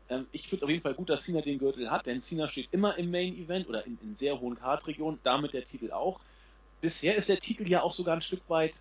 ähm, 0.10 0.28
ich 0.32 0.44
finde 0.44 0.58
es 0.58 0.64
auf 0.64 0.70
jeden 0.70 0.82
Fall 0.82 0.96
gut, 0.96 1.10
dass 1.10 1.24
Cena 1.24 1.42
den 1.42 1.60
Gürtel 1.60 1.90
hat, 1.92 2.06
denn 2.06 2.22
Cena 2.22 2.48
steht 2.50 2.68
immer 2.72 2.98
im 2.98 3.12
Main 3.12 3.36
Event 3.38 3.70
oder 3.70 3.86
in, 3.86 3.98
in 4.02 4.16
sehr 4.16 4.40
hohen 4.40 4.58
Card-Regionen, 4.58 5.20
damit 5.24 5.54
der 5.54 5.66
Titel 5.66 5.92
auch 5.92 6.20
bisher 6.82 7.16
ist 7.16 7.30
der 7.30 7.40
Titel 7.40 7.68
ja 7.70 7.82
auch 7.82 7.92
sogar 7.92 8.16
ein 8.16 8.22
Stück 8.22 8.42
weit, 8.48 8.74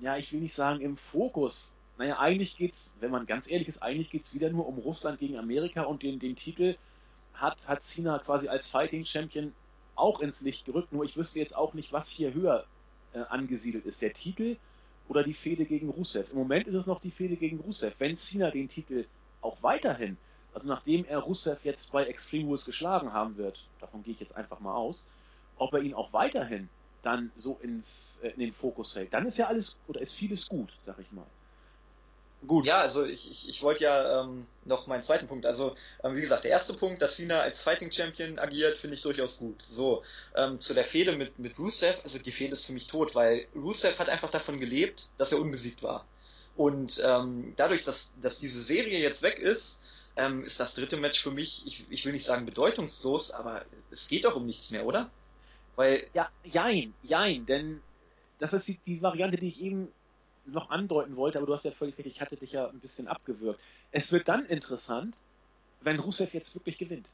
ja, 0.00 0.16
ich 0.16 0.32
will 0.32 0.40
nicht 0.40 0.54
sagen 0.54 0.80
im 0.80 0.96
Fokus. 0.96 1.74
Naja, 1.98 2.18
eigentlich 2.18 2.56
geht's, 2.56 2.94
wenn 3.00 3.10
man 3.10 3.26
ganz 3.26 3.50
ehrlich 3.50 3.68
ist, 3.68 3.82
eigentlich 3.82 4.10
geht's 4.10 4.34
wieder 4.34 4.50
nur 4.50 4.66
um 4.66 4.78
Russland 4.78 5.18
gegen 5.18 5.38
Amerika 5.38 5.82
und 5.82 6.02
den, 6.02 6.18
den 6.18 6.36
Titel 6.36 6.76
hat, 7.34 7.56
hat 7.66 7.82
Cena 7.82 8.18
quasi 8.18 8.48
als 8.48 8.68
Fighting 8.68 9.04
Champion 9.06 9.52
auch 9.94 10.20
ins 10.20 10.42
Licht 10.42 10.66
gerückt. 10.66 10.92
Nur 10.92 11.04
ich 11.04 11.16
wüsste 11.16 11.38
jetzt 11.38 11.56
auch 11.56 11.72
nicht, 11.72 11.92
was 11.92 12.08
hier 12.08 12.34
höher 12.34 12.66
äh, 13.14 13.20
angesiedelt 13.20 13.86
ist. 13.86 14.02
Der 14.02 14.12
Titel 14.12 14.56
oder 15.08 15.22
die 15.22 15.34
Fehde 15.34 15.64
gegen 15.64 15.90
Rusev. 15.90 16.30
Im 16.30 16.38
Moment 16.38 16.66
ist 16.66 16.74
es 16.74 16.86
noch 16.86 17.00
die 17.00 17.10
Fehde 17.10 17.36
gegen 17.36 17.60
Rusev. 17.60 17.94
Wenn 17.98 18.16
Cena 18.16 18.50
den 18.50 18.68
Titel 18.68 19.06
auch 19.40 19.62
weiterhin, 19.62 20.16
also 20.54 20.68
nachdem 20.68 21.04
er 21.04 21.18
Rusev 21.18 21.64
jetzt 21.64 21.92
bei 21.92 22.04
Extreme 22.04 22.46
Rules 22.46 22.64
geschlagen 22.64 23.12
haben 23.12 23.36
wird, 23.36 23.58
davon 23.80 24.02
gehe 24.02 24.14
ich 24.14 24.20
jetzt 24.20 24.36
einfach 24.36 24.60
mal 24.60 24.74
aus, 24.74 25.08
ob 25.58 25.72
er 25.74 25.80
ihn 25.80 25.94
auch 25.94 26.12
weiterhin 26.12 26.68
dann 27.02 27.30
so 27.36 27.58
ins, 27.62 28.20
äh, 28.24 28.30
in 28.30 28.40
den 28.40 28.52
Fokus 28.52 28.96
hält, 28.96 29.14
dann 29.14 29.26
ist 29.26 29.38
ja 29.38 29.46
alles 29.46 29.76
oder 29.86 30.00
ist 30.00 30.16
vieles 30.16 30.48
gut, 30.48 30.72
sag 30.78 30.98
ich 30.98 31.12
mal. 31.12 31.26
Gut. 32.46 32.66
Ja, 32.66 32.80
also 32.80 33.04
ich, 33.04 33.30
ich, 33.30 33.48
ich 33.48 33.62
wollte 33.62 33.84
ja 33.84 34.22
ähm, 34.22 34.46
noch 34.64 34.86
meinen 34.86 35.02
zweiten 35.02 35.26
Punkt. 35.26 35.46
Also, 35.46 35.74
ähm, 36.04 36.16
wie 36.16 36.20
gesagt, 36.20 36.44
der 36.44 36.50
erste 36.50 36.74
Punkt, 36.74 37.00
dass 37.00 37.16
Cena 37.16 37.40
als 37.40 37.60
Fighting 37.60 37.90
Champion 37.90 38.38
agiert, 38.38 38.78
finde 38.78 38.96
ich 38.96 39.02
durchaus 39.02 39.38
gut. 39.38 39.64
So, 39.68 40.02
ähm, 40.34 40.60
zu 40.60 40.74
der 40.74 40.84
Fehde 40.84 41.16
mit, 41.16 41.38
mit 41.38 41.58
Rusev, 41.58 41.98
also 42.02 42.18
die 42.18 42.32
Fehde 42.32 42.52
ist 42.52 42.66
für 42.66 42.72
mich 42.72 42.86
tot, 42.86 43.14
weil 43.14 43.46
Rusev 43.54 43.98
hat 43.98 44.08
einfach 44.08 44.30
davon 44.30 44.60
gelebt, 44.60 45.08
dass 45.18 45.32
er 45.32 45.40
unbesiegt 45.40 45.82
war. 45.82 46.04
Und 46.56 47.02
ähm, 47.04 47.54
dadurch, 47.56 47.84
dass, 47.84 48.12
dass 48.20 48.38
diese 48.38 48.62
Serie 48.62 48.98
jetzt 48.98 49.22
weg 49.22 49.38
ist, 49.38 49.78
ähm, 50.16 50.44
ist 50.44 50.60
das 50.60 50.74
dritte 50.74 50.96
Match 50.96 51.22
für 51.22 51.30
mich, 51.30 51.62
ich, 51.66 51.84
ich 51.90 52.04
will 52.04 52.12
nicht 52.12 52.24
sagen 52.24 52.46
bedeutungslos, 52.46 53.30
aber 53.30 53.64
es 53.90 54.08
geht 54.08 54.24
doch 54.24 54.36
um 54.36 54.46
nichts 54.46 54.70
mehr, 54.70 54.86
oder? 54.86 55.10
Weil. 55.74 56.06
Ja, 56.14 56.30
jein, 56.44 56.94
jein, 57.02 57.44
denn 57.44 57.82
das 58.38 58.52
ist 58.52 58.68
die, 58.68 58.78
die 58.86 59.02
Variante, 59.02 59.36
die 59.36 59.48
ich 59.48 59.62
eben 59.62 59.88
noch 60.46 60.70
andeuten 60.70 61.16
wollte, 61.16 61.38
aber 61.38 61.46
du 61.46 61.54
hast 61.54 61.64
ja 61.64 61.70
völlig 61.70 61.96
recht, 61.98 62.06
ich 62.06 62.20
hatte 62.20 62.36
dich 62.36 62.52
ja 62.52 62.68
ein 62.68 62.80
bisschen 62.80 63.08
abgewürgt. 63.08 63.60
Es 63.92 64.12
wird 64.12 64.28
dann 64.28 64.46
interessant, 64.46 65.14
wenn 65.80 65.98
Rusev 65.98 66.32
jetzt 66.34 66.54
wirklich 66.54 66.78
gewinnt. 66.78 67.06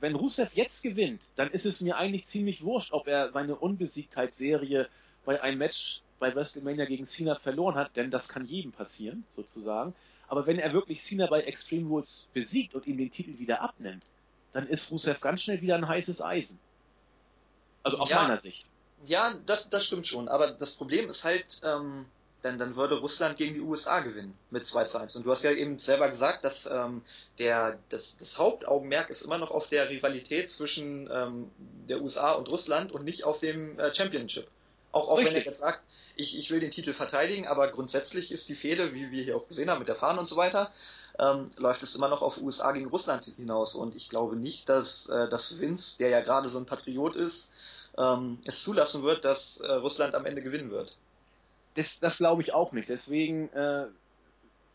Wenn 0.00 0.14
Rusev 0.14 0.50
jetzt 0.54 0.82
gewinnt, 0.82 1.22
dann 1.36 1.50
ist 1.50 1.66
es 1.66 1.80
mir 1.80 1.96
eigentlich 1.96 2.26
ziemlich 2.26 2.62
wurscht, 2.62 2.92
ob 2.92 3.06
er 3.06 3.30
seine 3.30 3.56
Unbesiegtheitsserie 3.56 4.88
bei 5.24 5.40
einem 5.40 5.58
Match 5.58 6.02
bei 6.18 6.34
WrestleMania 6.34 6.84
gegen 6.84 7.06
Cena 7.06 7.34
verloren 7.36 7.74
hat, 7.74 7.96
denn 7.96 8.10
das 8.10 8.28
kann 8.28 8.46
jedem 8.46 8.72
passieren, 8.72 9.24
sozusagen. 9.30 9.94
Aber 10.28 10.46
wenn 10.46 10.58
er 10.58 10.72
wirklich 10.72 11.02
Cena 11.02 11.26
bei 11.26 11.42
Extreme 11.42 11.88
Rules 11.88 12.28
besiegt 12.32 12.74
und 12.74 12.86
ihm 12.86 12.96
den 12.96 13.10
Titel 13.10 13.38
wieder 13.38 13.60
abnimmt, 13.60 14.02
dann 14.52 14.66
ist 14.66 14.90
Rusev 14.90 15.20
ganz 15.20 15.42
schnell 15.42 15.60
wieder 15.60 15.74
ein 15.74 15.86
heißes 15.86 16.22
Eisen. 16.22 16.58
Also 17.82 17.98
aus 17.98 18.08
ja, 18.08 18.22
meiner 18.22 18.38
Sicht. 18.38 18.66
Ja, 19.06 19.34
das, 19.46 19.68
das 19.68 19.84
stimmt 19.84 20.06
schon. 20.06 20.28
Aber 20.28 20.52
das 20.52 20.76
Problem 20.76 21.08
ist 21.08 21.24
halt, 21.24 21.60
ähm, 21.62 22.06
dann, 22.44 22.58
dann 22.58 22.76
würde 22.76 22.98
Russland 22.98 23.38
gegen 23.38 23.54
die 23.54 23.60
USA 23.60 24.00
gewinnen 24.00 24.36
mit 24.50 24.66
2 24.66 24.84
zu 24.84 24.98
1. 24.98 25.16
Und 25.16 25.24
du 25.24 25.30
hast 25.30 25.44
ja 25.44 25.52
eben 25.52 25.78
selber 25.78 26.10
gesagt, 26.10 26.44
dass 26.44 26.66
ähm, 26.66 27.02
der, 27.38 27.78
das, 27.88 28.18
das 28.18 28.38
Hauptaugenmerk 28.38 29.08
ist 29.08 29.22
immer 29.22 29.38
noch 29.38 29.50
auf 29.50 29.68
der 29.68 29.88
Rivalität 29.88 30.52
zwischen 30.52 31.08
ähm, 31.10 31.50
der 31.88 32.02
USA 32.02 32.32
und 32.32 32.48
Russland 32.48 32.92
und 32.92 33.04
nicht 33.04 33.24
auf 33.24 33.38
dem 33.38 33.78
äh, 33.78 33.94
Championship. 33.94 34.46
Auch, 34.92 35.08
auch 35.08 35.18
wenn 35.18 35.34
er 35.34 35.44
jetzt 35.44 35.60
sagt, 35.60 35.82
ich, 36.16 36.38
ich 36.38 36.50
will 36.50 36.60
den 36.60 36.70
Titel 36.70 36.92
verteidigen, 36.92 37.48
aber 37.48 37.68
grundsätzlich 37.68 38.30
ist 38.30 38.48
die 38.48 38.54
Fehde, 38.54 38.94
wie 38.94 39.10
wir 39.10 39.24
hier 39.24 39.36
auch 39.36 39.48
gesehen 39.48 39.70
haben 39.70 39.80
mit 39.80 39.88
der 39.88 39.96
Fahne 39.96 40.20
und 40.20 40.26
so 40.26 40.36
weiter, 40.36 40.70
ähm, 41.18 41.50
läuft 41.56 41.82
es 41.82 41.96
immer 41.96 42.08
noch 42.08 42.22
auf 42.22 42.38
USA 42.38 42.72
gegen 42.72 42.86
Russland 42.86 43.24
hinaus. 43.36 43.74
Und 43.74 43.96
ich 43.96 44.08
glaube 44.08 44.36
nicht, 44.36 44.68
dass, 44.68 45.08
äh, 45.08 45.28
dass 45.28 45.58
Vince, 45.58 45.98
der 45.98 46.10
ja 46.10 46.20
gerade 46.20 46.48
so 46.48 46.58
ein 46.58 46.66
Patriot 46.66 47.16
ist, 47.16 47.50
ähm, 47.98 48.38
es 48.44 48.62
zulassen 48.62 49.02
wird, 49.02 49.24
dass 49.24 49.60
äh, 49.60 49.72
Russland 49.72 50.14
am 50.14 50.26
Ende 50.26 50.42
gewinnen 50.42 50.70
wird. 50.70 50.96
Das, 51.74 52.00
das 52.00 52.18
glaube 52.18 52.42
ich 52.42 52.52
auch 52.52 52.72
nicht. 52.72 52.88
Deswegen 52.88 53.48
äh, 53.50 53.86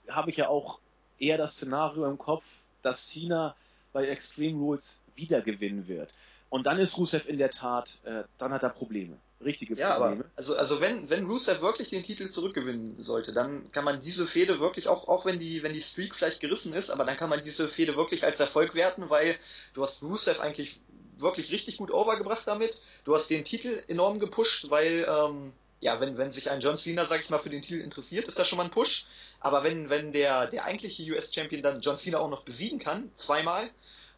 habe 0.10 0.30
ich 0.30 0.38
ja 0.38 0.50
auch 0.50 0.80
eher 1.18 1.38
das 1.38 1.56
Szenario 1.56 2.06
im 2.06 2.18
Kopf, 2.18 2.44
dass 2.82 3.10
China 3.10 3.56
bei 3.94 4.08
Extreme 4.08 4.60
Rules 4.60 5.00
wieder 5.16 5.42
gewinnen 5.42 5.88
wird. 5.88 6.14
Und 6.50 6.66
dann 6.66 6.80
ist 6.80 6.98
Rusev 6.98 7.28
in 7.28 7.38
der 7.38 7.52
Tat, 7.52 8.00
äh, 8.04 8.24
dann 8.38 8.52
hat 8.52 8.64
er 8.64 8.70
Probleme. 8.70 9.18
Richtige 9.44 9.76
ja, 9.76 9.98
Probleme. 9.98 10.24
Aber, 10.24 10.32
also, 10.36 10.58
also 10.58 10.82
wenn, 10.82 11.10
wenn 11.10 11.26
Rusev 11.26 11.62
wirklich 11.62 11.90
den 11.90 12.04
Titel 12.04 12.30
zurückgewinnen 12.30 13.02
sollte, 13.04 13.34
dann 13.34 13.72
kann 13.72 13.86
man 13.86 14.02
diese 14.02 14.28
Fehde 14.28 14.60
wirklich, 14.60 14.88
auch, 14.88 15.08
auch 15.08 15.26
wenn 15.26 15.40
die, 15.40 15.64
wenn 15.64 15.74
die 15.74 15.82
Streak 15.82 16.16
vielleicht 16.16 16.42
gerissen 16.42 16.74
ist, 16.74 16.90
aber 16.90 17.06
dann 17.06 17.18
kann 17.18 17.30
man 17.30 17.44
diese 17.44 17.70
Fehde 17.70 17.96
wirklich 17.96 18.24
als 18.24 18.40
Erfolg 18.40 18.74
werten, 18.76 19.10
weil 19.10 19.38
du 19.74 19.84
hast 19.84 20.02
Rusev 20.02 20.40
eigentlich 20.40 20.80
wirklich 21.20 21.52
richtig 21.52 21.78
gut 21.78 21.92
overgebracht 21.92 22.48
damit. 22.48 22.82
Du 23.06 23.14
hast 23.14 23.30
den 23.30 23.46
Titel 23.46 23.84
enorm 23.88 24.20
gepusht, 24.20 24.70
weil, 24.70 25.08
ähm, 25.10 25.54
ja, 25.82 26.00
wenn, 26.00 26.18
wenn 26.18 26.32
sich 26.32 26.50
ein 26.50 26.62
John 26.62 26.78
Cena, 26.78 27.06
sag 27.06 27.22
ich 27.22 27.30
mal, 27.30 27.40
für 27.40 27.50
den 27.50 27.62
Titel 27.62 27.82
interessiert, 27.82 28.28
ist 28.28 28.40
das 28.40 28.48
schon 28.48 28.58
mal 28.58 28.66
ein 28.66 28.72
Push. 28.72 29.06
Aber 29.40 29.64
wenn, 29.64 29.90
wenn 29.90 30.12
der, 30.12 30.48
der 30.48 30.66
eigentliche 30.66 31.04
US-Champion 31.12 31.62
dann 31.62 31.82
John 31.82 31.98
Cena 31.98 32.20
auch 32.20 32.30
noch 32.30 32.44
besiegen 32.44 32.80
kann, 32.80 33.12
zweimal, 33.16 33.70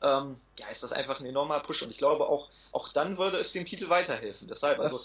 ähm, 0.01 0.37
ja, 0.57 0.67
ist 0.69 0.83
das 0.83 0.91
einfach 0.91 1.19
ein 1.19 1.25
enormer 1.25 1.59
Push. 1.59 1.83
Und 1.83 1.91
ich 1.91 1.97
glaube 1.97 2.27
auch, 2.27 2.49
auch 2.71 2.89
dann 2.93 3.17
würde 3.17 3.37
es 3.37 3.51
dem 3.51 3.65
Titel 3.65 3.89
weiterhelfen. 3.89 4.47
Deshalb, 4.47 4.79
also 4.79 4.99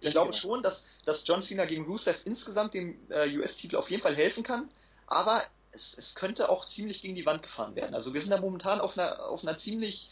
ich 0.00 0.10
glaube 0.10 0.32
schon, 0.32 0.62
dass, 0.62 0.86
dass 1.04 1.26
John 1.26 1.40
Cena 1.40 1.64
gegen 1.64 1.84
Rusev 1.84 2.18
insgesamt 2.24 2.74
dem 2.74 2.98
äh, 3.08 3.34
US-Titel 3.36 3.76
auf 3.76 3.90
jeden 3.90 4.02
Fall 4.02 4.16
helfen 4.16 4.42
kann, 4.42 4.68
aber 5.06 5.44
es, 5.70 5.96
es 5.96 6.14
könnte 6.14 6.48
auch 6.48 6.66
ziemlich 6.66 7.02
gegen 7.02 7.14
die 7.14 7.24
Wand 7.24 7.42
gefahren 7.42 7.74
werden. 7.76 7.94
Also 7.94 8.12
wir 8.12 8.20
sind 8.20 8.30
da 8.30 8.40
momentan 8.40 8.80
auf 8.80 8.98
einer, 8.98 9.28
auf 9.28 9.42
einer 9.42 9.56
ziemlich 9.56 10.10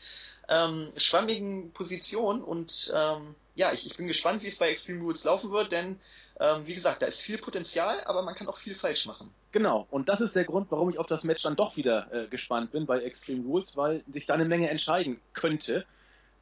ähm, 0.51 0.93
schwammigen 0.97 1.73
Position 1.73 2.43
und 2.43 2.93
ähm, 2.95 3.35
ja, 3.55 3.73
ich, 3.73 3.87
ich 3.87 3.97
bin 3.97 4.09
gespannt, 4.09 4.43
wie 4.43 4.49
es 4.49 4.59
bei 4.59 4.71
Extreme 4.71 5.01
Rules 5.01 5.25
laufen 5.25 5.51
wird, 5.53 5.73
denn 5.73 5.99
ähm, 6.41 6.67
wie 6.67 6.75
gesagt, 6.75 7.03
da 7.03 7.07
ist 7.07 7.21
viel 7.21 7.39
Potenzial, 7.39 8.03
aber 8.05 8.23
man 8.23 8.35
kann 8.35 8.49
auch 8.49 8.59
viel 8.59 8.75
falsch 8.75 9.07
machen. 9.07 9.31
Genau, 9.53 9.87
und 9.91 10.09
das 10.09 10.21
ist 10.21 10.35
der 10.35 10.45
Grund, 10.45 10.71
warum 10.71 10.91
ich 10.91 10.99
auf 10.99 11.07
das 11.07 11.25
Match 11.25 11.43
dann 11.43 11.57
doch 11.57 11.77
wieder 11.77 12.13
äh, 12.13 12.27
gespannt 12.27 12.73
bin 12.73 12.87
bei 12.87 13.01
Extreme 13.01 13.45
Rules, 13.45 13.77
weil 13.77 14.03
sich 14.13 14.27
da 14.27 14.35
eine 14.35 14.45
Menge 14.45 14.69
entscheiden 14.69 15.21
könnte. 15.33 15.85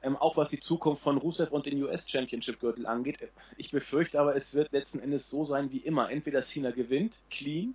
Ähm, 0.00 0.16
auch 0.16 0.36
was 0.36 0.50
die 0.50 0.60
Zukunft 0.60 1.02
von 1.02 1.18
Rusev 1.18 1.50
und 1.50 1.66
den 1.66 1.82
US 1.82 2.08
Championship 2.08 2.60
Gürtel 2.60 2.86
angeht. 2.86 3.18
Ich 3.56 3.72
befürchte 3.72 4.20
aber, 4.20 4.36
es 4.36 4.54
wird 4.54 4.70
letzten 4.70 5.00
Endes 5.00 5.28
so 5.28 5.44
sein 5.44 5.72
wie 5.72 5.78
immer. 5.78 6.08
Entweder 6.10 6.42
Cena 6.42 6.70
gewinnt, 6.70 7.16
clean, 7.30 7.74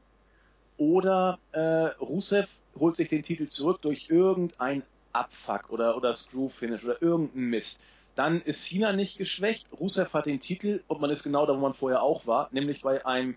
oder 0.77 1.37
äh, 1.51 1.59
Rusev 1.59 2.47
holt 2.79 2.95
sich 2.95 3.09
den 3.09 3.23
Titel 3.23 3.47
zurück 3.47 3.81
durch 3.81 4.09
irgendein 4.09 4.83
Abfuck 5.13 5.69
oder, 5.69 5.95
oder 5.95 6.13
Screw 6.13 6.49
Finish 6.49 6.83
oder 6.83 7.01
irgendein 7.01 7.43
Mist. 7.45 7.79
Dann 8.15 8.41
ist 8.41 8.65
Cena 8.65 8.93
nicht 8.93 9.17
geschwächt, 9.17 9.67
Rusev 9.79 10.13
hat 10.13 10.25
den 10.25 10.39
Titel 10.39 10.83
und 10.87 11.01
man 11.01 11.09
ist 11.09 11.23
genau 11.23 11.45
da, 11.45 11.55
wo 11.55 11.59
man 11.59 11.73
vorher 11.73 12.03
auch 12.03 12.27
war, 12.27 12.49
nämlich 12.51 12.81
bei 12.81 13.05
einem 13.05 13.35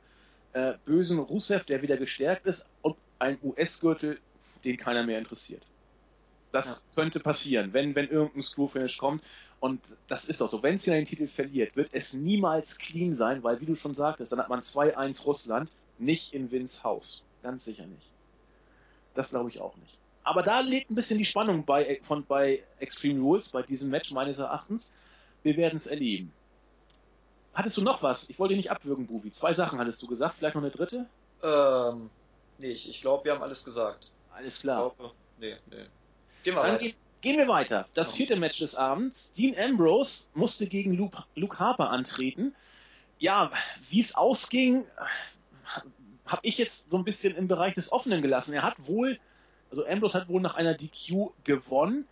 äh, 0.53 0.75
bösen 0.85 1.19
Rusev, 1.19 1.65
der 1.65 1.83
wieder 1.83 1.97
gestärkt 1.97 2.47
ist 2.47 2.67
und 2.83 2.97
ein 3.19 3.39
US-Gürtel, 3.43 4.19
den 4.65 4.77
keiner 4.77 5.05
mehr 5.05 5.19
interessiert. 5.19 5.63
Das 6.53 6.85
ja. 6.89 6.95
könnte 6.95 7.21
passieren, 7.21 7.73
wenn, 7.73 7.95
wenn 7.95 8.09
irgendein 8.09 8.43
Screw-Finish 8.43 8.99
kommt. 8.99 9.23
Und 9.59 9.81
das 10.09 10.27
ist 10.27 10.41
doch 10.41 10.51
so. 10.51 10.63
Wenn 10.63 10.79
Cena 10.79 10.97
den 10.97 11.07
Titel 11.07 11.29
verliert, 11.29 11.77
wird 11.77 11.89
es 11.93 12.15
niemals 12.15 12.79
clean 12.79 13.15
sein, 13.15 13.43
weil, 13.43 13.61
wie 13.61 13.67
du 13.67 13.75
schon 13.75 13.95
sagtest, 13.95 14.33
dann 14.33 14.39
hat 14.39 14.49
man 14.49 14.61
2-1 14.61 15.25
Russland, 15.25 15.71
nicht 15.99 16.35
in 16.35 16.51
Vince 16.51 16.85
Haus. 16.85 17.25
Ganz 17.43 17.65
sicher 17.65 17.87
nicht. 17.87 18.07
Das 19.15 19.31
glaube 19.31 19.49
ich 19.49 19.61
auch 19.61 19.77
nicht. 19.77 19.99
Aber 20.27 20.43
da 20.43 20.59
liegt 20.59 20.91
ein 20.91 20.97
bisschen 20.97 21.19
die 21.19 21.25
Spannung 21.25 21.65
bei, 21.65 22.01
von, 22.03 22.27
bei 22.27 22.65
Extreme 22.81 23.21
Rules, 23.21 23.53
bei 23.53 23.63
diesem 23.63 23.91
Match 23.91 24.11
meines 24.11 24.39
Erachtens. 24.39 24.93
Wir 25.45 25.57
werden 25.57 25.77
es 25.77 25.87
erleben. 25.87 26.33
Hattest 27.55 27.77
du 27.77 27.83
noch 27.83 28.03
was? 28.03 28.29
Ich 28.29 28.37
wollte 28.37 28.55
dich 28.55 28.65
nicht 28.65 28.71
abwürgen, 28.73 29.07
Buvi. 29.07 29.31
Zwei 29.31 29.53
Sachen 29.53 29.79
hattest 29.79 30.03
du 30.03 30.09
gesagt, 30.09 30.35
vielleicht 30.37 30.57
noch 30.57 30.63
eine 30.63 30.73
dritte? 30.73 31.07
Ähm, 31.45 32.11
nee, 32.59 32.73
ich, 32.73 33.01
glaube, 33.01 33.25
wir 33.25 33.35
haben 33.35 33.43
alles 33.43 33.65
gesagt. 33.65 34.11
Alles 34.35 34.61
klar. 34.61 34.89
Ich 34.89 34.97
glaube, 34.97 35.15
nee, 35.39 35.57
nee. 35.71 35.85
Gehen 36.43 36.55
wir 36.57 36.63
Dann 36.63 36.73
weiter. 36.73 36.79
Ge 36.79 36.95
gehen 37.21 37.39
wir 37.39 37.47
weiter. 37.47 37.87
Das 37.95 38.13
vierte 38.13 38.35
Match 38.35 38.59
des 38.59 38.75
Abends. 38.75 39.33
Dean 39.33 39.57
Ambrose 39.57 40.27
musste 40.35 40.67
gegen 40.67 40.95
Luke, 40.95 41.23
Luke 41.37 41.57
Harper 41.61 41.91
antreten. 41.91 42.53
Ja, 43.21 43.53
wie 43.91 44.01
es 44.01 44.17
ausging, 44.17 44.87
habe 46.27 46.41
ich 46.43 46.59
jetzt 46.59 46.91
so 46.91 46.97
ein 46.97 47.05
bisschen 47.05 47.37
im 47.37 47.47
Bereich 47.47 47.75
des 47.75 47.93
Offenen 47.93 48.23
gelassen. 48.23 48.55
Er 48.55 48.65
hat 48.65 48.75
wohl, 48.89 49.21
also 49.71 49.87
Ambrose 49.87 50.15
hat 50.15 50.29
wohl 50.29 50.41
nach 50.41 50.55
einer 50.55 50.75
DQ 50.75 51.31
gewonnen. 51.45 52.07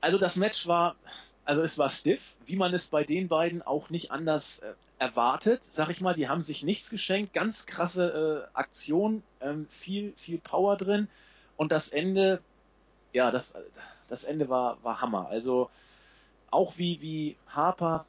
Also 0.00 0.18
das 0.18 0.36
Match 0.36 0.66
war, 0.66 0.96
also 1.44 1.62
es 1.62 1.78
war 1.78 1.90
stiff, 1.90 2.20
wie 2.46 2.56
man 2.56 2.72
es 2.74 2.88
bei 2.88 3.04
den 3.04 3.28
beiden 3.28 3.62
auch 3.62 3.90
nicht 3.90 4.10
anders 4.10 4.60
äh, 4.60 4.72
erwartet, 4.98 5.64
sag 5.64 5.90
ich 5.90 6.00
mal. 6.00 6.14
Die 6.14 6.28
haben 6.28 6.42
sich 6.42 6.62
nichts 6.62 6.90
geschenkt, 6.90 7.32
ganz 7.32 7.66
krasse 7.66 8.48
äh, 8.52 8.56
Aktion, 8.56 9.22
ähm, 9.40 9.66
viel, 9.70 10.14
viel 10.16 10.38
Power 10.38 10.76
drin. 10.76 11.08
Und 11.56 11.72
das 11.72 11.88
Ende, 11.88 12.40
ja, 13.12 13.30
das, 13.30 13.54
das 14.08 14.24
Ende 14.24 14.48
war, 14.48 14.82
war 14.82 15.00
Hammer. 15.00 15.28
Also 15.28 15.70
auch 16.50 16.78
wie, 16.78 17.00
wie 17.00 17.36
Harper 17.48 18.06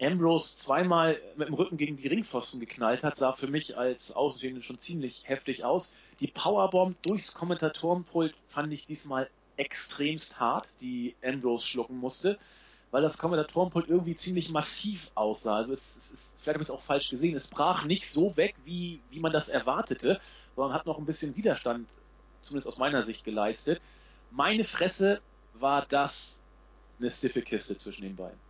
Ambrose 0.00 0.56
zweimal 0.56 1.20
mit 1.36 1.48
dem 1.48 1.54
Rücken 1.54 1.76
gegen 1.76 1.96
die 1.96 2.08
Ringpfosten 2.08 2.58
geknallt 2.58 3.04
hat, 3.04 3.16
sah 3.16 3.32
für 3.32 3.48
mich 3.48 3.76
als 3.76 4.12
Außenstehende 4.12 4.62
schon 4.62 4.80
ziemlich 4.80 5.28
heftig 5.28 5.64
aus. 5.64 5.94
Die 6.20 6.28
Powerbomb 6.28 7.00
durchs 7.02 7.34
Kommentatorenpult 7.34 8.34
fand 8.48 8.72
ich 8.72 8.86
diesmal 8.86 9.28
extremst 9.56 10.40
hart, 10.40 10.66
die 10.80 11.14
Ambrose 11.22 11.66
schlucken 11.66 11.98
musste, 11.98 12.38
weil 12.90 13.02
das 13.02 13.18
Kommentatorenpult 13.18 13.88
irgendwie 13.88 14.16
ziemlich 14.16 14.50
massiv 14.50 15.10
aussah. 15.14 15.56
Also 15.56 15.74
es, 15.74 15.96
es 15.96 16.12
ist, 16.12 16.40
vielleicht 16.40 16.54
habe 16.54 16.62
ich 16.62 16.68
es 16.68 16.74
auch 16.74 16.82
falsch 16.82 17.10
gesehen, 17.10 17.36
es 17.36 17.50
brach 17.50 17.84
nicht 17.84 18.10
so 18.10 18.36
weg, 18.36 18.54
wie, 18.64 19.00
wie 19.10 19.20
man 19.20 19.32
das 19.32 19.48
erwartete, 19.48 20.20
sondern 20.56 20.74
hat 20.74 20.86
noch 20.86 20.98
ein 20.98 21.06
bisschen 21.06 21.36
Widerstand 21.36 21.86
zumindest 22.42 22.68
aus 22.68 22.78
meiner 22.78 23.02
Sicht 23.02 23.22
geleistet. 23.22 23.82
Meine 24.30 24.64
Fresse 24.64 25.20
war 25.54 25.84
das 25.86 26.42
eine 26.98 27.10
stiffe 27.10 27.42
Kiste 27.42 27.76
zwischen 27.76 28.02
den 28.02 28.16
beiden. 28.16 28.49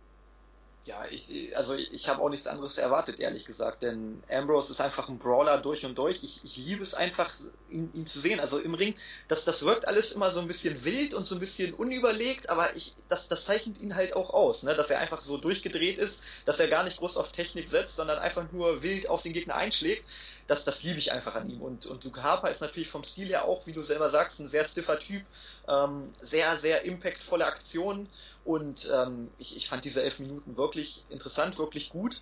Ja, 0.83 1.05
ich, 1.11 1.55
also 1.55 1.75
ich 1.75 2.07
habe 2.07 2.23
auch 2.23 2.29
nichts 2.29 2.47
anderes 2.47 2.79
erwartet, 2.79 3.19
ehrlich 3.19 3.45
gesagt, 3.45 3.83
denn 3.83 4.23
Ambrose 4.27 4.71
ist 4.71 4.81
einfach 4.81 5.09
ein 5.09 5.19
Brawler 5.19 5.59
durch 5.59 5.85
und 5.85 5.95
durch. 5.95 6.23
Ich, 6.23 6.43
ich 6.43 6.57
liebe 6.57 6.81
es 6.81 6.95
einfach, 6.95 7.31
ihn, 7.69 7.91
ihn, 7.93 8.07
zu 8.07 8.19
sehen. 8.19 8.39
Also 8.39 8.57
im 8.57 8.73
Ring, 8.73 8.95
das, 9.27 9.45
das 9.45 9.63
wirkt 9.63 9.87
alles 9.87 10.11
immer 10.11 10.31
so 10.31 10.39
ein 10.39 10.47
bisschen 10.47 10.83
wild 10.83 11.13
und 11.13 11.23
so 11.23 11.35
ein 11.35 11.39
bisschen 11.39 11.75
unüberlegt, 11.75 12.49
aber 12.49 12.75
ich, 12.75 12.95
das, 13.09 13.29
das 13.29 13.45
zeichnet 13.45 13.77
ihn 13.79 13.93
halt 13.93 14.15
auch 14.15 14.31
aus, 14.31 14.63
ne? 14.63 14.73
dass 14.73 14.89
er 14.89 14.97
einfach 14.97 15.21
so 15.21 15.37
durchgedreht 15.37 15.99
ist, 15.99 16.23
dass 16.45 16.59
er 16.59 16.67
gar 16.67 16.83
nicht 16.83 16.97
groß 16.97 17.15
auf 17.15 17.31
Technik 17.31 17.69
setzt, 17.69 17.95
sondern 17.95 18.17
einfach 18.17 18.51
nur 18.51 18.81
wild 18.81 19.07
auf 19.07 19.21
den 19.21 19.33
Gegner 19.33 19.53
einschlägt. 19.53 20.03
Das, 20.51 20.65
das 20.65 20.83
liebe 20.83 20.99
ich 20.99 21.13
einfach 21.13 21.35
an 21.35 21.49
ihm. 21.49 21.61
Und, 21.61 21.85
und 21.85 22.03
Luke 22.03 22.21
Harper 22.21 22.51
ist 22.51 22.59
natürlich 22.59 22.89
vom 22.89 23.05
Stil 23.05 23.29
her 23.29 23.45
auch, 23.45 23.65
wie 23.65 23.71
du 23.71 23.83
selber 23.83 24.09
sagst, 24.09 24.37
ein 24.41 24.49
sehr 24.49 24.65
stiffer 24.65 24.99
Typ, 24.99 25.23
ähm, 25.69 26.11
sehr, 26.21 26.57
sehr 26.57 26.81
impactvolle 26.81 27.45
Aktionen 27.45 28.09
und 28.43 28.91
ähm, 28.93 29.31
ich, 29.37 29.55
ich 29.55 29.69
fand 29.69 29.85
diese 29.85 30.03
elf 30.03 30.19
Minuten 30.19 30.57
wirklich 30.57 31.05
interessant, 31.07 31.57
wirklich 31.57 31.87
gut. 31.87 32.21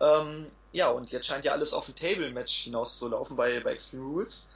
Ähm, 0.00 0.50
ja, 0.72 0.90
und 0.90 1.12
jetzt 1.12 1.26
scheint 1.26 1.44
ja 1.44 1.52
alles 1.52 1.72
auf 1.72 1.86
ein 1.86 1.94
Table-Match 1.94 2.64
hinauszulaufen 2.64 3.36
bei, 3.36 3.60
bei 3.60 3.74
Extreme 3.74 4.02
Rules. 4.02 4.48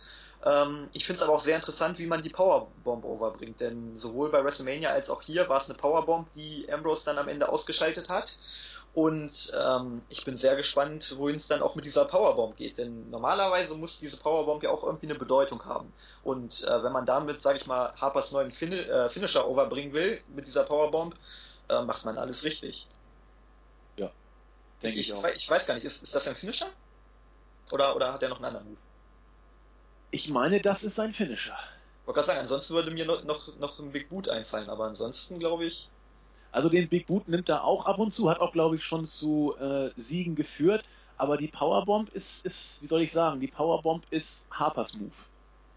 Ähm, 0.44 0.88
ich 0.92 1.06
finde 1.06 1.18
es 1.18 1.22
aber 1.22 1.36
auch 1.36 1.40
sehr 1.40 1.54
interessant, 1.54 2.00
wie 2.00 2.06
man 2.06 2.24
die 2.24 2.30
Powerbomb 2.30 3.04
overbringt, 3.04 3.60
denn 3.60 4.00
sowohl 4.00 4.30
bei 4.30 4.42
WrestleMania 4.42 4.90
als 4.90 5.08
auch 5.10 5.22
hier 5.22 5.48
war 5.48 5.60
es 5.60 5.70
eine 5.70 5.78
Powerbomb, 5.78 6.26
die 6.34 6.68
Ambrose 6.72 7.04
dann 7.04 7.18
am 7.18 7.28
Ende 7.28 7.48
ausgeschaltet 7.48 8.08
hat. 8.08 8.36
Und 8.94 9.52
ähm, 9.58 10.02
ich 10.10 10.24
bin 10.24 10.36
sehr 10.36 10.54
gespannt, 10.54 11.14
wohin 11.16 11.36
es 11.36 11.46
dann 11.46 11.62
auch 11.62 11.74
mit 11.74 11.86
dieser 11.86 12.04
Powerbomb 12.04 12.56
geht. 12.56 12.76
Denn 12.76 13.08
normalerweise 13.08 13.74
muss 13.76 14.00
diese 14.00 14.18
Powerbomb 14.18 14.62
ja 14.62 14.70
auch 14.70 14.82
irgendwie 14.82 15.06
eine 15.06 15.18
Bedeutung 15.18 15.64
haben. 15.64 15.92
Und 16.22 16.62
äh, 16.64 16.82
wenn 16.82 16.92
man 16.92 17.06
damit, 17.06 17.40
sage 17.40 17.58
ich 17.58 17.66
mal, 17.66 17.94
Harpers 17.96 18.32
neuen 18.32 18.52
fin 18.52 18.70
äh, 18.72 19.08
Finisher 19.08 19.48
overbringen 19.48 19.94
will 19.94 20.20
mit 20.34 20.46
dieser 20.46 20.64
Powerbomb, 20.64 21.14
äh, 21.70 21.80
macht 21.82 22.04
man 22.04 22.18
alles 22.18 22.44
richtig. 22.44 22.86
Ja, 23.96 24.10
denke 24.82 25.00
ich, 25.00 25.08
ich, 25.08 25.14
auch. 25.14 25.24
Ich 25.24 25.48
weiß 25.48 25.66
gar 25.66 25.74
nicht, 25.74 25.84
ist, 25.84 26.02
ist 26.02 26.14
das 26.14 26.28
ein 26.28 26.36
Finisher? 26.36 26.68
Oder, 27.70 27.96
oder 27.96 28.12
hat 28.12 28.22
er 28.22 28.28
noch 28.28 28.36
einen 28.36 28.46
anderen 28.46 28.68
Move? 28.68 28.76
Ich 30.10 30.28
meine, 30.28 30.60
das 30.60 30.84
ist 30.84 30.96
sein 30.96 31.14
Finisher. 31.14 31.56
Ich 32.02 32.06
wollte 32.06 32.16
gerade 32.16 32.26
sagen, 32.26 32.40
ansonsten 32.40 32.74
würde 32.74 32.90
mir 32.90 33.06
noch, 33.06 33.24
noch, 33.24 33.56
noch 33.58 33.78
ein 33.78 33.92
Big 33.92 34.10
Boot 34.10 34.28
einfallen, 34.28 34.68
aber 34.68 34.84
ansonsten 34.84 35.38
glaube 35.38 35.64
ich. 35.64 35.88
Also 36.52 36.68
den 36.68 36.88
Big 36.88 37.06
Boot 37.06 37.28
nimmt 37.28 37.48
er 37.48 37.64
auch 37.64 37.86
ab 37.86 37.98
und 37.98 38.12
zu, 38.12 38.30
hat 38.30 38.40
auch, 38.40 38.52
glaube 38.52 38.76
ich, 38.76 38.84
schon 38.84 39.06
zu 39.06 39.54
äh, 39.58 39.90
Siegen 39.96 40.36
geführt. 40.36 40.84
Aber 41.16 41.36
die 41.36 41.48
Powerbomb 41.48 42.10
ist, 42.14 42.44
ist, 42.44 42.82
wie 42.82 42.86
soll 42.86 43.02
ich 43.02 43.12
sagen, 43.12 43.40
die 43.40 43.46
Powerbomb 43.46 44.04
ist 44.10 44.46
Harpers 44.50 44.96
Move. 44.96 45.10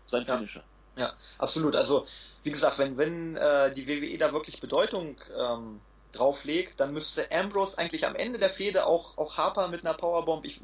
Sein 0.07 0.25
Finisher. 0.25 0.63
Ja, 0.97 1.13
absolut. 1.37 1.75
Also, 1.75 2.05
wie 2.43 2.51
gesagt, 2.51 2.77
wenn, 2.77 2.97
wenn 2.97 3.35
äh, 3.35 3.73
die 3.73 3.87
WWE 3.87 4.17
da 4.17 4.33
wirklich 4.33 4.61
Bedeutung 4.61 5.17
ähm, 5.37 5.79
drauflegt, 6.11 6.79
dann 6.79 6.93
müsste 6.93 7.31
Ambrose 7.31 7.77
eigentlich 7.77 8.05
am 8.05 8.15
Ende 8.15 8.39
der 8.39 8.49
Fehde 8.49 8.85
auch, 8.85 9.17
auch 9.17 9.37
Harper 9.37 9.67
mit 9.67 9.85
einer 9.85 9.95
Powerbomb, 9.95 10.45
ich 10.45 10.61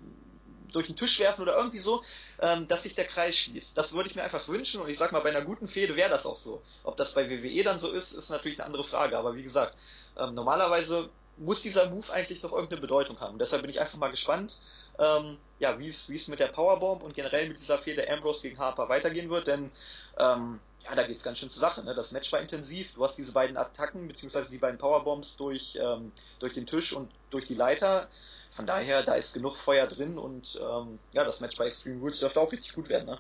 durch 0.72 0.88
den 0.88 0.96
Tisch 0.96 1.20
werfen 1.20 1.42
oder 1.42 1.56
irgendwie 1.56 1.80
so, 1.80 2.04
ähm, 2.40 2.68
dass 2.68 2.84
sich 2.84 2.96
der 2.96 3.06
Kreis 3.06 3.36
schließt. 3.38 3.78
Das 3.78 3.94
würde 3.94 4.10
ich 4.10 4.16
mir 4.16 4.24
einfach 4.24 4.48
wünschen 4.48 4.82
und 4.82 4.90
ich 4.90 4.98
sag 4.98 5.12
mal, 5.12 5.22
bei 5.22 5.30
einer 5.30 5.44
guten 5.44 5.68
Fehde 5.68 5.96
wäre 5.96 6.10
das 6.10 6.26
auch 6.26 6.38
so. 6.38 6.62
Ob 6.84 6.98
das 6.98 7.14
bei 7.14 7.30
WWE 7.30 7.64
dann 7.64 7.80
so 7.80 7.92
ist, 7.92 8.14
ist 8.14 8.30
natürlich 8.30 8.60
eine 8.60 8.66
andere 8.66 8.84
Frage. 8.84 9.18
Aber 9.18 9.36
wie 9.36 9.44
gesagt, 9.44 9.76
ähm, 10.18 10.34
normalerweise 10.34 11.10
muss 11.38 11.62
dieser 11.62 11.90
Move 11.90 12.12
eigentlich 12.12 12.42
doch 12.42 12.52
irgendeine 12.52 12.82
Bedeutung 12.82 13.20
haben. 13.20 13.40
deshalb 13.40 13.62
bin 13.62 13.72
ich 13.72 13.80
einfach 13.80 13.98
mal 13.98 14.12
gespannt, 14.12 14.62
ähm, 15.00 15.38
ja, 15.60 15.80
wie 15.80 15.88
es 15.88 16.10
wie 16.10 16.16
es 16.16 16.28
mit 16.28 16.40
der 16.40 16.48
Powerbomb 16.48 17.04
und 17.04 17.14
generell 17.14 17.48
mit 17.48 17.60
dieser 17.60 17.80
Fehde 17.80 18.10
Ambrose 18.10 18.44
gegen 18.44 18.60
Harper 18.60 18.90
weitergehen 18.90 19.30
wird, 19.30 19.48
denn 19.48 19.72
ähm, 20.18 20.60
ja, 20.84 20.96
da 20.96 21.04
geht's 21.04 21.24
ganz 21.24 21.40
schön 21.40 21.50
zur 21.50 21.62
Sache. 21.62 21.84
Ne? 21.84 21.94
Das 21.96 22.12
Match 22.12 22.32
war 22.32 22.42
intensiv. 22.42 22.94
Du 22.94 23.04
hast 23.04 23.16
diese 23.16 23.34
beiden 23.34 23.58
Attacken 23.58 24.08
beziehungsweise 24.08 24.50
die 24.50 24.58
beiden 24.58 24.78
Powerbombs 24.78 25.38
durch 25.38 25.78
ähm, 25.82 26.12
durch 26.40 26.54
den 26.54 26.68
Tisch 26.68 26.94
und 26.94 27.10
durch 27.30 27.48
die 27.48 27.56
Leiter 27.56 28.08
von 28.52 28.66
daher, 28.66 29.04
da 29.04 29.16
ist 29.16 29.34
genug 29.34 29.58
Feuer 29.58 29.88
drin 29.88 30.18
und 30.18 30.60
ähm, 30.62 31.00
ja, 31.14 31.24
das 31.24 31.40
Match 31.40 31.58
bei 31.58 31.68
Extreme 31.68 32.00
Rules 32.02 32.20
dürfte 32.20 32.40
auch 32.40 32.52
richtig 32.52 32.74
gut 32.74 32.90
werden, 32.90 33.06
ne? 33.06 33.18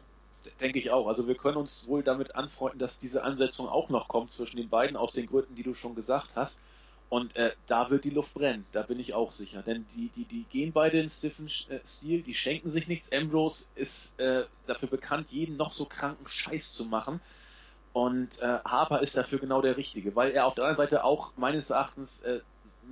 Denke 0.60 0.80
ich 0.80 0.90
auch. 0.90 1.08
Also 1.08 1.28
wir 1.28 1.36
können 1.36 1.58
uns 1.58 1.88
wohl 1.88 2.04
damit 2.04 2.36
anfreunden, 2.36 2.80
dass 2.80 3.00
diese 3.00 3.24
Ansetzung 3.24 3.70
auch 3.70 3.90
noch 3.90 4.08
kommt 4.08 4.32
zwischen 4.32 4.58
den 4.58 4.70
beiden, 4.70 4.98
aus 4.98 5.14
den 5.14 5.28
Gründen, 5.28 5.56
die 5.56 5.64
du 5.64 5.76
schon 5.76 5.96
gesagt 5.96 6.32
hast. 6.36 6.60
Und 7.10 7.36
äh, 7.36 7.52
da 7.68 7.90
wird 7.90 8.06
die 8.06 8.10
Luft 8.10 8.34
brennen, 8.34 8.66
da 8.72 8.84
bin 8.84 9.00
ich 9.00 9.14
auch 9.14 9.32
sicher. 9.32 9.62
Denn 9.62 9.86
die, 9.96 10.10
die, 10.16 10.24
die 10.26 10.46
gehen 10.46 10.72
beide 10.72 11.00
in 11.00 11.10
stiffen 11.10 11.48
äh, 11.70 11.80
Stil, 11.86 12.24
die 12.24 12.34
schenken 12.34 12.72
sich 12.72 12.88
nichts. 12.88 13.12
Ambrose 13.12 13.68
ist 13.76 14.18
äh, 14.20 14.46
dafür 14.66 14.90
bekannt, 14.90 15.28
jeden 15.30 15.58
noch 15.58 15.74
so 15.74 15.86
kranken 15.86 16.28
Scheiß 16.28 16.74
zu 16.74 16.86
machen. 16.86 17.20
Und 17.94 18.40
äh, 18.40 18.60
Harper 18.66 19.02
ist 19.02 19.18
dafür 19.18 19.40
genau 19.40 19.62
der 19.62 19.78
Richtige, 19.78 20.16
weil 20.16 20.32
er 20.32 20.46
auf 20.46 20.56
der 20.56 20.64
anderen 20.64 20.88
Seite 20.88 21.04
auch 21.04 21.32
meines 21.36 21.70
Erachtens 21.70 22.24
äh, 22.24 22.40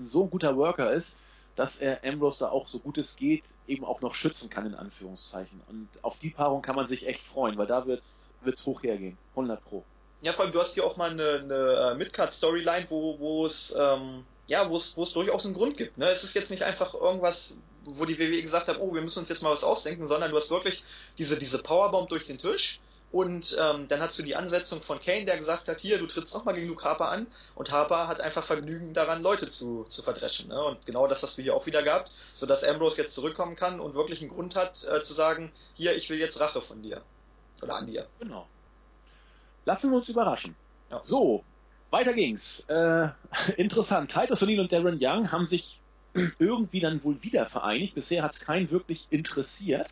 so 0.04 0.24
ein 0.24 0.30
guter 0.30 0.58
Worker 0.58 0.92
ist, 0.92 1.18
dass 1.60 1.82
er 1.82 2.04
Ambrose 2.06 2.40
da 2.40 2.50
auch 2.50 2.68
so 2.70 2.80
gut 2.80 2.98
es 2.98 3.18
geht 3.18 3.44
eben 3.68 3.86
auch 3.86 4.02
noch 4.02 4.16
schützen 4.16 4.50
kann, 4.50 4.66
in 4.66 4.76
Anführungszeichen. 4.76 5.62
Und 5.68 5.90
auf 6.02 6.18
die 6.20 6.32
Paarung 6.32 6.62
kann 6.62 6.76
man 6.76 6.88
sich 6.88 7.06
echt 7.06 7.22
freuen, 7.22 7.58
weil 7.58 7.68
da 7.68 7.86
wird's, 7.86 8.34
wird's 8.42 8.66
hoch 8.66 8.82
hergehen. 8.82 9.18
100 9.32 9.64
Pro. 9.64 9.84
Ja, 10.22 10.34
vor 10.34 10.46
allem, 10.46 10.54
du 10.54 10.60
hast 10.60 10.74
hier 10.74 10.86
auch 10.86 10.98
mal 10.98 11.12
eine, 11.12 11.42
eine 11.44 11.92
äh, 11.92 11.96
Midcard-Storyline, 11.96 12.88
wo, 12.90 13.46
es, 13.46 13.76
ähm, 13.78 14.26
ja, 14.48 14.68
es, 14.72 14.98
es 14.98 15.14
durchaus 15.14 15.46
einen 15.46 15.54
Grund 15.54 15.78
gibt. 15.78 15.98
Ne? 15.98 16.10
Es 16.10 16.24
ist 16.24 16.34
jetzt 16.34 16.50
nicht 16.50 16.64
einfach 16.64 16.94
irgendwas, 16.94 17.56
wo 17.86 18.06
die 18.06 18.18
WWE 18.18 18.42
gesagt 18.42 18.68
hat, 18.68 18.80
oh, 18.80 18.94
wir 18.94 19.02
müssen 19.02 19.20
uns 19.20 19.30
jetzt 19.30 19.44
mal 19.44 19.52
was 19.52 19.64
ausdenken, 19.64 20.08
sondern 20.08 20.32
du 20.32 20.38
hast 20.38 20.50
wirklich 20.50 20.84
diese, 21.18 21.38
diese 21.38 21.62
Powerbomb 21.62 22.10
durch 22.10 22.26
den 22.26 22.38
Tisch 22.38 22.80
und 23.12 23.58
ähm, 23.60 23.88
dann 23.88 24.02
hast 24.02 24.20
du 24.20 24.24
die 24.24 24.36
Ansetzung 24.36 24.84
von 24.84 25.02
Kane, 25.02 25.26
der 25.26 25.38
gesagt 25.38 25.68
hat, 25.68 25.80
hier, 25.80 25.98
du 25.98 26.06
trittst 26.06 26.34
nochmal 26.34 26.54
gegen 26.54 26.68
Luke 26.68 26.84
Harper 26.84 27.10
an. 27.10 27.26
Und 27.56 27.72
Harper 27.72 28.08
hat 28.08 28.22
einfach 28.22 28.46
Vergnügen 28.46 28.94
daran, 28.94 29.24
Leute 29.24 29.50
zu, 29.50 29.86
zu 29.90 30.04
verdreschen. 30.04 30.50
Ne? 30.50 30.64
Und 30.64 30.86
genau 30.86 31.08
das 31.08 31.24
hast 31.24 31.38
du 31.38 31.42
hier 31.42 31.56
auch 31.56 31.66
wieder 31.66 31.82
gehabt, 31.82 32.12
sodass 32.34 32.64
Ambrose 32.64 33.02
jetzt 33.02 33.16
zurückkommen 33.16 33.56
kann 33.56 33.80
und 33.80 33.96
wirklich 33.96 34.22
einen 34.22 34.30
Grund 34.30 34.56
hat, 34.56 34.84
äh, 34.84 35.02
zu 35.02 35.14
sagen, 35.14 35.52
hier, 35.74 35.96
ich 35.96 36.10
will 36.12 36.20
jetzt 36.20 36.40
Rache 36.40 36.62
von 36.62 36.84
dir. 36.84 37.02
Oder 37.64 37.76
an 37.76 37.88
dir. 37.88 38.08
Genau. 38.20 38.48
Lassen 39.66 39.90
wir 39.90 39.98
uns 39.98 40.10
überraschen. 40.10 40.56
Ja. 40.92 41.00
So, 41.04 41.44
weiter 41.90 42.14
ging's. 42.14 42.66
Äh, 42.70 43.10
interessant. 43.58 44.12
Titus 44.12 44.44
O'Neill 44.44 44.62
und 44.62 44.72
Darren 44.72 45.00
Young 45.02 45.32
haben 45.32 45.48
sich 45.48 45.80
irgendwie 46.38 46.80
dann 46.80 47.04
wohl 47.04 47.24
wieder 47.24 47.48
vereinigt. 47.48 47.96
Bisher 47.96 48.22
hat 48.22 48.34
es 48.34 48.46
keinen 48.46 48.70
wirklich 48.70 49.08
interessiert. 49.10 49.90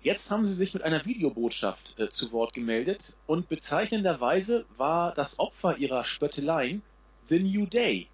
Jetzt 0.00 0.30
haben 0.30 0.46
sie 0.46 0.54
sich 0.54 0.74
mit 0.74 0.84
einer 0.84 1.04
Videobotschaft 1.04 1.98
äh, 1.98 2.08
zu 2.08 2.30
Wort 2.30 2.54
gemeldet 2.54 3.14
und 3.26 3.48
bezeichnenderweise 3.48 4.64
war 4.76 5.12
das 5.12 5.38
Opfer 5.40 5.76
ihrer 5.76 6.04
Spötteleien 6.04 6.82
The 7.28 7.40
New 7.40 7.66
Day. 7.66 8.08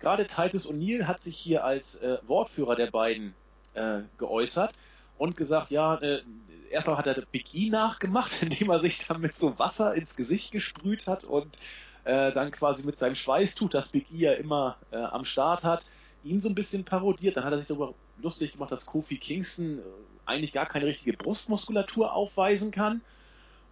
Gerade 0.00 0.26
Titus 0.28 0.70
O'Neill 0.70 1.06
hat 1.06 1.20
sich 1.20 1.36
hier 1.36 1.64
als 1.64 1.98
äh, 1.98 2.18
Wortführer 2.26 2.76
der 2.76 2.90
beiden 2.90 3.34
äh, 3.74 4.02
geäußert 4.16 4.74
und 5.18 5.36
gesagt, 5.36 5.72
ja, 5.72 5.96
äh, 5.96 6.22
erstmal 6.70 6.98
hat 6.98 7.08
er 7.08 7.20
Big 7.32 7.52
E 7.52 7.68
nachgemacht, 7.68 8.30
indem 8.42 8.70
er 8.70 8.78
sich 8.78 9.04
dann 9.04 9.20
mit 9.20 9.36
so 9.36 9.58
Wasser 9.58 9.94
ins 9.94 10.14
Gesicht 10.14 10.52
gesprüht 10.52 11.08
hat 11.08 11.24
und 11.24 11.58
äh, 12.04 12.32
dann 12.32 12.52
quasi 12.52 12.86
mit 12.86 12.96
seinem 12.96 13.16
Schweißtuch, 13.16 13.70
das 13.70 13.90
Big 13.90 14.06
E 14.12 14.18
ja 14.18 14.32
immer 14.34 14.76
äh, 14.92 14.98
am 14.98 15.24
Start 15.24 15.64
hat, 15.64 15.84
ihn 16.22 16.40
so 16.40 16.48
ein 16.48 16.54
bisschen 16.54 16.84
parodiert. 16.84 17.36
Dann 17.36 17.44
hat 17.44 17.52
er 17.52 17.58
sich 17.58 17.68
darüber 17.68 17.94
lustig 18.22 18.52
gemacht, 18.52 18.70
dass 18.70 18.86
Kofi 18.86 19.16
Kingston 19.16 19.80
eigentlich 20.26 20.52
gar 20.52 20.66
keine 20.66 20.86
richtige 20.86 21.16
Brustmuskulatur 21.16 22.12
aufweisen 22.12 22.70
kann. 22.70 23.00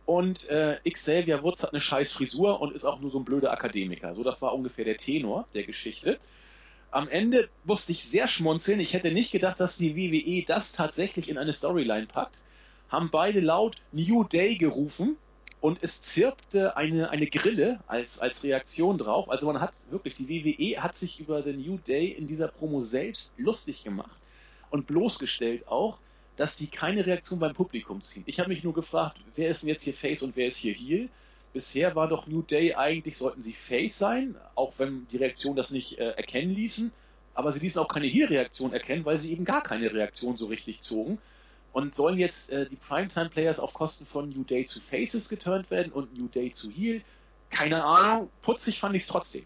Und 0.04 0.48
äh, 0.48 0.78
Xavier 0.88 1.42
Woods 1.42 1.62
hat 1.62 1.72
eine 1.72 1.80
scheiß 1.80 2.12
Frisur 2.12 2.60
und 2.60 2.74
ist 2.74 2.84
auch 2.84 3.00
nur 3.00 3.10
so 3.10 3.18
ein 3.18 3.24
blöder 3.24 3.52
Akademiker. 3.52 4.14
So, 4.14 4.24
das 4.24 4.42
war 4.42 4.54
ungefähr 4.54 4.84
der 4.84 4.96
Tenor 4.96 5.46
der 5.54 5.62
Geschichte. 5.62 6.18
Am 6.90 7.08
Ende 7.08 7.48
musste 7.64 7.92
ich 7.92 8.04
sehr 8.04 8.28
schmunzeln. 8.28 8.80
Ich 8.80 8.92
hätte 8.92 9.12
nicht 9.12 9.32
gedacht, 9.32 9.60
dass 9.60 9.78
die 9.78 9.96
WWE 9.96 10.44
das 10.46 10.72
tatsächlich 10.72 11.30
in 11.30 11.38
eine 11.38 11.52
Storyline 11.52 12.06
packt. 12.06 12.36
Haben 12.88 13.10
beide 13.10 13.40
laut 13.40 13.76
New 13.92 14.24
Day 14.24 14.56
gerufen 14.56 15.16
und 15.62 15.78
es 15.80 16.02
zirpte 16.02 16.76
eine, 16.76 17.10
eine 17.10 17.28
Grille 17.28 17.78
als, 17.86 18.18
als 18.18 18.42
Reaktion 18.42 18.98
drauf. 18.98 19.30
Also 19.30 19.46
man 19.46 19.60
hat 19.60 19.72
wirklich, 19.90 20.16
die 20.16 20.28
WWE 20.28 20.82
hat 20.82 20.96
sich 20.96 21.20
über 21.20 21.40
den 21.40 21.62
New 21.62 21.78
Day 21.78 22.08
in 22.08 22.26
dieser 22.26 22.48
Promo 22.48 22.82
selbst 22.82 23.32
lustig 23.38 23.84
gemacht 23.84 24.16
und 24.70 24.88
bloßgestellt 24.88 25.68
auch, 25.68 25.98
dass 26.36 26.56
die 26.56 26.66
keine 26.66 27.04
Reaktion 27.04 27.38
beim 27.38 27.54
Publikum 27.54 28.02
ziehen. 28.02 28.22
Ich 28.26 28.38
habe 28.40 28.48
mich 28.48 28.64
nur 28.64 28.72
gefragt, 28.72 29.18
wer 29.36 29.50
ist 29.50 29.62
denn 29.62 29.68
jetzt 29.68 29.82
hier 29.82 29.94
Face 29.94 30.22
und 30.22 30.36
wer 30.36 30.48
ist 30.48 30.56
hier 30.56 30.74
Heel? 30.74 31.08
Bisher 31.52 31.94
war 31.94 32.08
doch 32.08 32.26
New 32.26 32.42
Day 32.42 32.74
eigentlich, 32.74 33.18
sollten 33.18 33.42
sie 33.42 33.52
Face 33.52 33.98
sein, 33.98 34.36
auch 34.54 34.72
wenn 34.78 35.06
die 35.08 35.18
Reaktion 35.18 35.54
das 35.54 35.70
nicht 35.70 35.98
äh, 35.98 36.10
erkennen 36.10 36.54
ließen. 36.54 36.90
Aber 37.34 37.52
sie 37.52 37.60
ließen 37.60 37.80
auch 37.80 37.88
keine 37.88 38.06
Heel-Reaktion 38.06 38.72
erkennen, 38.72 39.04
weil 39.04 39.18
sie 39.18 39.32
eben 39.32 39.44
gar 39.44 39.62
keine 39.62 39.92
Reaktion 39.92 40.36
so 40.36 40.46
richtig 40.46 40.80
zogen. 40.80 41.18
Und 41.72 41.94
sollen 41.94 42.18
jetzt 42.18 42.50
äh, 42.50 42.66
die 42.66 42.76
Primetime-Players 42.76 43.58
auf 43.58 43.72
Kosten 43.72 44.04
von 44.04 44.28
New 44.30 44.44
Day 44.44 44.64
zu 44.64 44.80
Faces 44.80 45.28
geturnt 45.28 45.70
werden 45.70 45.92
und 45.92 46.16
New 46.16 46.28
Day 46.28 46.50
zu 46.50 46.70
Heel? 46.70 47.02
Keine 47.50 47.84
Ahnung. 47.84 48.30
Putzig 48.42 48.80
fand 48.80 48.94
ich 48.94 49.02
es 49.02 49.08
trotzdem 49.08 49.44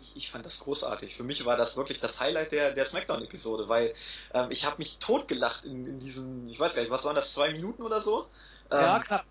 ich, 0.00 0.16
ich 0.16 0.30
fand 0.30 0.46
das 0.46 0.60
großartig. 0.60 1.16
Für 1.16 1.22
mich 1.22 1.44
war 1.44 1.56
das 1.56 1.76
wirklich 1.76 2.00
das 2.00 2.20
Highlight 2.20 2.52
der, 2.52 2.72
der 2.72 2.86
Smackdown-Episode, 2.86 3.68
weil 3.68 3.94
ähm, 4.34 4.50
ich 4.50 4.64
habe 4.64 4.76
mich 4.78 4.98
totgelacht 4.98 5.64
in, 5.64 5.86
in 5.86 5.98
diesen, 6.00 6.48
ich 6.48 6.58
weiß 6.58 6.74
gar 6.74 6.82
nicht, 6.82 6.90
was 6.90 7.04
waren 7.04 7.14
das, 7.14 7.34
zwei 7.34 7.52
Minuten 7.52 7.82
oder 7.82 8.00
so? 8.02 8.26
Ähm, 8.70 8.80
ja, 8.80 8.98
knapp. 9.00 9.24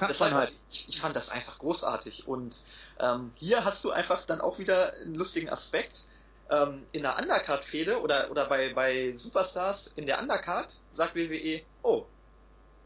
Das, 0.00 0.18
das 0.18 0.56
ich, 0.70 0.88
ich, 0.88 1.00
fand 1.00 1.14
das 1.14 1.28
einfach 1.28 1.58
großartig. 1.58 2.26
Und 2.26 2.56
ähm, 2.98 3.32
hier 3.34 3.64
hast 3.64 3.84
du 3.84 3.90
einfach 3.90 4.24
dann 4.24 4.40
auch 4.40 4.58
wieder 4.58 4.94
einen 4.94 5.14
lustigen 5.14 5.50
Aspekt. 5.50 6.06
Ähm, 6.48 6.86
in 6.92 7.02
der 7.02 7.18
Undercard-Fehde 7.18 8.00
oder, 8.00 8.30
oder 8.30 8.46
bei, 8.46 8.72
bei 8.72 9.14
Superstars 9.16 9.92
in 9.96 10.06
der 10.06 10.20
Undercard 10.20 10.72
sagt 10.94 11.16
WWE, 11.16 11.62
oh, 11.82 12.06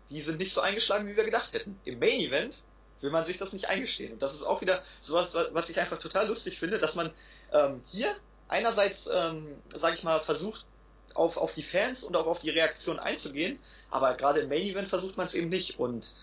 die 0.09 0.23
sind 0.23 0.39
nicht 0.39 0.53
so 0.53 0.63
eingeschlagen, 0.63 1.07
wie 1.07 1.17
wir 1.17 1.25
gedacht 1.25 1.53
hätten. 1.53 1.79
Im 1.85 1.99
Main 1.99 2.21
Event 2.21 2.63
will 3.01 3.11
man 3.11 3.25
sich 3.25 3.39
das 3.39 3.53
nicht 3.53 3.69
eingestehen. 3.69 4.13
Und 4.13 4.23
das 4.23 4.35
ist 4.35 4.43
auch 4.43 4.61
wieder 4.61 4.83
sowas, 5.01 5.37
was 5.53 5.69
ich 5.71 5.79
einfach 5.79 5.99
total 5.99 6.29
lustig 6.29 6.59
finde, 6.59 6.79
dass 6.79 6.95
man 6.95 7.11
ähm, 7.53 7.83
hier 7.87 8.15
einerseits, 8.49 9.09
ähm, 9.13 9.47
sage 9.79 9.97
ich 9.97 10.03
mal, 10.03 10.21
versucht, 10.21 10.65
auf, 11.15 11.37
auf 11.37 11.55
die 11.55 11.63
Fans 11.63 12.05
und 12.05 12.17
auch 12.17 12.27
auf 12.27 12.41
die 12.41 12.51
Reaktion 12.51 12.99
einzugehen, 12.99 13.59
aber 13.91 14.15
gerade 14.15 14.41
im 14.41 14.49
Main 14.49 14.63
Event 14.63 14.89
versucht 14.89 15.17
man 15.17 15.27
es 15.27 15.35
eben 15.35 15.49
nicht. 15.49 15.79
Und 15.79 16.15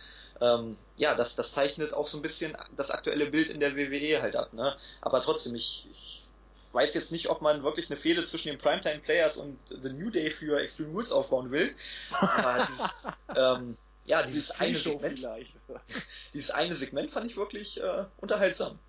ähm, 0.42 0.78
ja, 0.96 1.16
das, 1.16 1.36
das 1.36 1.52
zeichnet 1.52 1.94
auch 1.94 2.08
so 2.08 2.18
ein 2.18 2.22
bisschen 2.22 2.56
das 2.76 2.92
aktuelle 2.92 3.28
Bild 3.28 3.50
in 3.50 3.60
der 3.60 3.76
WWE 3.76 4.22
halt 4.22 4.36
ab. 4.36 4.54
Ne? 4.54 4.76
Aber 5.02 5.22
trotzdem, 5.22 5.56
ich, 5.56 5.88
ich 5.92 6.24
weiß 6.74 6.94
jetzt 6.94 7.12
nicht, 7.12 7.30
ob 7.30 7.42
man 7.42 7.64
wirklich 7.64 7.90
eine 7.90 8.00
Fehde 8.00 8.24
zwischen 8.24 8.50
den 8.50 8.58
Primetime 8.58 9.00
Players 9.00 9.38
und 9.38 9.58
The 9.70 9.90
New 9.90 10.10
Day 10.10 10.32
für 10.32 10.60
Extreme 10.60 10.92
Rules 10.92 11.12
aufbauen 11.12 11.52
will. 11.52 11.76
Aber 12.12 12.68
dieses, 12.72 12.96
ähm, 13.36 13.78
ja, 14.08 14.26
dieses 14.26 14.52
eine 14.52 14.78
Segment, 14.78 15.20
dieses 16.34 16.50
eine 16.52 16.74
Segment 16.74 17.12
fand 17.12 17.30
ich 17.30 17.38
wirklich 17.38 17.80
äh, 17.80 18.06
unterhaltsam. 18.18 18.80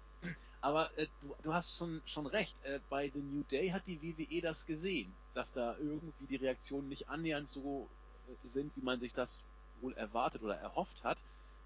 Aber 0.60 0.90
äh, 0.96 1.06
du, 1.22 1.34
du, 1.42 1.52
hast 1.52 1.76
schon, 1.76 2.00
schon 2.06 2.26
recht, 2.26 2.54
äh, 2.64 2.78
bei 2.88 3.10
The 3.10 3.18
New 3.18 3.42
Day 3.50 3.70
hat 3.70 3.82
die 3.86 4.00
WWE 4.00 4.40
das 4.40 4.64
gesehen. 4.64 5.12
dass 5.34 5.52
da 5.52 5.76
irgendwie 5.78 6.26
die 6.26 6.36
Reaktionen 6.36 6.88
nicht 6.88 7.08
annähernd 7.08 7.48
so 7.48 7.88
äh, 8.28 8.46
sind, 8.46 8.72
wie 8.76 8.80
man 8.80 9.00
sich 9.00 9.12
das 9.12 9.42
wohl 9.80 9.92
erwartet 9.94 10.42
oder 10.42 10.56
erhofft 10.56 11.02
hat. 11.02 11.18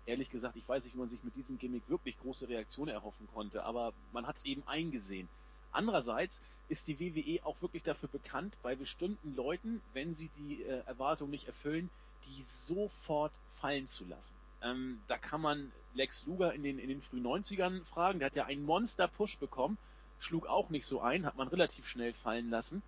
Ehrlich 0.04 0.30
gesagt, 0.30 0.56
ich 0.56 0.68
weiß 0.68 0.82
nicht, 0.84 0.94
wie 0.94 0.98
man 0.98 1.10
sich 1.10 1.22
mit 1.22 1.36
diesem 1.36 1.58
Gimmick 1.58 1.88
wirklich 1.88 2.18
große 2.20 2.48
Reaktionen 2.48 2.92
erhoffen 2.92 3.28
konnte, 3.32 3.62
aber 3.64 3.92
man 4.12 4.26
hat 4.26 4.38
es 4.38 4.44
eben 4.44 4.62
eingesehen. 4.66 5.28
Andererseits 5.70 6.42
ist 6.68 6.88
die 6.88 6.98
WWE 6.98 7.44
auch 7.46 7.56
wirklich 7.60 7.82
dafür 7.82 8.08
bekannt, 8.08 8.54
bei 8.62 8.74
bestimmten 8.74 9.34
Leuten, 9.36 9.82
wenn 9.92 10.14
sie 10.14 10.30
die 10.38 10.62
äh, 10.62 10.82
Erwartung 10.86 11.30
nicht 11.30 11.46
erfüllen, 11.46 11.90
die 12.26 12.44
sofort 12.46 13.32
fallen 13.60 13.86
zu 13.86 14.04
lassen. 14.04 14.34
Ähm, 14.62 15.00
da 15.08 15.18
kann 15.18 15.40
man 15.40 15.72
Lex 15.94 16.24
Luger 16.26 16.52
in 16.54 16.62
den, 16.62 16.78
in 16.78 16.88
den 16.88 17.02
frühen 17.02 17.24
90ern 17.24 17.84
fragen, 17.86 18.18
der 18.18 18.26
hat 18.26 18.36
ja 18.36 18.44
einen 18.46 18.64
Monster-Push 18.64 19.38
bekommen, 19.38 19.76
schlug 20.20 20.46
auch 20.46 20.70
nicht 20.70 20.86
so 20.86 21.00
ein, 21.00 21.26
hat 21.26 21.36
man 21.36 21.48
relativ 21.48 21.86
schnell 21.88 22.12
fallen 22.12 22.50
lassen. 22.50 22.82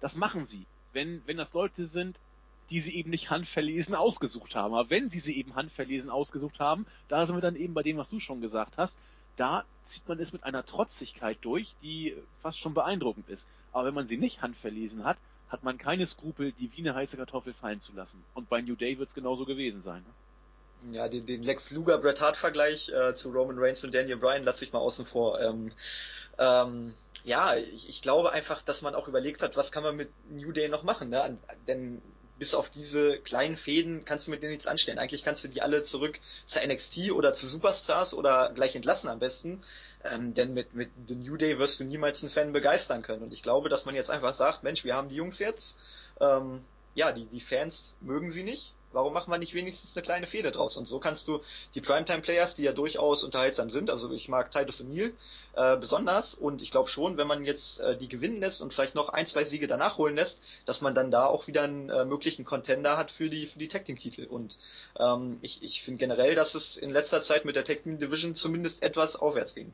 Das 0.00 0.16
machen 0.16 0.46
sie, 0.46 0.66
wenn, 0.92 1.22
wenn 1.26 1.36
das 1.36 1.54
Leute 1.54 1.86
sind, 1.86 2.18
die 2.70 2.80
sie 2.80 2.96
eben 2.96 3.10
nicht 3.10 3.30
handverlesen 3.30 3.94
ausgesucht 3.94 4.54
haben. 4.54 4.74
Aber 4.74 4.90
wenn 4.90 5.10
sie 5.10 5.20
sie 5.20 5.36
eben 5.38 5.54
handverlesen 5.54 6.10
ausgesucht 6.10 6.60
haben, 6.60 6.86
da 7.08 7.24
sind 7.26 7.36
wir 7.36 7.40
dann 7.40 7.56
eben 7.56 7.74
bei 7.74 7.82
dem, 7.82 7.96
was 7.96 8.10
du 8.10 8.20
schon 8.20 8.40
gesagt 8.40 8.76
hast, 8.76 9.00
da 9.36 9.64
zieht 9.84 10.06
man 10.08 10.18
es 10.18 10.32
mit 10.32 10.44
einer 10.44 10.66
Trotzigkeit 10.66 11.38
durch, 11.42 11.76
die 11.82 12.14
fast 12.42 12.58
schon 12.58 12.74
beeindruckend 12.74 13.28
ist. 13.28 13.46
Aber 13.72 13.86
wenn 13.86 13.94
man 13.94 14.06
sie 14.06 14.16
nicht 14.16 14.42
handverlesen 14.42 15.04
hat, 15.04 15.16
hat 15.48 15.64
man 15.64 15.78
keine 15.78 16.06
Skrupel, 16.06 16.52
die 16.52 16.70
wie 16.74 16.80
eine 16.80 16.94
heiße 16.94 17.16
Kartoffel 17.16 17.54
fallen 17.54 17.80
zu 17.80 17.92
lassen. 17.94 18.22
Und 18.34 18.48
bei 18.48 18.60
New 18.60 18.76
Day 18.76 18.98
wird 18.98 19.08
es 19.08 19.14
genauso 19.14 19.44
gewesen 19.44 19.80
sein. 19.80 20.02
Ne? 20.02 20.94
Ja, 20.94 21.08
den, 21.08 21.26
den 21.26 21.42
Lex 21.42 21.70
Luger 21.70 21.98
Bret 21.98 22.20
Hart 22.20 22.36
Vergleich 22.36 22.88
äh, 22.90 23.14
zu 23.14 23.30
Roman 23.30 23.58
Reigns 23.58 23.82
und 23.84 23.94
Daniel 23.94 24.16
Bryan 24.16 24.44
lasse 24.44 24.64
ich 24.64 24.72
mal 24.72 24.78
außen 24.78 25.06
vor. 25.06 25.40
Ähm, 25.40 25.72
ähm, 26.38 26.94
ja, 27.24 27.56
ich, 27.56 27.88
ich 27.88 28.02
glaube 28.02 28.32
einfach, 28.32 28.62
dass 28.62 28.82
man 28.82 28.94
auch 28.94 29.08
überlegt 29.08 29.42
hat, 29.42 29.56
was 29.56 29.72
kann 29.72 29.82
man 29.82 29.96
mit 29.96 30.10
New 30.30 30.52
Day 30.52 30.68
noch 30.68 30.84
machen, 30.84 31.08
ne? 31.08 31.36
Denn 31.66 32.00
bis 32.38 32.54
auf 32.54 32.70
diese 32.70 33.18
kleinen 33.18 33.56
Fäden 33.56 34.04
kannst 34.04 34.26
du 34.26 34.30
mit 34.30 34.42
denen 34.42 34.52
nichts 34.52 34.66
anstellen. 34.66 34.98
Eigentlich 34.98 35.24
kannst 35.24 35.44
du 35.44 35.48
die 35.48 35.62
alle 35.62 35.82
zurück 35.82 36.20
zu 36.46 36.60
NXT 36.64 37.10
oder 37.12 37.34
zu 37.34 37.46
Superstars 37.46 38.14
oder 38.14 38.52
gleich 38.54 38.76
entlassen 38.76 39.08
am 39.08 39.18
besten. 39.18 39.62
Ähm, 40.04 40.34
denn 40.34 40.54
mit, 40.54 40.74
mit 40.74 40.90
The 41.06 41.16
New 41.16 41.36
Day 41.36 41.58
wirst 41.58 41.80
du 41.80 41.84
niemals 41.84 42.22
einen 42.22 42.32
Fan 42.32 42.52
begeistern 42.52 43.02
können. 43.02 43.22
Und 43.22 43.32
ich 43.32 43.42
glaube, 43.42 43.68
dass 43.68 43.84
man 43.84 43.94
jetzt 43.94 44.10
einfach 44.10 44.34
sagt, 44.34 44.62
Mensch, 44.62 44.84
wir 44.84 44.94
haben 44.94 45.08
die 45.08 45.16
Jungs 45.16 45.38
jetzt. 45.38 45.78
Ähm, 46.20 46.64
ja, 46.94 47.12
die, 47.12 47.26
die 47.26 47.40
Fans 47.40 47.94
mögen 48.00 48.30
sie 48.30 48.44
nicht. 48.44 48.74
Warum 48.92 49.12
machen 49.12 49.30
wir 49.30 49.38
nicht 49.38 49.52
wenigstens 49.52 49.94
eine 49.96 50.04
kleine 50.04 50.26
Fehde 50.26 50.50
draus? 50.50 50.78
Und 50.78 50.88
so 50.88 50.98
kannst 50.98 51.28
du 51.28 51.40
die 51.74 51.82
Primetime-Players, 51.82 52.54
die 52.54 52.62
ja 52.62 52.72
durchaus 52.72 53.22
unterhaltsam 53.22 53.70
sind, 53.70 53.90
also 53.90 54.10
ich 54.12 54.28
mag 54.28 54.50
Titus 54.50 54.82
O'Neill 54.82 55.12
äh, 55.56 55.76
besonders 55.76 56.34
und 56.34 56.62
ich 56.62 56.70
glaube 56.70 56.88
schon, 56.88 57.18
wenn 57.18 57.26
man 57.26 57.44
jetzt 57.44 57.80
äh, 57.80 57.98
die 57.98 58.08
gewinnen 58.08 58.40
lässt 58.40 58.62
und 58.62 58.72
vielleicht 58.72 58.94
noch 58.94 59.10
ein, 59.10 59.26
zwei 59.26 59.44
Siege 59.44 59.66
danach 59.66 59.98
holen 59.98 60.16
lässt, 60.16 60.40
dass 60.64 60.80
man 60.80 60.94
dann 60.94 61.10
da 61.10 61.26
auch 61.26 61.46
wieder 61.46 61.62
einen 61.62 61.90
äh, 61.90 62.06
möglichen 62.06 62.46
Contender 62.46 62.96
hat 62.96 63.10
für 63.10 63.28
die 63.28 63.46
für 63.46 63.58
die 63.58 63.68
Tag 63.68 63.84
Team 63.84 63.98
Titel. 63.98 64.24
Und 64.24 64.56
ähm, 64.98 65.38
ich, 65.42 65.62
ich 65.62 65.82
finde 65.82 65.98
generell, 65.98 66.34
dass 66.34 66.54
es 66.54 66.78
in 66.78 66.90
letzter 66.90 67.22
Zeit 67.22 67.44
mit 67.44 67.56
der 67.56 67.64
Tag 67.64 67.82
Team 67.82 67.98
Division 67.98 68.34
zumindest 68.34 68.82
etwas 68.82 69.16
aufwärts 69.16 69.54
ging. 69.54 69.72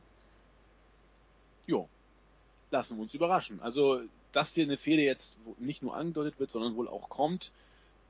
Jo, 1.66 1.88
lassen 2.70 2.96
wir 2.96 3.02
uns 3.02 3.14
überraschen. 3.14 3.60
Also, 3.62 4.00
dass 4.32 4.54
hier 4.54 4.64
eine 4.64 4.76
Fehde 4.76 5.02
jetzt 5.02 5.38
nicht 5.58 5.82
nur 5.82 5.94
angedeutet 5.94 6.40
wird, 6.40 6.50
sondern 6.50 6.76
wohl 6.76 6.88
auch 6.88 7.08
kommt, 7.08 7.52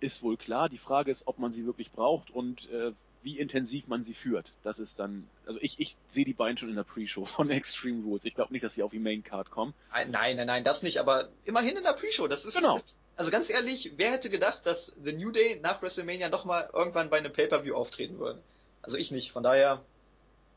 ist 0.05 0.23
wohl 0.23 0.37
klar. 0.37 0.69
Die 0.69 0.79
Frage 0.79 1.11
ist, 1.11 1.27
ob 1.27 1.39
man 1.39 1.53
sie 1.53 1.67
wirklich 1.67 1.91
braucht 1.91 2.31
und 2.31 2.71
äh, 2.71 2.93
wie 3.23 3.39
intensiv 3.39 3.89
man 3.89 4.03
sie 4.03 4.15
führt. 4.15 4.53
Das 4.63 4.79
ist 4.79 4.99
dann, 5.01 5.27
also 5.47 5.59
ich, 5.63 5.81
ich 5.81 5.97
sehe 6.11 6.27
die 6.27 6.35
beiden 6.35 6.59
schon 6.59 6.69
in 6.69 6.77
der 6.77 6.85
Pre-Show 6.85 7.25
von 7.25 7.51
Extreme 7.51 8.05
Rules. 8.05 8.25
Ich 8.25 8.35
glaube 8.35 8.53
nicht, 8.53 8.63
dass 8.63 8.75
sie 8.75 8.83
auf 8.83 8.91
die 8.91 8.99
Main 8.99 9.25
Card 9.25 9.51
kommen. 9.51 9.75
Nein, 9.91 10.11
nein, 10.11 10.47
nein, 10.47 10.63
das 10.63 10.83
nicht, 10.83 10.99
aber 10.99 11.29
immerhin 11.45 11.77
in 11.77 11.83
der 11.83 11.95
Pre-Show. 11.95 12.29
Das 12.29 12.45
ist, 12.45 12.57
genau. 12.57 12.77
Ist, 12.77 12.97
also 13.17 13.31
ganz 13.31 13.49
ehrlich, 13.49 13.93
wer 13.97 14.13
hätte 14.13 14.29
gedacht, 14.29 14.67
dass 14.67 14.95
The 15.03 15.13
New 15.13 15.31
Day 15.31 15.59
nach 15.61 15.81
WrestleMania 15.81 16.29
nochmal 16.29 16.69
irgendwann 16.73 17.09
bei 17.09 17.19
einem 17.19 17.33
Pay-Per-View 17.33 17.75
auftreten 17.75 18.19
würde? 18.19 18.43
Also 18.83 18.99
ich 18.99 19.11
nicht, 19.11 19.33
von 19.33 19.43
daher 19.43 19.83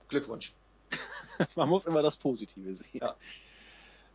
Glückwunsch. 0.09 0.53
man 1.55 1.69
muss 1.69 1.85
immer 1.85 2.01
das 2.01 2.17
Positive 2.17 2.75
sehen. 2.75 2.99
Ja. 3.01 3.15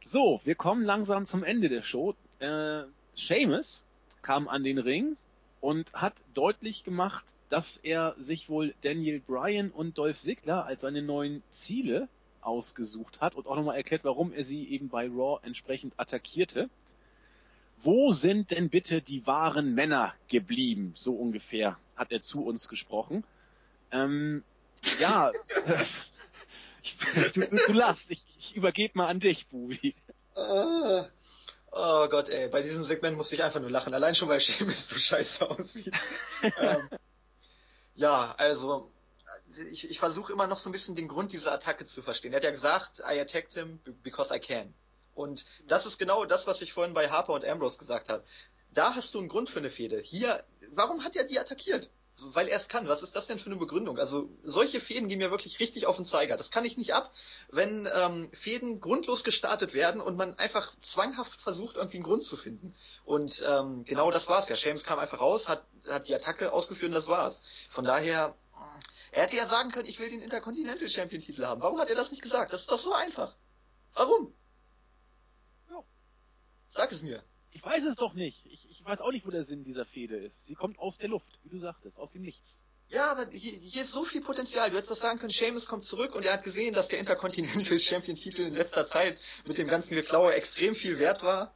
So, 0.05 0.41
wir 0.45 0.57
kommen 0.57 0.85
langsam 0.85 1.25
zum 1.25 1.43
Ende 1.43 1.71
der 1.71 1.83
Show. 1.83 2.15
Äh, 2.39 2.83
Seamus 3.17 3.85
kam 4.23 4.49
an 4.49 4.65
den 4.65 4.79
Ring 4.79 5.17
und 5.61 5.93
hat 5.95 6.15
deutlich 6.35 6.85
gemacht, 6.85 7.25
dass 7.49 7.77
er 7.77 8.15
sich 8.19 8.49
wohl 8.49 8.75
Daniel 8.83 9.21
Bryan 9.21 9.71
und 9.71 9.99
Dolph 9.99 10.19
Ziggler 10.19 10.65
als 10.65 10.83
seine 10.83 11.03
neuen 11.03 11.43
Ziele 11.51 12.09
ausgesucht 12.41 13.21
hat 13.21 13.35
und 13.35 13.47
auch 13.47 13.57
nochmal 13.57 13.77
erklärt, 13.77 14.05
warum 14.05 14.33
er 14.33 14.45
sie 14.45 14.69
eben 14.69 14.89
bei 14.89 15.07
Raw 15.07 15.39
entsprechend 15.43 15.99
attackierte. 15.99 16.71
Wo 17.83 18.13
sind 18.13 18.51
denn 18.51 18.71
bitte 18.71 19.03
die 19.03 19.27
wahren 19.27 19.75
Männer 19.75 20.15
geblieben? 20.29 20.95
So 20.97 21.15
ungefähr 21.15 21.79
hat 21.97 22.13
er 22.13 22.21
zu 22.21 22.45
uns 22.45 22.69
gesprochen. 22.69 23.25
Ähm, 23.91 24.45
ja, 24.99 25.31
du, 27.35 27.41
du, 27.41 27.57
du 27.67 27.73
lachst. 27.73 28.11
Ich, 28.11 28.25
ich 28.39 28.57
übergebe 28.57 28.97
mal 28.97 29.09
an 29.09 29.21
dich, 29.21 29.47
Bubi. 29.49 29.95
Uh, 30.37 31.05
Oh 31.75 32.07
Gott, 32.09 32.29
ey, 32.29 32.49
bei 32.49 32.61
diesem 32.61 32.85
Segment 32.85 33.17
musste 33.17 33.35
ich 33.35 33.43
einfach 33.43 33.61
nur 33.61 33.71
lachen. 33.71 33.95
Allein 33.95 34.15
schon, 34.15 34.29
weil 34.29 34.41
Sheamus 34.41 34.89
so 34.89 34.97
scheiße 34.97 35.49
aussieht. 35.49 35.95
ähm, 36.59 36.89
ja, 37.95 38.35
also, 38.37 38.91
ich, 39.71 39.89
ich 39.89 39.99
versuche 39.99 40.35
immer 40.35 40.47
noch 40.47 40.59
so 40.59 40.69
ein 40.69 40.73
bisschen 40.73 40.95
den 40.95 41.09
Grund 41.09 41.33
dieser 41.33 41.53
Attacke 41.53 41.87
zu 41.87 42.03
verstehen. 42.03 42.35
Er 42.35 42.37
hat 42.37 42.45
ja 42.45 42.51
gesagt, 42.51 43.01
I 43.01 43.19
attacked 43.19 43.55
him 43.55 43.81
because 44.03 44.35
I 44.35 44.39
can. 44.39 44.75
Und 45.15 45.47
das 45.67 45.87
ist 45.87 45.97
genau 45.97 46.27
das, 46.27 46.47
was 46.47 46.61
ich 46.61 46.75
vorhin 46.75 46.93
bei 46.93 47.09
Harper 47.09 47.33
und 47.33 47.45
Ambrose 47.45 47.79
gesagt 47.79 48.11
habe. 48.11 48.23
Da 48.75 48.95
hast 48.95 49.15
du 49.15 49.19
einen 49.19 49.29
Grund 49.29 49.49
für 49.49 49.59
eine 49.59 49.71
Fehde. 49.71 49.99
Hier, 50.01 50.45
warum 50.73 51.05
hat 51.05 51.17
er 51.17 51.25
die 51.25 51.39
attackiert? 51.39 51.91
Weil 52.33 52.49
er 52.49 52.57
es 52.57 52.69
kann. 52.69 52.89
Was 52.89 53.03
ist 53.03 53.17
das 53.17 53.27
denn 53.27 53.39
für 53.39 53.47
eine 53.47 53.57
Begründung? 53.57 53.99
Also 53.99 54.29
solche 54.43 54.81
Fäden 54.81 55.09
gehen 55.09 55.19
mir 55.19 55.31
wirklich 55.31 55.61
richtig 55.61 55.87
auf 55.87 55.97
den 55.97 56.05
Zeiger. 56.05 56.37
Das 56.37 56.51
kann 56.51 56.65
ich 56.65 56.77
nicht 56.77 56.95
ab, 56.95 57.13
wenn 57.51 57.89
ähm, 57.93 58.31
Fäden 58.33 58.81
grundlos 58.81 59.25
gestartet 59.25 59.75
werden 59.75 60.01
und 60.01 60.17
man 60.17 60.39
einfach 60.39 60.73
zwanghaft 60.81 61.41
versucht, 61.41 61.77
irgendwie 61.77 61.99
einen 61.99 62.05
Grund 62.05 62.23
zu 62.23 62.37
finden. 62.37 62.75
Und 63.05 63.43
ähm, 63.47 63.85
genau 63.85 64.11
das 64.11 64.29
war's 64.29 64.49
ja. 64.49 64.57
James 64.57 64.85
kam 64.85 64.99
einfach 64.99 65.21
raus, 65.21 65.49
hat, 65.49 65.65
hat 65.89 66.09
die 66.09 66.15
Attacke 66.15 66.53
ausgeführt 66.53 66.91
und 66.91 66.95
das 66.95 67.09
war's. 67.09 67.43
Von 67.71 67.85
daher, 67.85 68.35
er 69.11 69.23
hätte 69.25 69.37
ja 69.37 69.47
sagen 69.47 69.71
können, 69.71 69.89
ich 69.89 69.99
will 69.99 70.11
den 70.11 70.21
Intercontinental 70.21 70.89
Champion 70.89 71.21
Titel 71.21 71.45
haben. 71.45 71.61
Warum 71.61 71.79
hat 71.79 71.91
er 71.91 71.97
das 71.97 72.11
nicht 72.11 72.23
gesagt? 72.23 72.53
Das 72.53 72.61
ist 72.61 72.71
doch 72.71 72.79
so 72.79 72.93
einfach. 72.93 73.35
Warum? 73.95 74.35
Ja. 75.71 75.83
Sag 76.71 76.93
es 76.93 77.03
mir. 77.03 77.23
Ich 77.53 77.63
weiß 77.63 77.85
es 77.85 77.97
doch 77.97 78.15
nicht. 78.15 78.47
Ich, 78.47 78.69
ich 78.71 78.85
weiß 78.85 79.01
auch 79.01 79.13
nicht, 79.13 79.27
wo 79.27 79.31
der 79.31 79.45
Sinn 79.45 79.63
dieser 79.63 79.85
Fehde 79.85 80.17
ist. 80.17 80.47
Sie 80.47 80.55
kommt 80.55 80.79
aus 80.79 80.99
der 80.99 81.09
Luft, 81.09 81.39
wie 81.45 81.51
du 81.51 81.59
sagtest, 81.59 81.99
aus 81.99 82.11
dem 82.11 82.23
Nichts. 82.23 82.65
Ja, 82.89 83.11
aber 83.11 83.27
hier, 83.31 83.53
hier 83.59 83.83
ist 83.83 83.93
so 83.93 84.05
viel 84.05 84.23
Potenzial. 84.23 84.71
Du 84.71 84.77
hättest 84.77 84.91
doch 84.91 84.97
sagen 84.97 85.19
können, 85.19 85.31
Seamus 85.31 85.67
kommt 85.67 85.85
zurück 85.85 86.15
und 86.15 86.25
er 86.25 86.35
hat 86.35 86.45
gesehen, 86.45 86.75
dass 86.75 86.89
der 86.89 86.99
Intercontinental 86.99 87.79
Champion 87.79 88.17
Titel 88.17 88.43
in 88.43 88.55
letzter 88.55 88.87
Zeit 88.87 89.19
mit 89.47 89.57
dem 89.59 89.69
ganzen 89.69 89.95
Geklaue 89.95 90.35
extrem 90.35 90.75
viel 90.75 90.99
wert 90.99 91.23
war. 91.23 91.55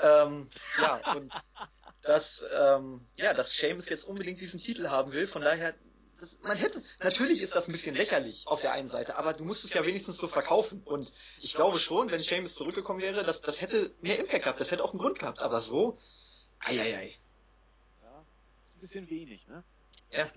Ähm, 0.00 0.48
ja, 0.80 1.14
und 1.14 1.32
dass, 2.02 2.44
ähm, 2.52 3.06
ja, 3.16 3.34
dass 3.34 3.52
Seamus 3.52 3.88
jetzt 3.88 4.04
unbedingt 4.04 4.40
diesen 4.40 4.60
Titel 4.60 4.88
haben 4.88 5.12
will. 5.12 5.26
Von 5.26 5.42
daher 5.42 5.74
das, 6.20 6.36
man 6.42 6.56
hätte, 6.56 6.82
natürlich 7.00 7.40
ist 7.40 7.54
das 7.54 7.68
ein 7.68 7.72
bisschen 7.72 7.94
lächerlich 7.94 8.46
auf 8.46 8.60
der 8.60 8.72
einen 8.72 8.88
Seite, 8.88 9.16
aber 9.16 9.34
du 9.34 9.44
musst 9.44 9.64
es 9.64 9.72
ja 9.72 9.84
wenigstens 9.84 10.16
so 10.16 10.28
verkaufen. 10.28 10.82
Und 10.84 11.12
ich 11.40 11.54
glaube 11.54 11.78
schon, 11.78 12.10
wenn 12.10 12.20
Seamus 12.20 12.54
zurückgekommen 12.54 13.00
wäre, 13.00 13.24
das, 13.24 13.40
das 13.40 13.60
hätte 13.60 13.94
mehr 14.00 14.18
Impact 14.18 14.44
gehabt, 14.44 14.60
das 14.60 14.70
hätte 14.70 14.84
auch 14.84 14.90
einen 14.90 15.00
Grund 15.00 15.18
gehabt. 15.18 15.38
Aber 15.38 15.60
so, 15.60 15.98
eieiei. 16.60 17.16
Ja, 18.02 18.24
ist 18.66 18.76
ein 18.76 18.80
bisschen 18.80 19.10
wenig, 19.10 19.46
ne? 19.46 19.62
Ja. 20.10 20.28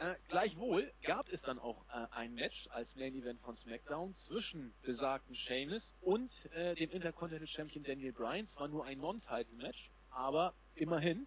Äh, 0.00 0.14
gleichwohl 0.28 0.92
gab 1.02 1.28
es 1.32 1.42
dann 1.42 1.58
auch 1.58 1.84
äh, 1.92 2.06
ein 2.12 2.34
Match 2.34 2.68
als 2.70 2.94
Main 2.94 3.16
Event 3.16 3.40
von 3.40 3.56
SmackDown 3.56 4.14
zwischen 4.14 4.72
besagten 4.82 5.34
Sheamus 5.34 5.92
und 6.02 6.30
äh, 6.54 6.76
dem 6.76 6.90
Intercontinental 6.90 7.48
Champion 7.48 7.82
Daniel 7.82 8.12
Bryan. 8.12 8.44
Es 8.44 8.56
war 8.60 8.68
nur 8.68 8.84
ein 8.84 8.98
Non-Title-Match, 8.98 9.90
aber 10.10 10.54
immerhin 10.76 11.26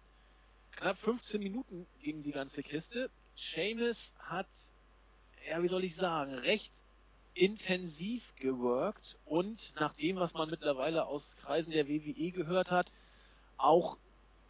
knapp 0.76 0.98
15 0.98 1.42
Minuten 1.42 1.86
ging 2.02 2.22
die 2.22 2.32
ganze 2.32 2.62
Kiste. 2.62 3.10
Seamus 3.36 4.14
hat, 4.18 4.48
ja, 5.48 5.62
wie 5.62 5.68
soll 5.68 5.84
ich 5.84 5.96
sagen, 5.96 6.34
recht 6.34 6.72
intensiv 7.34 8.22
geworkt 8.36 9.16
und 9.24 9.72
nach 9.80 9.94
dem, 9.94 10.16
was 10.16 10.34
man 10.34 10.50
mittlerweile 10.50 11.06
aus 11.06 11.36
Kreisen 11.36 11.72
der 11.72 11.88
WWE 11.88 12.30
gehört 12.30 12.70
hat, 12.70 12.92
auch 13.56 13.96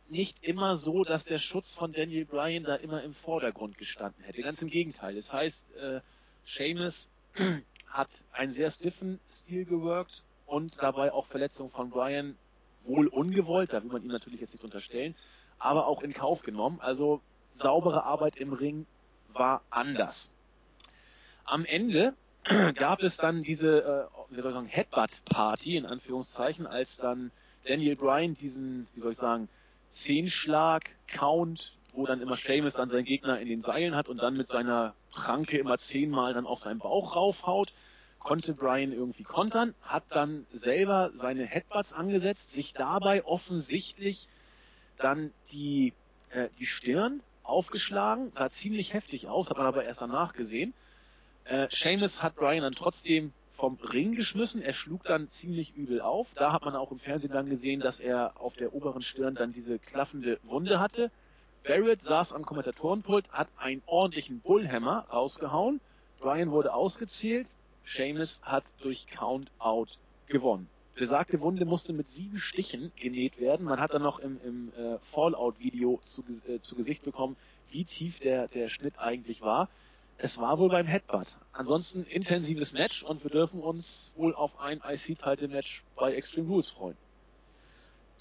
nicht 0.09 0.43
immer 0.43 0.77
so, 0.77 1.05
dass 1.05 1.25
der 1.25 1.39
Schutz 1.39 1.75
von 1.75 1.93
Daniel 1.93 2.25
Bryan 2.25 2.64
da 2.64 2.77
immer 2.77 3.03
im 3.03 3.14
Vordergrund 3.14 3.79
gestanden 3.79 4.25
hätte. 4.25 4.43
Ganz 4.43 4.61
im 4.61 4.68
Gegenteil. 4.68 5.14
Das 5.14 5.33
heißt, 5.33 5.75
äh, 5.77 6.01
Seamus 6.45 7.09
hat 7.87 8.11
einen 8.33 8.51
sehr 8.51 8.70
stiffen 8.70 9.20
Stil 9.29 9.64
geworkt 9.64 10.23
und 10.47 10.77
dabei 10.81 11.12
auch 11.12 11.27
Verletzungen 11.27 11.70
von 11.70 11.91
Bryan 11.91 12.37
wohl 12.85 13.07
ungewollt, 13.07 13.73
da 13.73 13.83
will 13.83 13.93
man 13.93 14.03
ihm 14.03 14.11
natürlich 14.11 14.41
jetzt 14.41 14.53
nicht 14.53 14.64
unterstellen, 14.64 15.14
aber 15.63 15.87
auch 15.87 16.03
in 16.03 16.13
Kauf 16.13 16.43
genommen. 16.43 16.81
Also 16.81 17.21
saubere 17.51 18.05
Arbeit 18.05 18.37
im 18.37 18.53
Ring 18.53 18.87
war 19.33 19.63
anders. 19.71 20.31
Am 21.45 21.65
Ende 21.65 22.15
gab 22.75 23.03
es 23.03 23.17
dann 23.17 23.43
diese, 23.43 23.83
äh, 23.83 24.35
wie 24.35 24.41
soll 24.41 24.51
ich 24.51 24.55
sagen, 24.55 24.67
Headbutt-Party 24.67 25.77
in 25.77 25.87
Anführungszeichen, 25.87 26.67
als 26.67 26.97
dann 26.97 27.31
Daniel 27.65 27.97
Bryan 27.97 28.35
diesen, 28.35 28.89
wie 28.95 29.01
soll 29.01 29.13
ich 29.13 29.19
sagen, 29.19 29.49
Zehnschlag, 29.89 30.91
Count, 31.07 31.73
wo 31.93 32.07
dann 32.07 32.21
immer 32.21 32.37
Seamus 32.37 32.75
dann 32.75 32.89
seinen 32.89 33.05
Gegner 33.05 33.39
in 33.39 33.49
den 33.49 33.61
Seilen 33.61 33.95
hat 33.95 34.09
und 34.09 34.17
dann 34.19 34.37
mit 34.37 34.49
seiner 34.49 34.95
Pranke 35.13 35.59
immer 35.59 35.77
zehnmal 35.77 36.35
dann 36.35 36.47
auf 36.47 36.59
seinen 36.59 36.79
Bauch 36.79 37.15
raufhaut, 37.15 37.73
konnte 38.19 38.55
Bryan 38.55 38.93
irgendwie 38.93 39.25
kontern, 39.25 39.75
hat 39.83 40.05
dann 40.11 40.47
selber 40.51 41.11
seine 41.13 41.45
Headbutts 41.45 41.93
angesetzt, 41.93 42.53
sich 42.53 42.73
dabei 42.73 43.25
offensichtlich 43.25 44.29
dann 45.03 45.33
die, 45.53 45.93
äh, 46.31 46.49
die 46.59 46.67
Stirn 46.67 47.23
aufgeschlagen, 47.43 48.31
sah 48.31 48.49
ziemlich 48.49 48.95
heftig 48.95 49.29
aus, 49.29 49.51
hat 49.51 49.57
man 49.59 49.67
aber 49.67 49.85
erst 49.85 50.01
danach 50.01 50.33
gesehen. 50.33 50.75
Äh, 51.45 51.69
Seamus 51.71 52.23
hat 52.23 52.37
Bryan 52.37 52.63
dann 52.63 52.75
trotzdem 52.75 53.33
vom 53.57 53.77
Ring 53.77 54.15
geschmissen, 54.15 54.63
er 54.63 54.73
schlug 54.73 55.05
dann 55.05 55.29
ziemlich 55.29 55.75
übel 55.77 56.01
auf. 56.01 56.27
Da 56.35 56.53
hat 56.53 56.65
man 56.65 56.75
auch 56.75 56.91
im 56.91 56.99
Fernsehen 56.99 57.33
dann 57.33 57.49
gesehen, 57.49 57.81
dass 57.81 58.01
er 58.01 58.41
auf 58.41 58.55
der 58.57 58.75
oberen 58.75 59.03
Stirn 59.03 59.35
dann 59.35 59.53
diese 59.53 59.79
klaffende 59.79 60.39
Wunde 60.45 60.81
hatte. 60.81 61.11
Barrett 61.65 62.03
saß 62.03 62.33
am 62.33 62.45
Kommentatorenpult, 62.45 63.31
hat 63.31 63.49
einen 63.57 63.83
ordentlichen 63.87 64.41
Bullhammer 64.41 65.07
rausgehauen. 65.13 65.81
Bryan 66.19 66.51
wurde 66.51 66.75
ausgezählt. 66.75 67.47
Seamus 67.85 68.41
hat 68.43 68.65
durch 68.81 69.07
Count-Out 69.07 69.99
gewonnen. 70.27 70.69
Besagte 70.95 71.40
Wunde 71.40 71.64
musste 71.64 71.93
mit 71.93 72.07
sieben 72.07 72.38
Stichen 72.38 72.93
genäht 72.97 73.40
werden. 73.40 73.64
Man 73.64 73.80
hat 73.80 73.95
dann 73.95 74.03
noch 74.03 74.18
im, 74.18 74.38
im 74.45 74.72
äh, 74.76 74.99
Fallout-Video 75.12 76.01
zu, 76.03 76.22
äh, 76.47 76.59
zu 76.59 76.76
Gesicht 76.76 77.03
bekommen, 77.03 77.36
wie 77.70 77.84
tief 77.84 78.18
der, 78.20 78.49
der 78.49 78.68
Schnitt 78.68 78.99
eigentlich 78.99 79.40
war. 79.40 79.68
Es 80.18 80.38
war 80.38 80.59
wohl 80.59 80.68
beim 80.68 80.86
Headbutt. 80.86 81.26
Ansonsten 81.53 82.05
intensives 82.05 82.72
Match 82.72 83.03
und 83.03 83.24
wir 83.24 83.30
dürfen 83.30 83.61
uns 83.61 84.12
wohl 84.14 84.34
auf 84.34 84.61
ein 84.61 84.80
IC-Title-Match 84.86 85.82
bei 85.97 86.14
Extreme 86.14 86.49
Rules 86.49 86.70
freuen. 86.70 86.97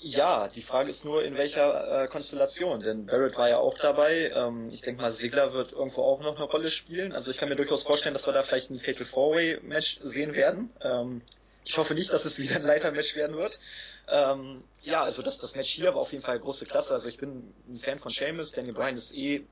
Ja, 0.04 0.48
die 0.48 0.64
Frage 0.64 0.90
ist 0.90 1.06
nur, 1.06 1.24
in 1.24 1.38
welcher 1.38 2.06
äh, 2.06 2.08
Konstellation, 2.08 2.80
denn 2.80 3.06
Barrett 3.06 3.38
war 3.38 3.50
ja 3.50 3.60
auch 3.60 3.78
dabei. 3.78 4.32
Ähm, 4.34 4.70
ich 4.72 4.82
denke 4.82 5.00
mal, 5.00 5.12
Sigler 5.12 5.54
wird 5.54 5.74
irgendwo 5.74 6.02
auch 6.02 6.22
noch 6.22 6.38
eine 6.38 6.46
Rolle 6.46 6.72
spielen. 6.72 7.12
Also 7.12 7.30
ich 7.30 7.38
kann 7.38 7.50
mir 7.50 7.56
durchaus 7.56 7.84
vorstellen, 7.84 8.16
dass 8.16 8.26
wir 8.26 8.34
da 8.34 8.42
vielleicht 8.42 8.72
ein 8.72 8.80
Fatal 8.80 9.06
Four-Way 9.06 9.60
Match 9.62 10.00
sehen 10.02 10.34
werden. 10.34 10.72
Ähm, 10.82 11.22
ich 11.64 11.78
hoffe 11.78 11.94
nicht, 11.94 12.12
dass 12.12 12.26
es 12.26 12.40
wieder 12.40 12.56
ein 12.56 12.64
Leiter-Match 12.64 13.16
werden 13.16 13.38
wird. 13.38 13.60
Ähm, 14.08 14.64
ja, 14.82 15.04
also 15.04 15.22
das, 15.22 15.38
das 15.38 15.56
Match 15.56 15.70
hier 15.70 15.94
war 15.94 16.02
auf 16.02 16.12
jeden 16.12 16.24
Fall 16.24 16.40
große 16.40 16.66
Klasse. 16.66 16.94
Also 16.94 17.08
ich 17.08 17.18
bin 17.18 17.54
ein 17.68 17.80
Fan 17.80 18.00
von 18.00 18.12
Seamus. 18.12 18.52
Daniel 18.52 18.74
Bryan 18.74 18.96
ist 18.96 19.14
eh 19.14 19.46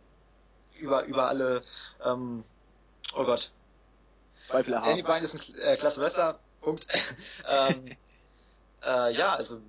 über, 0.79 1.03
über 1.05 1.27
alle, 1.27 1.63
ähm, 2.03 2.43
oh 3.15 3.23
Gott. 3.23 3.51
Zweifel 4.47 4.73
erhaben. 4.73 4.89
Danny 4.89 5.03
Bryan 5.03 5.23
ist 5.23 5.35
ein 5.35 5.59
äh, 5.59 5.77
klasse 5.77 6.01
Wrestler. 6.01 6.39
Punkt. 6.61 6.87
ähm, 7.49 7.95
äh, 8.83 9.13
ja, 9.13 9.35
also 9.35 9.61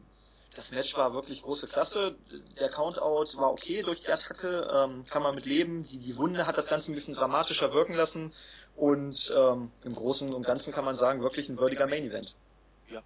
das 0.57 0.73
Match 0.73 0.97
war 0.97 1.15
wirklich 1.15 1.43
große 1.43 1.69
Klasse. 1.69 2.17
Der 2.59 2.71
Countout 2.71 3.39
war 3.39 3.53
okay 3.53 3.83
durch 3.83 4.03
die 4.03 4.11
Attacke, 4.11 4.69
ähm, 4.73 5.07
kann 5.07 5.23
man 5.23 5.35
mit 5.35 5.47
leben. 5.47 5.85
Die, 5.85 5.99
die 5.99 6.17
Wunde 6.17 6.47
hat 6.47 6.59
das 6.59 6.67
Ganze 6.67 6.91
ein 6.91 6.95
bisschen 6.95 7.15
dramatischer 7.15 7.73
wirken 7.73 7.95
lassen 7.95 8.33
und 8.81 9.31
ähm, 9.37 9.71
im 9.85 9.95
Großen 9.95 10.33
und 10.33 10.47
Ganzen 10.47 10.73
kann 10.73 10.87
man 10.87 10.95
sagen, 10.95 11.21
wirklich 11.21 11.51
ein 11.51 11.59
würdiger 11.59 11.87
Main 11.87 12.05
Event. 12.05 12.35
Ja, 12.91 13.03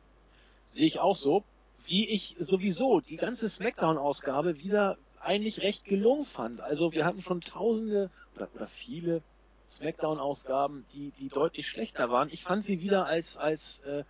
sehe 0.66 0.86
ich 0.86 1.00
auch 1.00 1.16
so. 1.16 1.42
Wie 1.86 2.08
ich 2.08 2.36
sowieso 2.38 3.00
die 3.00 3.16
ganze 3.16 3.48
Smackdown-Ausgabe 3.48 4.58
wieder 4.58 4.96
eigentlich 5.20 5.62
recht 5.62 5.84
gelungen 5.84 6.26
fand. 6.26 6.60
Also 6.60 6.92
wir 6.92 7.04
hatten 7.04 7.20
schon 7.20 7.40
tausende 7.40 8.10
oder, 8.36 8.48
oder 8.54 8.68
viele 8.68 9.20
Smackdown-Ausgaben, 9.68 10.86
die, 10.94 11.12
die 11.18 11.28
deutlich 11.28 11.66
schlechter 11.66 12.08
waren. 12.08 12.28
Ich 12.30 12.44
fand 12.44 12.62
sie 12.62 12.80
wieder 12.80 13.06
als, 13.06 13.36
als 13.36 13.80
äh, 13.80 14.04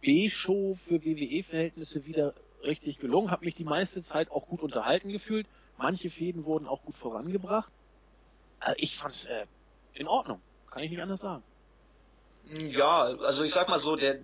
B-Show 0.00 0.78
für 0.86 1.04
WWE-Verhältnisse 1.04 2.06
wieder 2.06 2.32
richtig 2.64 2.98
gelungen, 2.98 3.30
habe 3.30 3.44
mich 3.44 3.54
die 3.54 3.64
meiste 3.64 4.00
Zeit 4.00 4.30
auch 4.30 4.46
gut 4.46 4.62
unterhalten 4.62 5.10
gefühlt. 5.10 5.46
Manche 5.76 6.08
Fäden 6.08 6.46
wurden 6.46 6.66
auch 6.66 6.82
gut 6.82 6.96
vorangebracht. 6.96 7.70
Also 8.60 8.76
ich 8.78 8.96
fand's 8.96 9.26
äh, 9.26 9.44
in 9.92 10.08
Ordnung, 10.08 10.40
kann 10.72 10.82
ich 10.82 10.90
nicht 10.90 11.02
anders 11.02 11.20
sagen. 11.20 11.42
Ja, 12.44 13.02
also 13.02 13.42
ich 13.42 13.52
sag 13.52 13.68
mal 13.68 13.78
so, 13.78 13.94
der, 13.94 14.18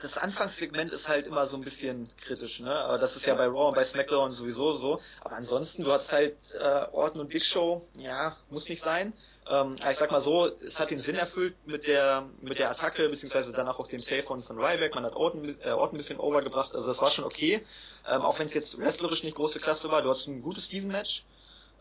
das 0.00 0.16
Anfangssegment 0.16 0.92
ist 0.92 1.08
halt 1.08 1.26
immer 1.26 1.44
so 1.44 1.56
ein 1.56 1.62
bisschen 1.62 2.08
kritisch, 2.18 2.60
ne? 2.60 2.72
Aber 2.72 2.98
das 2.98 3.16
ist 3.16 3.26
ja 3.26 3.34
bei 3.34 3.46
Raw 3.46 3.68
und 3.68 3.74
bei 3.74 3.84
SmackDown 3.84 4.30
sowieso 4.30 4.74
so. 4.74 5.00
Aber 5.22 5.34
ansonsten, 5.34 5.82
du 5.82 5.90
hast 5.90 6.12
halt 6.12 6.36
äh, 6.54 6.86
Orton 6.92 7.20
und 7.20 7.28
Big 7.30 7.44
Show, 7.44 7.84
ja, 7.96 8.36
muss 8.48 8.68
nicht 8.68 8.80
sein. 8.80 9.12
Ähm, 9.50 9.74
ich 9.76 9.96
sag 9.96 10.12
mal 10.12 10.20
so, 10.20 10.46
es 10.62 10.78
hat 10.78 10.90
den 10.90 10.98
Sinn 10.98 11.16
erfüllt 11.16 11.56
mit 11.66 11.86
der 11.86 12.28
mit 12.40 12.58
der 12.58 12.70
Attacke, 12.70 13.08
beziehungsweise 13.08 13.50
danach 13.50 13.78
auch 13.78 13.88
dem 13.88 14.00
Save 14.00 14.22
von, 14.22 14.44
von 14.44 14.56
Ryback. 14.58 14.94
Man 14.94 15.04
hat 15.04 15.16
Orton, 15.16 15.56
äh, 15.62 15.70
Orton 15.70 15.96
ein 15.96 15.98
bisschen 15.98 16.20
overgebracht, 16.20 16.72
also 16.74 16.86
das 16.86 17.02
war 17.02 17.10
schon 17.10 17.24
okay. 17.24 17.66
Ähm, 18.08 18.22
auch 18.22 18.38
wenn 18.38 18.46
es 18.46 18.54
jetzt 18.54 18.78
wrestlerisch 18.78 19.24
nicht 19.24 19.34
große 19.34 19.58
Klasse 19.58 19.90
war, 19.90 20.00
du 20.00 20.10
hast 20.10 20.28
ein 20.28 20.42
gutes 20.42 20.66
Steven-Match. 20.66 21.24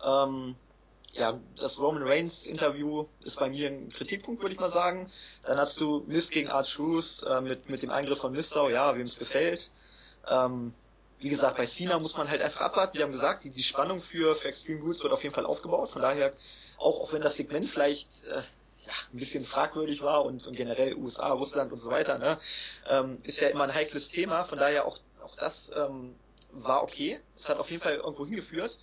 Ähm, 0.04 0.56
ja, 1.14 1.40
das 1.58 1.80
Roman 1.80 2.04
Reigns 2.04 2.46
Interview 2.46 3.06
ist 3.24 3.40
bei 3.40 3.50
mir 3.50 3.70
ein 3.70 3.90
Kritikpunkt, 3.90 4.42
würde 4.42 4.54
ich 4.56 4.60
mal 4.60 4.68
sagen. 4.68 5.12
Dann 5.44 5.58
hast 5.58 5.80
du 5.80 6.04
Mist 6.08 6.32
gegen 6.32 6.50
Art 6.50 6.70
Truth 6.70 7.24
äh, 7.30 7.42
mit, 7.42 7.70
mit 7.70 7.84
dem 7.84 7.92
Eingriff 7.92 8.20
von 8.20 8.32
Mistau, 8.32 8.70
ja, 8.70 8.96
wem 8.96 9.06
es 9.06 9.20
gefällt. 9.20 9.70
Ähm, 10.28 10.74
wie 11.20 11.30
gesagt, 11.30 11.58
bei 11.58 11.66
Cena 11.66 12.00
muss 12.00 12.18
man 12.18 12.30
halt 12.30 12.42
einfach 12.42 12.62
abwarten. 12.62 12.98
Wir 12.98 13.04
haben 13.04 13.12
gesagt, 13.12 13.44
die, 13.44 13.52
die 13.52 13.64
Spannung 13.64 14.02
für, 14.02 14.36
für 14.36 14.48
Extreme 14.48 14.82
Rules 14.82 15.04
wird 15.04 15.14
auf 15.14 15.22
jeden 15.24 15.36
Fall 15.36 15.46
aufgebaut. 15.46 15.92
Von 15.92 16.02
daher, 16.02 16.34
auch, 16.78 17.00
auch 17.00 17.14
wenn 17.14 17.22
das 17.22 17.36
Segment 17.36 17.70
vielleicht 17.70 18.26
äh, 18.26 18.42
ja, 18.86 18.94
ein 19.14 19.18
bisschen 19.18 19.46
fragwürdig 19.46 20.02
war 20.02 20.26
und, 20.26 20.48
und 20.48 20.56
generell 20.58 20.96
USA, 20.96 21.32
Russland 21.32 21.72
und 21.72 21.80
so 21.80 21.92
weiter, 21.92 22.18
ne, 22.18 22.40
ähm, 22.90 23.20
ist 23.24 23.40
ja 23.40 23.50
immer 23.50 23.66
ein 23.66 23.74
heikles 23.74 24.10
Thema. 24.10 24.46
Von 24.46 24.58
daher 24.58 24.86
auch, 24.86 24.98
auch 25.24 25.36
das 25.36 25.72
ähm, 25.76 26.16
war 26.52 26.82
okay. 26.82 27.20
Es 27.36 27.48
hat 27.48 27.60
auf 27.60 27.70
jeden 27.70 27.84
Fall 27.84 27.96
irgendwo 27.96 28.26
hingeführt. 28.26 28.78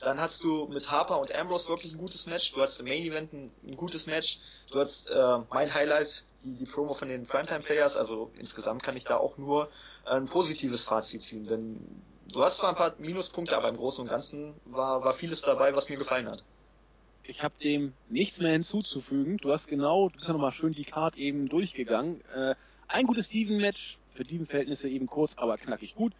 Dann 0.00 0.20
hast 0.20 0.42
du 0.42 0.66
mit 0.66 0.90
Harper 0.90 1.20
und 1.20 1.34
Ambrose 1.34 1.68
wirklich 1.68 1.92
ein 1.92 1.98
gutes 1.98 2.26
Match. 2.26 2.52
Du 2.52 2.60
hast 2.60 2.78
im 2.80 2.86
Main 2.86 3.04
Event 3.04 3.32
ein, 3.32 3.50
ein 3.66 3.76
gutes 3.76 4.06
Match. 4.06 4.38
Du 4.70 4.80
hast 4.80 5.10
äh, 5.10 5.38
mein 5.50 5.72
Highlight, 5.72 6.24
die, 6.44 6.54
die 6.54 6.66
Promo 6.66 6.94
von 6.94 7.08
den 7.08 7.26
Primetime 7.26 7.60
Players. 7.60 7.96
Also 7.96 8.30
insgesamt 8.38 8.82
kann 8.82 8.96
ich 8.96 9.04
da 9.04 9.16
auch 9.16 9.38
nur 9.38 9.70
ein 10.04 10.26
positives 10.26 10.84
Fazit 10.84 11.22
ziehen. 11.22 11.46
Denn 11.46 11.78
du 12.28 12.42
hast 12.42 12.58
zwar 12.58 12.70
ein 12.70 12.76
paar 12.76 12.94
Minuspunkte, 12.98 13.56
aber 13.56 13.68
im 13.68 13.76
Großen 13.76 14.02
und 14.02 14.10
Ganzen 14.10 14.54
war, 14.66 15.04
war 15.04 15.14
vieles 15.14 15.42
dabei, 15.42 15.74
was 15.74 15.88
mir 15.88 15.96
gefallen 15.96 16.28
hat. 16.28 16.44
Ich 17.22 17.42
habe 17.42 17.54
dem 17.62 17.94
nichts 18.10 18.40
mehr 18.40 18.52
hinzuzufügen. 18.52 19.38
Du 19.38 19.50
hast 19.50 19.68
genau, 19.68 20.08
du 20.08 20.16
bist 20.16 20.26
ja 20.26 20.34
nochmal 20.34 20.52
schön 20.52 20.74
die 20.74 20.84
Card 20.84 21.16
eben 21.16 21.48
durchgegangen. 21.48 22.20
Äh, 22.34 22.54
ein 22.88 23.06
gutes 23.06 23.26
Steven-Match, 23.26 23.98
für 24.14 24.24
Steven-Verhältnisse 24.24 24.88
eben 24.88 25.06
kurz, 25.06 25.32
aber 25.36 25.56
knackig 25.56 25.94
gut 25.94 26.12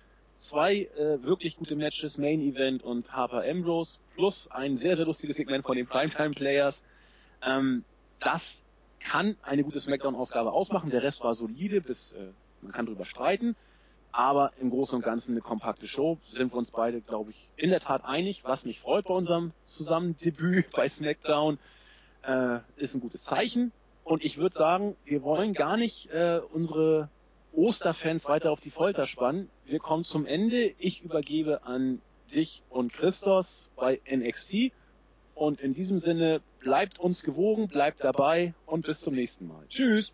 zwei 0.44 0.88
äh, 0.96 1.22
wirklich 1.22 1.56
gute 1.56 1.76
Matches, 1.76 2.18
Main 2.18 2.40
Event 2.40 2.82
und 2.82 3.10
Harper 3.12 3.42
Ambrose, 3.48 3.98
plus 4.14 4.48
ein 4.50 4.76
sehr, 4.76 4.96
sehr 4.96 5.06
lustiges 5.06 5.36
Segment 5.36 5.64
von 5.64 5.76
den 5.76 5.86
Primetime 5.86 6.30
Players. 6.30 6.84
Ähm, 7.42 7.84
das 8.20 8.62
kann 9.00 9.36
eine 9.42 9.64
gute 9.64 9.80
Smackdown-Ausgabe 9.80 10.52
ausmachen. 10.52 10.90
Der 10.90 11.02
Rest 11.02 11.22
war 11.22 11.34
solide, 11.34 11.80
bis 11.80 12.12
äh, 12.12 12.28
man 12.62 12.72
kann 12.72 12.86
drüber 12.86 13.04
streiten. 13.04 13.56
Aber 14.12 14.52
im 14.60 14.70
Großen 14.70 14.94
und 14.94 15.02
Ganzen 15.02 15.32
eine 15.32 15.40
kompakte 15.40 15.86
Show. 15.86 16.18
Sind 16.30 16.52
wir 16.52 16.56
uns 16.56 16.70
beide, 16.70 17.00
glaube 17.00 17.30
ich, 17.30 17.50
in 17.56 17.70
der 17.70 17.80
Tat 17.80 18.04
einig. 18.04 18.44
Was 18.44 18.64
mich 18.64 18.80
freut 18.80 19.06
bei 19.06 19.14
unserem 19.14 19.52
Zusammendebüt 19.64 20.70
bei 20.76 20.88
SmackDown, 20.88 21.58
äh, 22.22 22.58
ist 22.76 22.94
ein 22.94 23.00
gutes 23.00 23.24
Zeichen. 23.24 23.72
Und 24.04 24.24
ich 24.24 24.36
würde 24.36 24.54
sagen, 24.54 24.96
wir 25.04 25.22
wollen 25.22 25.54
gar 25.54 25.76
nicht 25.76 26.10
äh, 26.10 26.40
unsere 26.52 27.08
Osterfans 27.56 28.26
weiter 28.26 28.50
auf 28.50 28.60
die 28.60 28.70
Folter 28.70 29.06
spannen. 29.06 29.48
Wir 29.64 29.78
kommen 29.78 30.02
zum 30.02 30.26
Ende. 30.26 30.74
Ich 30.78 31.02
übergebe 31.02 31.64
an 31.64 32.00
dich 32.34 32.62
und 32.68 32.92
Christos 32.92 33.68
bei 33.76 34.00
NXT. 34.10 34.72
Und 35.34 35.60
in 35.60 35.74
diesem 35.74 35.98
Sinne, 35.98 36.40
bleibt 36.60 36.98
uns 36.98 37.22
gewogen, 37.22 37.68
bleibt 37.68 38.02
dabei 38.02 38.54
und 38.66 38.86
bis 38.86 39.00
zum 39.00 39.14
nächsten 39.14 39.46
Mal. 39.46 39.66
Tschüss! 39.68 40.12